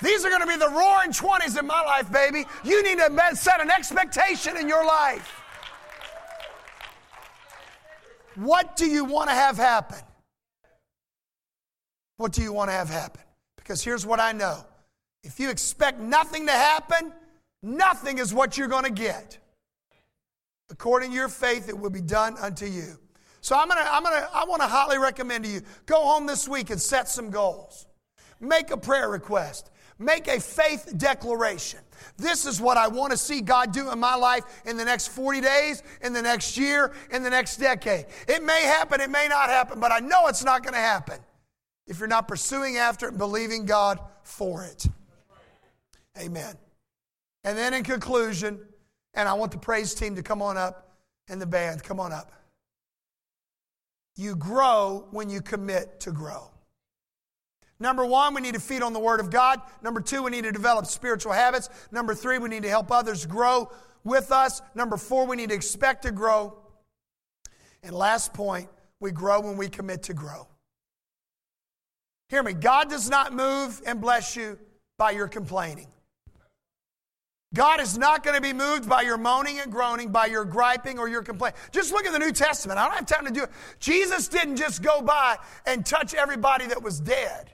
These 0.02 0.24
are 0.24 0.28
going 0.28 0.42
to 0.42 0.46
be 0.46 0.56
the 0.56 0.68
roaring 0.68 1.12
20s 1.12 1.58
in 1.58 1.66
my 1.66 1.82
life, 1.82 2.10
baby. 2.12 2.44
You 2.64 2.82
need 2.82 2.98
to 2.98 3.36
set 3.36 3.60
an 3.60 3.70
expectation 3.70 4.56
in 4.56 4.68
your 4.68 4.84
life. 4.84 5.40
What 8.34 8.76
do 8.76 8.86
you 8.86 9.04
want 9.04 9.28
to 9.28 9.34
have 9.34 9.56
happen? 9.56 9.98
What 12.16 12.32
do 12.32 12.42
you 12.42 12.52
want 12.52 12.68
to 12.68 12.72
have 12.72 12.88
happen? 12.88 13.22
Because 13.56 13.82
here's 13.82 14.04
what 14.04 14.20
I 14.20 14.32
know 14.32 14.64
if 15.22 15.38
you 15.38 15.50
expect 15.50 16.00
nothing 16.00 16.46
to 16.46 16.52
happen, 16.52 17.12
Nothing 17.62 18.18
is 18.18 18.32
what 18.32 18.56
you're 18.56 18.68
going 18.68 18.84
to 18.84 18.90
get. 18.90 19.38
According 20.70 21.10
to 21.10 21.16
your 21.16 21.28
faith, 21.28 21.68
it 21.68 21.78
will 21.78 21.90
be 21.90 22.00
done 22.00 22.36
unto 22.38 22.64
you. 22.64 22.96
So 23.40 23.56
I'm 23.56 23.68
gonna, 23.68 23.86
I'm 23.90 24.02
gonna, 24.02 24.28
I 24.34 24.44
want 24.44 24.62
to 24.62 24.68
highly 24.68 24.98
recommend 24.98 25.44
to 25.44 25.50
you 25.50 25.62
go 25.86 25.96
home 25.96 26.26
this 26.26 26.48
week 26.48 26.70
and 26.70 26.80
set 26.80 27.08
some 27.08 27.30
goals. 27.30 27.86
make 28.38 28.70
a 28.70 28.76
prayer 28.76 29.08
request, 29.08 29.70
make 29.98 30.28
a 30.28 30.40
faith 30.40 30.92
declaration. 30.96 31.80
This 32.16 32.46
is 32.46 32.60
what 32.60 32.76
I 32.76 32.88
want 32.88 33.12
to 33.12 33.16
see 33.16 33.40
God 33.40 33.72
do 33.72 33.90
in 33.90 33.98
my 33.98 34.14
life 34.14 34.44
in 34.64 34.76
the 34.76 34.84
next 34.84 35.08
40 35.08 35.40
days, 35.40 35.82
in 36.02 36.12
the 36.12 36.22
next 36.22 36.56
year, 36.56 36.92
in 37.10 37.22
the 37.22 37.30
next 37.30 37.56
decade. 37.56 38.06
It 38.28 38.42
may 38.42 38.62
happen, 38.62 39.00
it 39.00 39.10
may 39.10 39.26
not 39.28 39.48
happen, 39.48 39.80
but 39.80 39.92
I 39.92 39.98
know 39.98 40.26
it's 40.26 40.44
not 40.44 40.62
going 40.62 40.74
to 40.74 40.80
happen 40.80 41.18
if 41.86 41.98
you're 41.98 42.08
not 42.08 42.28
pursuing 42.28 42.76
after 42.76 43.06
it 43.06 43.10
and 43.10 43.18
believing 43.18 43.66
God 43.66 43.98
for 44.22 44.64
it. 44.64 44.86
Amen. 46.18 46.56
And 47.44 47.56
then 47.56 47.74
in 47.74 47.82
conclusion, 47.82 48.60
and 49.14 49.28
I 49.28 49.32
want 49.32 49.52
the 49.52 49.58
praise 49.58 49.94
team 49.94 50.14
to 50.16 50.22
come 50.22 50.42
on 50.42 50.56
up 50.56 50.96
and 51.28 51.40
the 51.40 51.46
band, 51.46 51.82
come 51.82 51.98
on 51.98 52.12
up. 52.12 52.32
You 54.16 54.36
grow 54.36 55.06
when 55.10 55.30
you 55.30 55.40
commit 55.40 56.00
to 56.00 56.12
grow. 56.12 56.50
Number 57.78 58.04
one, 58.04 58.34
we 58.34 58.42
need 58.42 58.54
to 58.54 58.60
feed 58.60 58.82
on 58.82 58.92
the 58.92 59.00
Word 59.00 59.20
of 59.20 59.30
God. 59.30 59.62
Number 59.82 60.02
two, 60.02 60.22
we 60.22 60.30
need 60.30 60.44
to 60.44 60.52
develop 60.52 60.84
spiritual 60.84 61.32
habits. 61.32 61.70
Number 61.90 62.14
three, 62.14 62.36
we 62.38 62.50
need 62.50 62.62
to 62.64 62.68
help 62.68 62.92
others 62.92 63.24
grow 63.24 63.70
with 64.04 64.30
us. 64.30 64.60
Number 64.74 64.98
four, 64.98 65.26
we 65.26 65.36
need 65.36 65.48
to 65.48 65.54
expect 65.54 66.02
to 66.02 66.10
grow. 66.10 66.58
And 67.82 67.94
last 67.94 68.34
point, 68.34 68.68
we 69.00 69.12
grow 69.12 69.40
when 69.40 69.56
we 69.56 69.68
commit 69.68 70.02
to 70.04 70.14
grow. 70.14 70.46
Hear 72.28 72.42
me, 72.42 72.52
God 72.52 72.90
does 72.90 73.08
not 73.08 73.32
move 73.32 73.80
and 73.86 74.00
bless 74.00 74.36
you 74.36 74.58
by 74.98 75.12
your 75.12 75.26
complaining. 75.26 75.88
God 77.52 77.80
is 77.80 77.98
not 77.98 78.22
going 78.22 78.36
to 78.36 78.40
be 78.40 78.52
moved 78.52 78.88
by 78.88 79.02
your 79.02 79.18
moaning 79.18 79.58
and 79.58 79.72
groaning, 79.72 80.12
by 80.12 80.26
your 80.26 80.44
griping 80.44 80.98
or 80.98 81.08
your 81.08 81.22
complaint. 81.22 81.56
Just 81.72 81.90
look 81.90 82.06
at 82.06 82.12
the 82.12 82.18
New 82.18 82.30
Testament. 82.30 82.78
I 82.78 82.86
don't 82.86 82.94
have 82.94 83.06
time 83.06 83.26
to 83.26 83.32
do 83.32 83.42
it. 83.42 83.50
Jesus 83.80 84.28
didn't 84.28 84.56
just 84.56 84.82
go 84.82 85.02
by 85.02 85.36
and 85.66 85.84
touch 85.84 86.14
everybody 86.14 86.66
that 86.66 86.80
was 86.80 87.00
dead. 87.00 87.52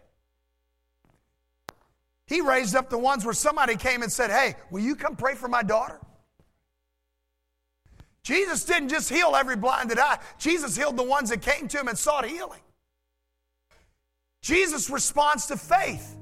He 2.27 2.43
raised 2.43 2.77
up 2.77 2.91
the 2.91 2.99
ones 2.99 3.25
where 3.25 3.33
somebody 3.33 3.77
came 3.77 4.03
and 4.03 4.13
said, 4.13 4.31
Hey, 4.31 4.57
will 4.71 4.83
you 4.83 4.97
come 4.97 5.17
pray 5.17 5.35
for 5.35 5.49
my 5.49 5.63
daughter? 5.63 5.99
Jesus 8.23 8.65
didn't 8.65 8.89
just 8.89 9.09
heal 9.09 9.35
every 9.37 9.57
blinded 9.57 9.99
eye, 9.99 10.19
Jesus 10.39 10.77
healed 10.77 10.97
the 10.97 11.05
ones 11.05 11.31
that 11.31 11.41
came 11.41 11.69
to 11.69 11.79
him 11.79 11.89
and 11.89 11.97
sought 11.97 12.27
healing. 12.27 12.61
Jesus 14.43 14.91
responds 14.91 15.47
to 15.47 15.57
faith. 15.57 16.16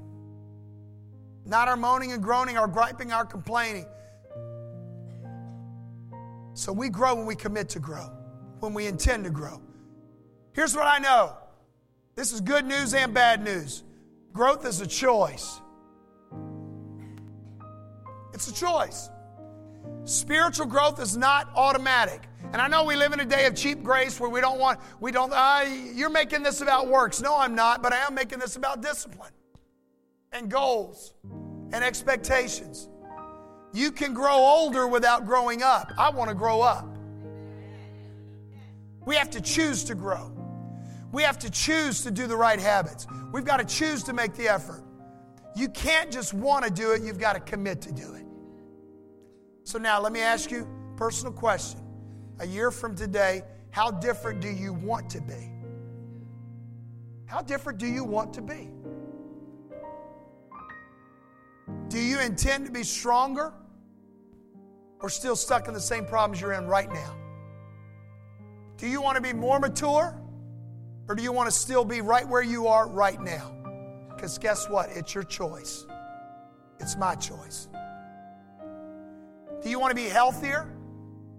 Not 1.45 1.67
our 1.67 1.77
moaning 1.77 2.11
and 2.11 2.23
groaning, 2.23 2.57
our 2.57 2.67
griping, 2.67 3.11
our 3.11 3.25
complaining. 3.25 3.85
So 6.53 6.73
we 6.73 6.89
grow 6.89 7.15
when 7.15 7.25
we 7.25 7.35
commit 7.35 7.69
to 7.69 7.79
grow, 7.79 8.09
when 8.59 8.73
we 8.73 8.87
intend 8.87 9.25
to 9.25 9.29
grow. 9.29 9.61
Here's 10.53 10.75
what 10.75 10.87
I 10.87 10.97
know 10.97 11.37
this 12.15 12.31
is 12.31 12.41
good 12.41 12.65
news 12.65 12.93
and 12.93 13.13
bad 13.13 13.43
news. 13.43 13.83
Growth 14.33 14.65
is 14.65 14.81
a 14.81 14.87
choice. 14.87 15.61
It's 18.33 18.47
a 18.47 18.53
choice. 18.53 19.09
Spiritual 20.05 20.65
growth 20.65 20.99
is 21.01 21.15
not 21.15 21.49
automatic. 21.55 22.21
And 22.53 22.61
I 22.61 22.67
know 22.67 22.85
we 22.85 22.95
live 22.95 23.11
in 23.11 23.19
a 23.19 23.25
day 23.25 23.45
of 23.47 23.55
cheap 23.55 23.83
grace 23.83 24.19
where 24.19 24.29
we 24.29 24.39
don't 24.39 24.59
want, 24.59 24.79
we 24.99 25.11
don't, 25.11 25.31
uh, 25.33 25.65
you're 25.93 26.09
making 26.09 26.43
this 26.43 26.61
about 26.61 26.87
works. 26.87 27.21
No, 27.21 27.37
I'm 27.37 27.55
not, 27.55 27.83
but 27.83 27.91
I 27.91 27.97
am 28.05 28.15
making 28.15 28.39
this 28.39 28.55
about 28.55 28.81
discipline 28.81 29.31
and 30.35 30.51
goals 30.51 31.13
and 31.23 31.83
expectations. 31.83 32.89
You 33.73 33.91
can 33.91 34.13
grow 34.13 34.35
older 34.35 34.87
without 34.87 35.25
growing 35.25 35.63
up. 35.63 35.91
I 35.97 36.09
want 36.09 36.29
to 36.29 36.35
grow 36.35 36.61
up. 36.61 36.87
We 39.05 39.15
have 39.15 39.29
to 39.31 39.41
choose 39.41 39.83
to 39.85 39.95
grow. 39.95 40.31
We 41.11 41.23
have 41.23 41.39
to 41.39 41.49
choose 41.49 42.03
to 42.03 42.11
do 42.11 42.27
the 42.27 42.35
right 42.35 42.59
habits. 42.59 43.07
We've 43.31 43.45
got 43.45 43.57
to 43.57 43.65
choose 43.65 44.03
to 44.03 44.13
make 44.13 44.33
the 44.35 44.47
effort. 44.47 44.83
You 45.55 45.69
can't 45.69 46.11
just 46.11 46.33
want 46.33 46.65
to 46.65 46.71
do 46.71 46.91
it, 46.91 47.01
you've 47.01 47.19
got 47.19 47.33
to 47.33 47.39
commit 47.39 47.81
to 47.83 47.93
do 47.93 48.13
it. 48.15 48.25
So 49.63 49.79
now 49.79 50.01
let 50.01 50.11
me 50.11 50.19
ask 50.19 50.51
you 50.51 50.67
a 50.93 50.97
personal 50.97 51.31
question. 51.31 51.79
A 52.39 52.45
year 52.45 52.71
from 52.71 52.95
today, 52.95 53.43
how 53.71 53.91
different 53.91 54.41
do 54.41 54.49
you 54.49 54.73
want 54.73 55.09
to 55.11 55.21
be? 55.21 55.51
How 57.25 57.41
different 57.41 57.79
do 57.79 57.87
you 57.87 58.03
want 58.03 58.33
to 58.33 58.41
be? 58.41 58.69
Do 61.89 61.99
you 61.99 62.19
intend 62.19 62.65
to 62.65 62.71
be 62.71 62.83
stronger 62.83 63.53
or 64.99 65.09
still 65.09 65.35
stuck 65.35 65.67
in 65.67 65.73
the 65.73 65.79
same 65.79 66.05
problems 66.05 66.41
you're 66.41 66.53
in 66.53 66.67
right 66.67 66.91
now? 66.91 67.15
Do 68.77 68.87
you 68.87 69.01
want 69.01 69.15
to 69.15 69.21
be 69.21 69.33
more 69.33 69.59
mature 69.59 70.19
or 71.07 71.15
do 71.15 71.23
you 71.23 71.31
want 71.31 71.47
to 71.49 71.55
still 71.55 71.85
be 71.85 72.01
right 72.01 72.27
where 72.27 72.41
you 72.41 72.67
are 72.67 72.87
right 72.87 73.19
now? 73.21 73.55
Because 74.09 74.37
guess 74.37 74.69
what? 74.69 74.89
It's 74.89 75.13
your 75.13 75.23
choice. 75.23 75.85
It's 76.79 76.97
my 76.97 77.15
choice. 77.15 77.67
Do 79.61 79.69
you 79.69 79.79
want 79.79 79.91
to 79.91 79.95
be 79.95 80.09
healthier? 80.09 80.67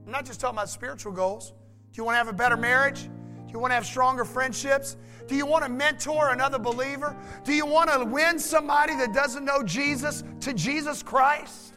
I'm 0.05 0.13
not 0.13 0.25
just 0.25 0.41
talking 0.41 0.57
about 0.57 0.71
spiritual 0.71 1.13
goals. 1.13 1.51
Do 1.51 2.01
you 2.01 2.05
want 2.05 2.15
to 2.15 2.19
have 2.19 2.29
a 2.29 2.33
better 2.33 2.57
marriage? 2.57 3.09
Do 3.47 3.53
you 3.53 3.59
want 3.59 3.71
to 3.71 3.75
have 3.75 3.87
stronger 3.87 4.25
friendships? 4.25 4.97
Do 5.27 5.35
you 5.35 5.47
want 5.47 5.65
to 5.65 5.71
mentor 5.71 6.31
another 6.31 6.59
believer? 6.59 7.17
Do 7.45 7.53
you 7.53 7.67
want 7.67 7.91
to 7.91 8.05
win 8.05 8.39
somebody 8.39 8.95
that 8.97 9.13
doesn't 9.13 9.45
know 9.45 9.63
Jesus 9.63 10.23
to 10.41 10.53
Jesus 10.53 11.03
Christ? 11.03 11.75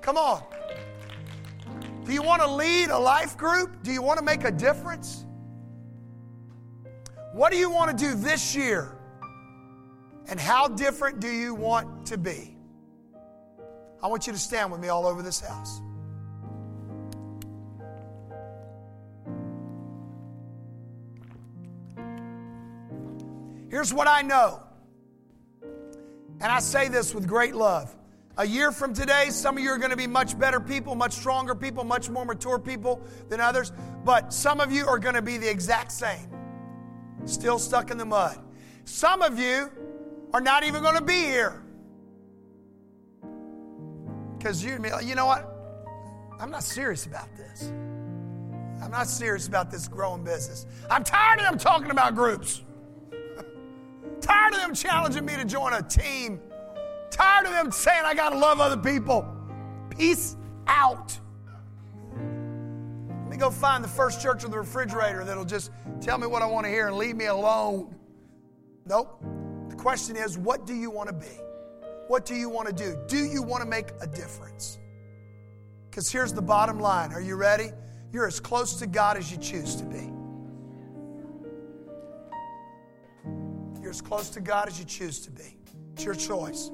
Come 0.00 0.16
on. 0.16 0.42
Do 2.04 2.12
you 2.12 2.22
want 2.22 2.40
to 2.40 2.50
lead 2.50 2.88
a 2.88 2.98
life 2.98 3.36
group? 3.36 3.82
Do 3.82 3.92
you 3.92 4.00
want 4.00 4.18
to 4.18 4.24
make 4.24 4.44
a 4.44 4.50
difference? 4.50 5.26
What 7.32 7.52
do 7.52 7.58
you 7.58 7.70
want 7.70 7.96
to 7.96 8.04
do 8.04 8.14
this 8.14 8.56
year? 8.56 8.96
And 10.28 10.40
how 10.40 10.68
different 10.68 11.20
do 11.20 11.28
you 11.28 11.54
want 11.54 12.06
to 12.06 12.18
be? 12.18 12.56
I 14.02 14.06
want 14.06 14.26
you 14.26 14.32
to 14.32 14.38
stand 14.38 14.70
with 14.70 14.80
me 14.80 14.88
all 14.88 15.06
over 15.06 15.22
this 15.22 15.40
house. 15.40 15.80
Here's 23.70 23.92
what 23.92 24.08
I 24.08 24.22
know, 24.22 24.62
and 26.40 26.44
I 26.44 26.58
say 26.60 26.88
this 26.88 27.14
with 27.14 27.26
great 27.26 27.54
love. 27.54 27.94
A 28.38 28.46
year 28.46 28.70
from 28.70 28.94
today, 28.94 29.30
some 29.30 29.58
of 29.58 29.64
you 29.64 29.70
are 29.70 29.78
going 29.78 29.90
to 29.90 29.96
be 29.96 30.06
much 30.06 30.38
better 30.38 30.60
people, 30.60 30.94
much 30.94 31.12
stronger 31.12 31.54
people, 31.54 31.84
much 31.84 32.08
more 32.08 32.24
mature 32.24 32.58
people 32.58 33.02
than 33.28 33.40
others, 33.40 33.72
but 34.04 34.32
some 34.32 34.60
of 34.60 34.70
you 34.70 34.86
are 34.86 34.98
going 34.98 35.16
to 35.16 35.22
be 35.22 35.36
the 35.36 35.50
exact 35.50 35.92
same, 35.92 36.30
still 37.24 37.58
stuck 37.58 37.90
in 37.90 37.98
the 37.98 38.04
mud. 38.04 38.38
Some 38.84 39.22
of 39.22 39.38
you 39.38 39.70
are 40.32 40.40
not 40.40 40.62
even 40.62 40.82
going 40.82 40.96
to 40.96 41.04
be 41.04 41.20
here. 41.20 41.62
Because 44.38 44.64
you, 44.64 44.78
you 45.02 45.14
know 45.14 45.26
what? 45.26 45.52
I'm 46.40 46.50
not 46.50 46.62
serious 46.62 47.06
about 47.06 47.28
this. 47.36 47.72
I'm 48.80 48.92
not 48.92 49.08
serious 49.08 49.48
about 49.48 49.70
this 49.70 49.88
growing 49.88 50.22
business. 50.22 50.64
I'm 50.88 51.02
tired 51.02 51.40
of 51.40 51.46
them 51.46 51.58
talking 51.58 51.90
about 51.90 52.14
groups. 52.14 52.62
Tired 54.20 54.54
of 54.54 54.60
them 54.60 54.74
challenging 54.74 55.24
me 55.24 55.36
to 55.36 55.44
join 55.44 55.72
a 55.72 55.82
team. 55.82 56.40
Tired 57.10 57.46
of 57.46 57.52
them 57.52 57.70
saying 57.70 58.02
I 58.04 58.14
got 58.14 58.30
to 58.30 58.38
love 58.38 58.60
other 58.60 58.76
people. 58.76 59.26
Peace 59.90 60.36
out. 60.66 61.18
Let 62.12 63.30
me 63.30 63.36
go 63.36 63.50
find 63.50 63.82
the 63.82 63.88
first 63.88 64.20
church 64.20 64.44
on 64.44 64.50
the 64.50 64.58
refrigerator 64.58 65.24
that'll 65.24 65.44
just 65.44 65.70
tell 66.00 66.18
me 66.18 66.26
what 66.26 66.42
I 66.42 66.46
want 66.46 66.66
to 66.66 66.70
hear 66.70 66.88
and 66.88 66.96
leave 66.96 67.16
me 67.16 67.26
alone. 67.26 67.94
Nope. 68.86 69.22
The 69.68 69.76
question 69.76 70.16
is, 70.16 70.38
what 70.38 70.66
do 70.66 70.74
you 70.74 70.90
want 70.90 71.08
to 71.08 71.14
be? 71.14 71.40
What 72.08 72.24
do 72.24 72.34
you 72.34 72.48
want 72.48 72.68
to 72.68 72.74
do? 72.74 72.98
Do 73.06 73.18
you 73.18 73.42
want 73.42 73.62
to 73.62 73.68
make 73.68 73.90
a 74.00 74.06
difference? 74.06 74.78
Because 75.90 76.10
here's 76.10 76.32
the 76.32 76.42
bottom 76.42 76.78
line. 76.78 77.12
Are 77.12 77.20
you 77.20 77.36
ready? 77.36 77.70
You're 78.12 78.26
as 78.26 78.40
close 78.40 78.78
to 78.78 78.86
God 78.86 79.16
as 79.16 79.30
you 79.30 79.36
choose 79.36 79.76
to 79.76 79.84
be. 79.84 80.10
You're 83.88 83.94
as 83.94 84.02
close 84.02 84.28
to 84.28 84.42
God 84.42 84.68
as 84.68 84.78
you 84.78 84.84
choose 84.84 85.18
to 85.20 85.30
be. 85.30 85.56
It's 85.94 86.04
your 86.04 86.14
choice. 86.14 86.70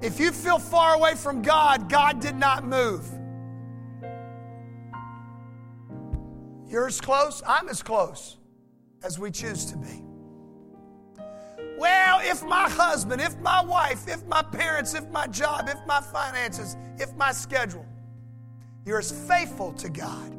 If 0.00 0.18
you 0.18 0.32
feel 0.32 0.58
far 0.58 0.96
away 0.96 1.14
from 1.14 1.40
God, 1.40 1.88
God 1.88 2.18
did 2.18 2.34
not 2.34 2.64
move. 2.64 3.08
You're 6.66 6.88
as 6.88 7.00
close, 7.00 7.44
I'm 7.46 7.68
as 7.68 7.80
close 7.80 8.38
as 9.04 9.20
we 9.20 9.30
choose 9.30 9.66
to 9.66 9.76
be. 9.76 10.02
Well, 11.78 12.18
if 12.24 12.42
my 12.42 12.68
husband, 12.68 13.22
if 13.22 13.38
my 13.38 13.64
wife, 13.64 14.08
if 14.08 14.26
my 14.26 14.42
parents, 14.42 14.94
if 14.94 15.08
my 15.10 15.28
job, 15.28 15.68
if 15.68 15.78
my 15.86 16.00
finances, 16.00 16.76
if 16.98 17.14
my 17.14 17.30
schedule, 17.30 17.86
you're 18.84 18.98
as 18.98 19.12
faithful 19.28 19.72
to 19.74 19.88
God 19.88 20.36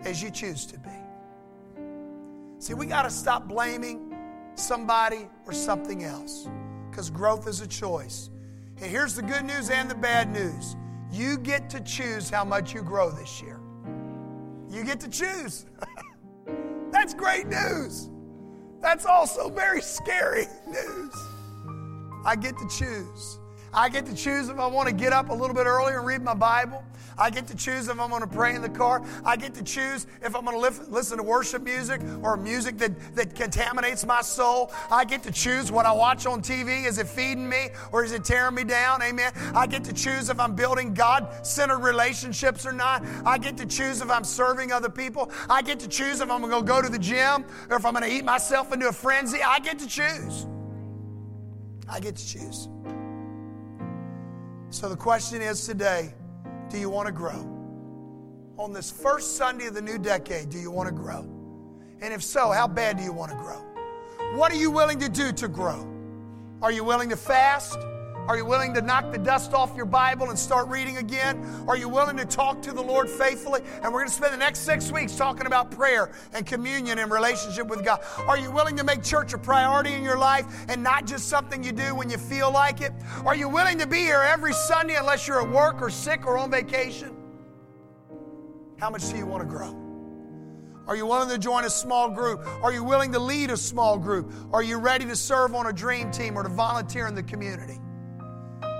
as 0.00 0.20
you 0.20 0.32
choose 0.32 0.66
to 0.66 0.78
be. 0.80 0.90
See, 2.58 2.74
we 2.74 2.86
got 2.86 3.02
to 3.02 3.10
stop 3.10 3.46
blaming 3.46 4.13
somebody 4.54 5.28
or 5.46 5.52
something 5.52 6.04
else 6.04 6.48
because 6.90 7.10
growth 7.10 7.48
is 7.48 7.60
a 7.60 7.66
choice. 7.66 8.30
And 8.80 8.90
here's 8.90 9.14
the 9.14 9.22
good 9.22 9.44
news 9.44 9.70
and 9.70 9.90
the 9.90 9.94
bad 9.94 10.30
news 10.32 10.76
you 11.10 11.38
get 11.38 11.70
to 11.70 11.80
choose 11.80 12.28
how 12.28 12.44
much 12.44 12.74
you 12.74 12.82
grow 12.82 13.10
this 13.10 13.40
year. 13.40 13.60
You 14.68 14.84
get 14.84 14.98
to 15.00 15.08
choose. 15.08 15.66
That's 16.90 17.14
great 17.14 17.46
news. 17.46 18.10
That's 18.80 19.06
also 19.06 19.48
very 19.48 19.80
scary 19.80 20.46
news. 20.66 21.14
I 22.26 22.36
get 22.36 22.58
to 22.58 22.68
choose. 22.68 23.38
I 23.74 23.88
get 23.88 24.06
to 24.06 24.14
choose 24.14 24.48
if 24.48 24.58
I 24.58 24.66
want 24.66 24.88
to 24.88 24.94
get 24.94 25.12
up 25.12 25.30
a 25.30 25.34
little 25.34 25.54
bit 25.54 25.66
earlier 25.66 25.98
and 25.98 26.06
read 26.06 26.22
my 26.22 26.34
Bible. 26.34 26.84
I 27.18 27.30
get 27.30 27.46
to 27.48 27.56
choose 27.56 27.88
if 27.88 27.98
I'm 27.98 28.10
going 28.10 28.22
to 28.22 28.28
pray 28.28 28.54
in 28.54 28.62
the 28.62 28.68
car. 28.68 29.04
I 29.24 29.36
get 29.36 29.54
to 29.54 29.62
choose 29.62 30.06
if 30.22 30.34
I'm 30.34 30.44
going 30.44 30.60
to 30.60 30.90
listen 30.90 31.16
to 31.18 31.22
worship 31.22 31.62
music 31.62 32.00
or 32.22 32.36
music 32.36 32.78
that, 32.78 32.92
that 33.14 33.34
contaminates 33.34 34.04
my 34.04 34.20
soul. 34.20 34.72
I 34.90 35.04
get 35.04 35.22
to 35.24 35.32
choose 35.32 35.70
what 35.70 35.86
I 35.86 35.92
watch 35.92 36.26
on 36.26 36.42
TV. 36.42 36.86
Is 36.86 36.98
it 36.98 37.08
feeding 37.08 37.48
me 37.48 37.68
or 37.92 38.04
is 38.04 38.12
it 38.12 38.24
tearing 38.24 38.54
me 38.54 38.64
down? 38.64 39.02
Amen. 39.02 39.32
I 39.54 39.66
get 39.66 39.84
to 39.84 39.92
choose 39.92 40.28
if 40.28 40.40
I'm 40.40 40.54
building 40.54 40.94
God 40.94 41.46
centered 41.46 41.78
relationships 41.78 42.66
or 42.66 42.72
not. 42.72 43.04
I 43.24 43.38
get 43.38 43.56
to 43.58 43.66
choose 43.66 44.00
if 44.00 44.10
I'm 44.10 44.24
serving 44.24 44.72
other 44.72 44.90
people. 44.90 45.30
I 45.48 45.62
get 45.62 45.80
to 45.80 45.88
choose 45.88 46.20
if 46.20 46.30
I'm 46.30 46.42
going 46.42 46.64
to 46.64 46.66
go 46.66 46.82
to 46.82 46.88
the 46.88 46.98
gym 46.98 47.44
or 47.70 47.76
if 47.76 47.84
I'm 47.84 47.92
going 47.92 48.04
to 48.04 48.12
eat 48.12 48.24
myself 48.24 48.72
into 48.72 48.88
a 48.88 48.92
frenzy. 48.92 49.42
I 49.42 49.58
get 49.60 49.78
to 49.80 49.86
choose. 49.86 50.46
I 51.88 52.00
get 52.00 52.16
to 52.16 52.26
choose. 52.26 52.68
So 54.74 54.88
the 54.88 54.96
question 54.96 55.40
is 55.40 55.64
today 55.64 56.12
do 56.68 56.78
you 56.78 56.90
want 56.90 57.06
to 57.06 57.12
grow? 57.12 57.48
On 58.58 58.72
this 58.72 58.90
first 58.90 59.36
Sunday 59.36 59.66
of 59.66 59.74
the 59.74 59.80
new 59.80 59.98
decade, 59.98 60.50
do 60.50 60.58
you 60.58 60.68
want 60.68 60.88
to 60.88 60.92
grow? 60.92 61.20
And 62.00 62.12
if 62.12 62.24
so, 62.24 62.50
how 62.50 62.66
bad 62.66 62.96
do 62.96 63.04
you 63.04 63.12
want 63.12 63.30
to 63.30 63.36
grow? 63.36 63.62
What 64.36 64.50
are 64.50 64.56
you 64.56 64.72
willing 64.72 64.98
to 64.98 65.08
do 65.08 65.30
to 65.30 65.46
grow? 65.46 65.88
Are 66.60 66.72
you 66.72 66.82
willing 66.82 67.08
to 67.10 67.16
fast? 67.16 67.78
Are 68.26 68.38
you 68.38 68.46
willing 68.46 68.72
to 68.72 68.80
knock 68.80 69.12
the 69.12 69.18
dust 69.18 69.52
off 69.52 69.76
your 69.76 69.84
Bible 69.84 70.30
and 70.30 70.38
start 70.38 70.68
reading 70.68 70.96
again? 70.96 71.44
Are 71.68 71.76
you 71.76 71.90
willing 71.90 72.16
to 72.16 72.24
talk 72.24 72.62
to 72.62 72.72
the 72.72 72.80
Lord 72.80 73.08
faithfully? 73.08 73.60
And 73.82 73.92
we're 73.92 74.00
going 74.00 74.08
to 74.08 74.14
spend 74.14 74.32
the 74.32 74.38
next 74.38 74.60
six 74.60 74.90
weeks 74.90 75.14
talking 75.14 75.46
about 75.46 75.70
prayer 75.70 76.10
and 76.32 76.46
communion 76.46 76.98
and 76.98 77.12
relationship 77.12 77.66
with 77.66 77.84
God. 77.84 78.00
Are 78.26 78.38
you 78.38 78.50
willing 78.50 78.76
to 78.78 78.84
make 78.84 79.02
church 79.02 79.34
a 79.34 79.38
priority 79.38 79.92
in 79.92 80.02
your 80.02 80.16
life 80.16 80.46
and 80.68 80.82
not 80.82 81.06
just 81.06 81.28
something 81.28 81.62
you 81.62 81.72
do 81.72 81.94
when 81.94 82.08
you 82.08 82.16
feel 82.16 82.50
like 82.50 82.80
it? 82.80 82.92
Are 83.26 83.36
you 83.36 83.46
willing 83.46 83.78
to 83.78 83.86
be 83.86 83.98
here 83.98 84.22
every 84.22 84.54
Sunday 84.54 84.96
unless 84.96 85.28
you're 85.28 85.42
at 85.42 85.50
work 85.50 85.82
or 85.82 85.90
sick 85.90 86.26
or 86.26 86.38
on 86.38 86.50
vacation? 86.50 87.14
How 88.78 88.88
much 88.88 89.06
do 89.10 89.18
you 89.18 89.26
want 89.26 89.42
to 89.42 89.48
grow? 89.48 89.78
Are 90.86 90.96
you 90.96 91.04
willing 91.04 91.28
to 91.28 91.38
join 91.38 91.64
a 91.64 91.70
small 91.70 92.10
group? 92.10 92.46
Are 92.62 92.72
you 92.72 92.84
willing 92.84 93.12
to 93.12 93.18
lead 93.18 93.50
a 93.50 93.56
small 93.56 93.98
group? 93.98 94.32
Are 94.50 94.62
you 94.62 94.78
ready 94.78 95.04
to 95.04 95.16
serve 95.16 95.54
on 95.54 95.66
a 95.66 95.72
dream 95.72 96.10
team 96.10 96.38
or 96.38 96.42
to 96.42 96.48
volunteer 96.48 97.06
in 97.06 97.14
the 97.14 97.22
community? 97.22 97.78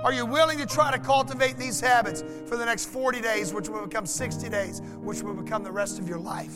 Are 0.05 0.13
you 0.13 0.23
willing 0.23 0.59
to 0.59 0.67
try 0.67 0.91
to 0.91 0.99
cultivate 0.99 1.57
these 1.57 1.79
habits 1.79 2.23
for 2.45 2.57
the 2.57 2.63
next 2.63 2.85
40 2.85 3.21
days, 3.21 3.51
which 3.51 3.69
will 3.69 3.87
become 3.87 4.05
60 4.05 4.47
days, 4.49 4.83
which 4.99 5.23
will 5.23 5.33
become 5.33 5.63
the 5.63 5.71
rest 5.71 5.97
of 5.97 6.07
your 6.07 6.19
life? 6.19 6.53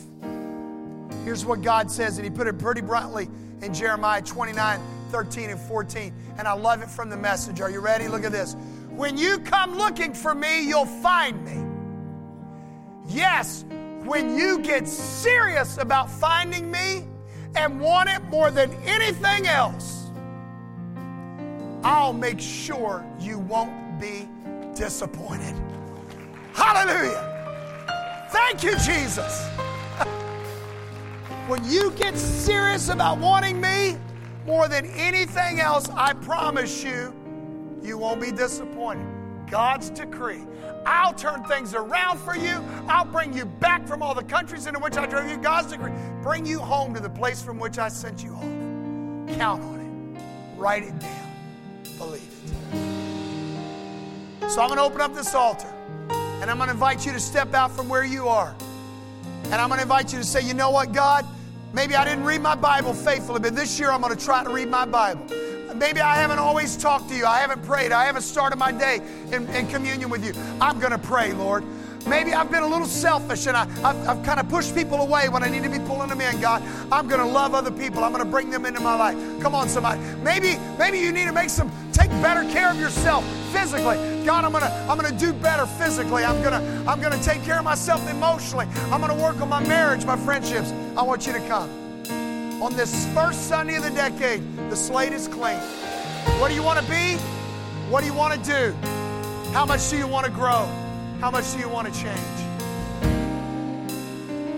Here's 1.24 1.44
what 1.44 1.60
God 1.60 1.90
says, 1.90 2.16
and 2.16 2.24
He 2.24 2.30
put 2.30 2.46
it 2.46 2.60
pretty 2.60 2.80
bluntly 2.80 3.28
in 3.60 3.74
Jeremiah 3.74 4.22
29 4.22 4.80
13 5.10 5.50
and 5.50 5.58
14. 5.58 6.14
And 6.38 6.46
I 6.46 6.52
love 6.52 6.80
it 6.80 6.88
from 6.88 7.10
the 7.10 7.16
message. 7.16 7.60
Are 7.60 7.68
you 7.68 7.80
ready? 7.80 8.06
Look 8.06 8.22
at 8.22 8.30
this. 8.30 8.54
When 8.90 9.18
you 9.18 9.40
come 9.40 9.76
looking 9.76 10.14
for 10.14 10.32
me, 10.32 10.64
you'll 10.68 10.86
find 10.86 11.44
me. 11.44 11.60
Yes, 13.08 13.64
when 14.04 14.38
you 14.38 14.60
get 14.60 14.86
serious 14.86 15.76
about 15.78 16.08
finding 16.08 16.70
me 16.70 17.04
and 17.56 17.80
want 17.80 18.10
it 18.10 18.22
more 18.30 18.52
than 18.52 18.72
anything 18.84 19.48
else, 19.48 19.99
I'll 21.82 22.12
make 22.12 22.40
sure 22.40 23.06
you 23.18 23.38
won't 23.38 23.98
be 23.98 24.28
disappointed. 24.74 25.54
Hallelujah. 26.52 27.26
Thank 28.30 28.62
you, 28.62 28.76
Jesus. 28.78 29.46
when 31.46 31.64
you 31.64 31.90
get 31.92 32.16
serious 32.18 32.90
about 32.90 33.18
wanting 33.18 33.60
me 33.60 33.96
more 34.46 34.68
than 34.68 34.86
anything 34.86 35.60
else, 35.60 35.88
I 35.90 36.12
promise 36.12 36.84
you, 36.84 37.14
you 37.82 37.96
won't 37.96 38.20
be 38.20 38.30
disappointed. 38.30 39.06
God's 39.50 39.88
decree. 39.90 40.44
I'll 40.84 41.14
turn 41.14 41.42
things 41.44 41.74
around 41.74 42.18
for 42.18 42.36
you. 42.36 42.62
I'll 42.88 43.04
bring 43.06 43.32
you 43.32 43.46
back 43.46 43.86
from 43.86 44.02
all 44.02 44.14
the 44.14 44.22
countries 44.22 44.66
into 44.66 44.80
which 44.80 44.96
I 44.96 45.06
drove 45.06 45.28
you. 45.28 45.38
God's 45.38 45.72
decree. 45.72 45.92
Bring 46.22 46.44
you 46.44 46.58
home 46.58 46.94
to 46.94 47.00
the 47.00 47.10
place 47.10 47.42
from 47.42 47.58
which 47.58 47.78
I 47.78 47.88
sent 47.88 48.22
you 48.22 48.34
home. 48.34 49.26
Count 49.30 49.62
on 49.62 49.80
it. 49.80 50.58
Write 50.58 50.84
it 50.84 50.98
down 50.98 51.29
believe 52.00 52.22
it. 52.22 52.30
So 54.50 54.62
I'm 54.62 54.68
going 54.68 54.78
to 54.78 54.82
open 54.82 55.02
up 55.02 55.14
this 55.14 55.34
altar 55.34 55.68
and 56.08 56.50
I'm 56.50 56.56
going 56.56 56.68
to 56.68 56.72
invite 56.72 57.04
you 57.04 57.12
to 57.12 57.20
step 57.20 57.52
out 57.52 57.70
from 57.70 57.90
where 57.90 58.04
you 58.04 58.26
are. 58.26 58.56
And 59.44 59.54
I'm 59.54 59.68
going 59.68 59.78
to 59.78 59.82
invite 59.82 60.12
you 60.12 60.18
to 60.18 60.24
say, 60.24 60.40
you 60.40 60.54
know 60.54 60.70
what, 60.70 60.92
God? 60.92 61.26
Maybe 61.74 61.94
I 61.94 62.04
didn't 62.04 62.24
read 62.24 62.40
my 62.40 62.54
Bible 62.54 62.94
faithfully, 62.94 63.40
but 63.40 63.54
this 63.54 63.78
year 63.78 63.90
I'm 63.90 64.00
going 64.00 64.16
to 64.16 64.24
try 64.24 64.42
to 64.42 64.50
read 64.50 64.68
my 64.68 64.86
Bible. 64.86 65.26
Maybe 65.74 66.00
I 66.00 66.16
haven't 66.16 66.38
always 66.38 66.76
talked 66.76 67.10
to 67.10 67.14
you. 67.14 67.26
I 67.26 67.38
haven't 67.38 67.62
prayed. 67.64 67.92
I 67.92 68.06
haven't 68.06 68.22
started 68.22 68.56
my 68.56 68.72
day 68.72 69.00
in, 69.30 69.46
in 69.48 69.68
communion 69.68 70.08
with 70.08 70.24
you. 70.24 70.32
I'm 70.60 70.78
going 70.78 70.92
to 70.92 70.98
pray, 70.98 71.32
Lord. 71.32 71.64
Maybe 72.06 72.32
I've 72.32 72.50
been 72.50 72.62
a 72.62 72.68
little 72.68 72.86
selfish 72.86 73.46
and 73.46 73.56
I, 73.56 73.66
have 73.66 74.08
I've 74.08 74.24
kind 74.24 74.40
of 74.40 74.48
pushed 74.48 74.74
people 74.74 75.00
away 75.00 75.28
when 75.28 75.42
I 75.42 75.48
need 75.48 75.62
to 75.62 75.68
be 75.68 75.78
pulling 75.80 76.08
them 76.08 76.20
in, 76.20 76.40
God. 76.40 76.62
I'm 76.90 77.08
going 77.08 77.20
to 77.20 77.26
love 77.26 77.54
other 77.54 77.70
people. 77.70 78.04
I'm 78.04 78.12
going 78.12 78.24
to 78.24 78.30
bring 78.30 78.50
them 78.50 78.64
into 78.64 78.80
my 78.80 78.96
life. 78.96 79.16
Come 79.40 79.54
on, 79.54 79.68
somebody. 79.68 80.00
Maybe, 80.22 80.56
maybe 80.78 80.98
you 80.98 81.12
need 81.12 81.26
to 81.26 81.32
make 81.32 81.50
some, 81.50 81.70
take 82.00 82.10
better 82.22 82.44
care 82.50 82.70
of 82.70 82.78
yourself 82.78 83.24
physically. 83.52 83.96
God, 84.24 84.44
I'm 84.44 84.52
to, 84.52 84.86
I'm 84.88 84.98
to 85.00 85.12
do 85.12 85.32
better 85.32 85.66
physically. 85.66 86.24
I'm 86.24 86.42
to, 86.42 86.84
I'm 86.86 87.00
to 87.00 87.22
take 87.22 87.42
care 87.42 87.58
of 87.58 87.64
myself 87.64 88.08
emotionally. 88.10 88.66
I'm 88.90 89.06
to 89.06 89.14
work 89.14 89.40
on 89.40 89.48
my 89.48 89.60
marriage, 89.66 90.04
my 90.04 90.16
friendships. 90.16 90.72
I 90.96 91.02
want 91.02 91.26
you 91.26 91.32
to 91.32 91.40
come. 91.46 91.68
On 92.62 92.74
this 92.74 93.06
first 93.14 93.48
Sunday 93.48 93.76
of 93.76 93.84
the 93.84 93.90
decade, 93.90 94.42
the 94.70 94.76
slate 94.76 95.12
is 95.12 95.28
clean. 95.28 95.58
What 96.38 96.48
do 96.48 96.54
you 96.54 96.62
want 96.62 96.78
to 96.78 96.90
be? 96.90 97.16
What 97.90 98.00
do 98.00 98.06
you 98.06 98.14
want 98.14 98.32
to 98.32 98.50
do? 98.50 98.74
How 99.52 99.64
much 99.66 99.90
do 99.90 99.96
you 99.96 100.06
want 100.06 100.26
to 100.26 100.32
grow? 100.32 100.68
How 101.20 101.30
much 101.30 101.52
do 101.52 101.58
you 101.58 101.68
want 101.68 101.92
to 101.92 102.00
change? 102.00 102.18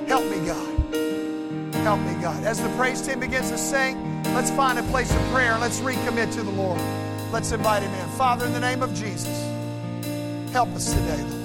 Help 0.09 0.24
me, 0.26 0.47
God. 0.47 1.74
Help 1.76 2.01
me, 2.01 2.14
God. 2.20 2.45
As 2.45 2.62
the 2.62 2.68
praise 2.76 3.01
team 3.01 3.20
begins 3.20 3.51
to 3.51 3.59
sing, 3.59 4.22
let's 4.34 4.51
find 4.51 4.78
a 4.78 4.82
place 4.84 5.12
of 5.12 5.20
prayer. 5.30 5.57
Let's 5.59 5.80
recommit 5.80 6.32
to 6.34 6.43
the 6.43 6.51
Lord. 6.51 6.80
Let's 7.33 7.51
invite 7.51 7.83
him 7.83 7.93
in. 7.95 8.09
Father, 8.11 8.45
in 8.45 8.53
the 8.53 8.61
name 8.61 8.83
of 8.83 8.93
Jesus, 8.95 9.26
help 10.53 10.68
us 10.74 10.93
today, 10.93 11.22
Lord. 11.22 11.41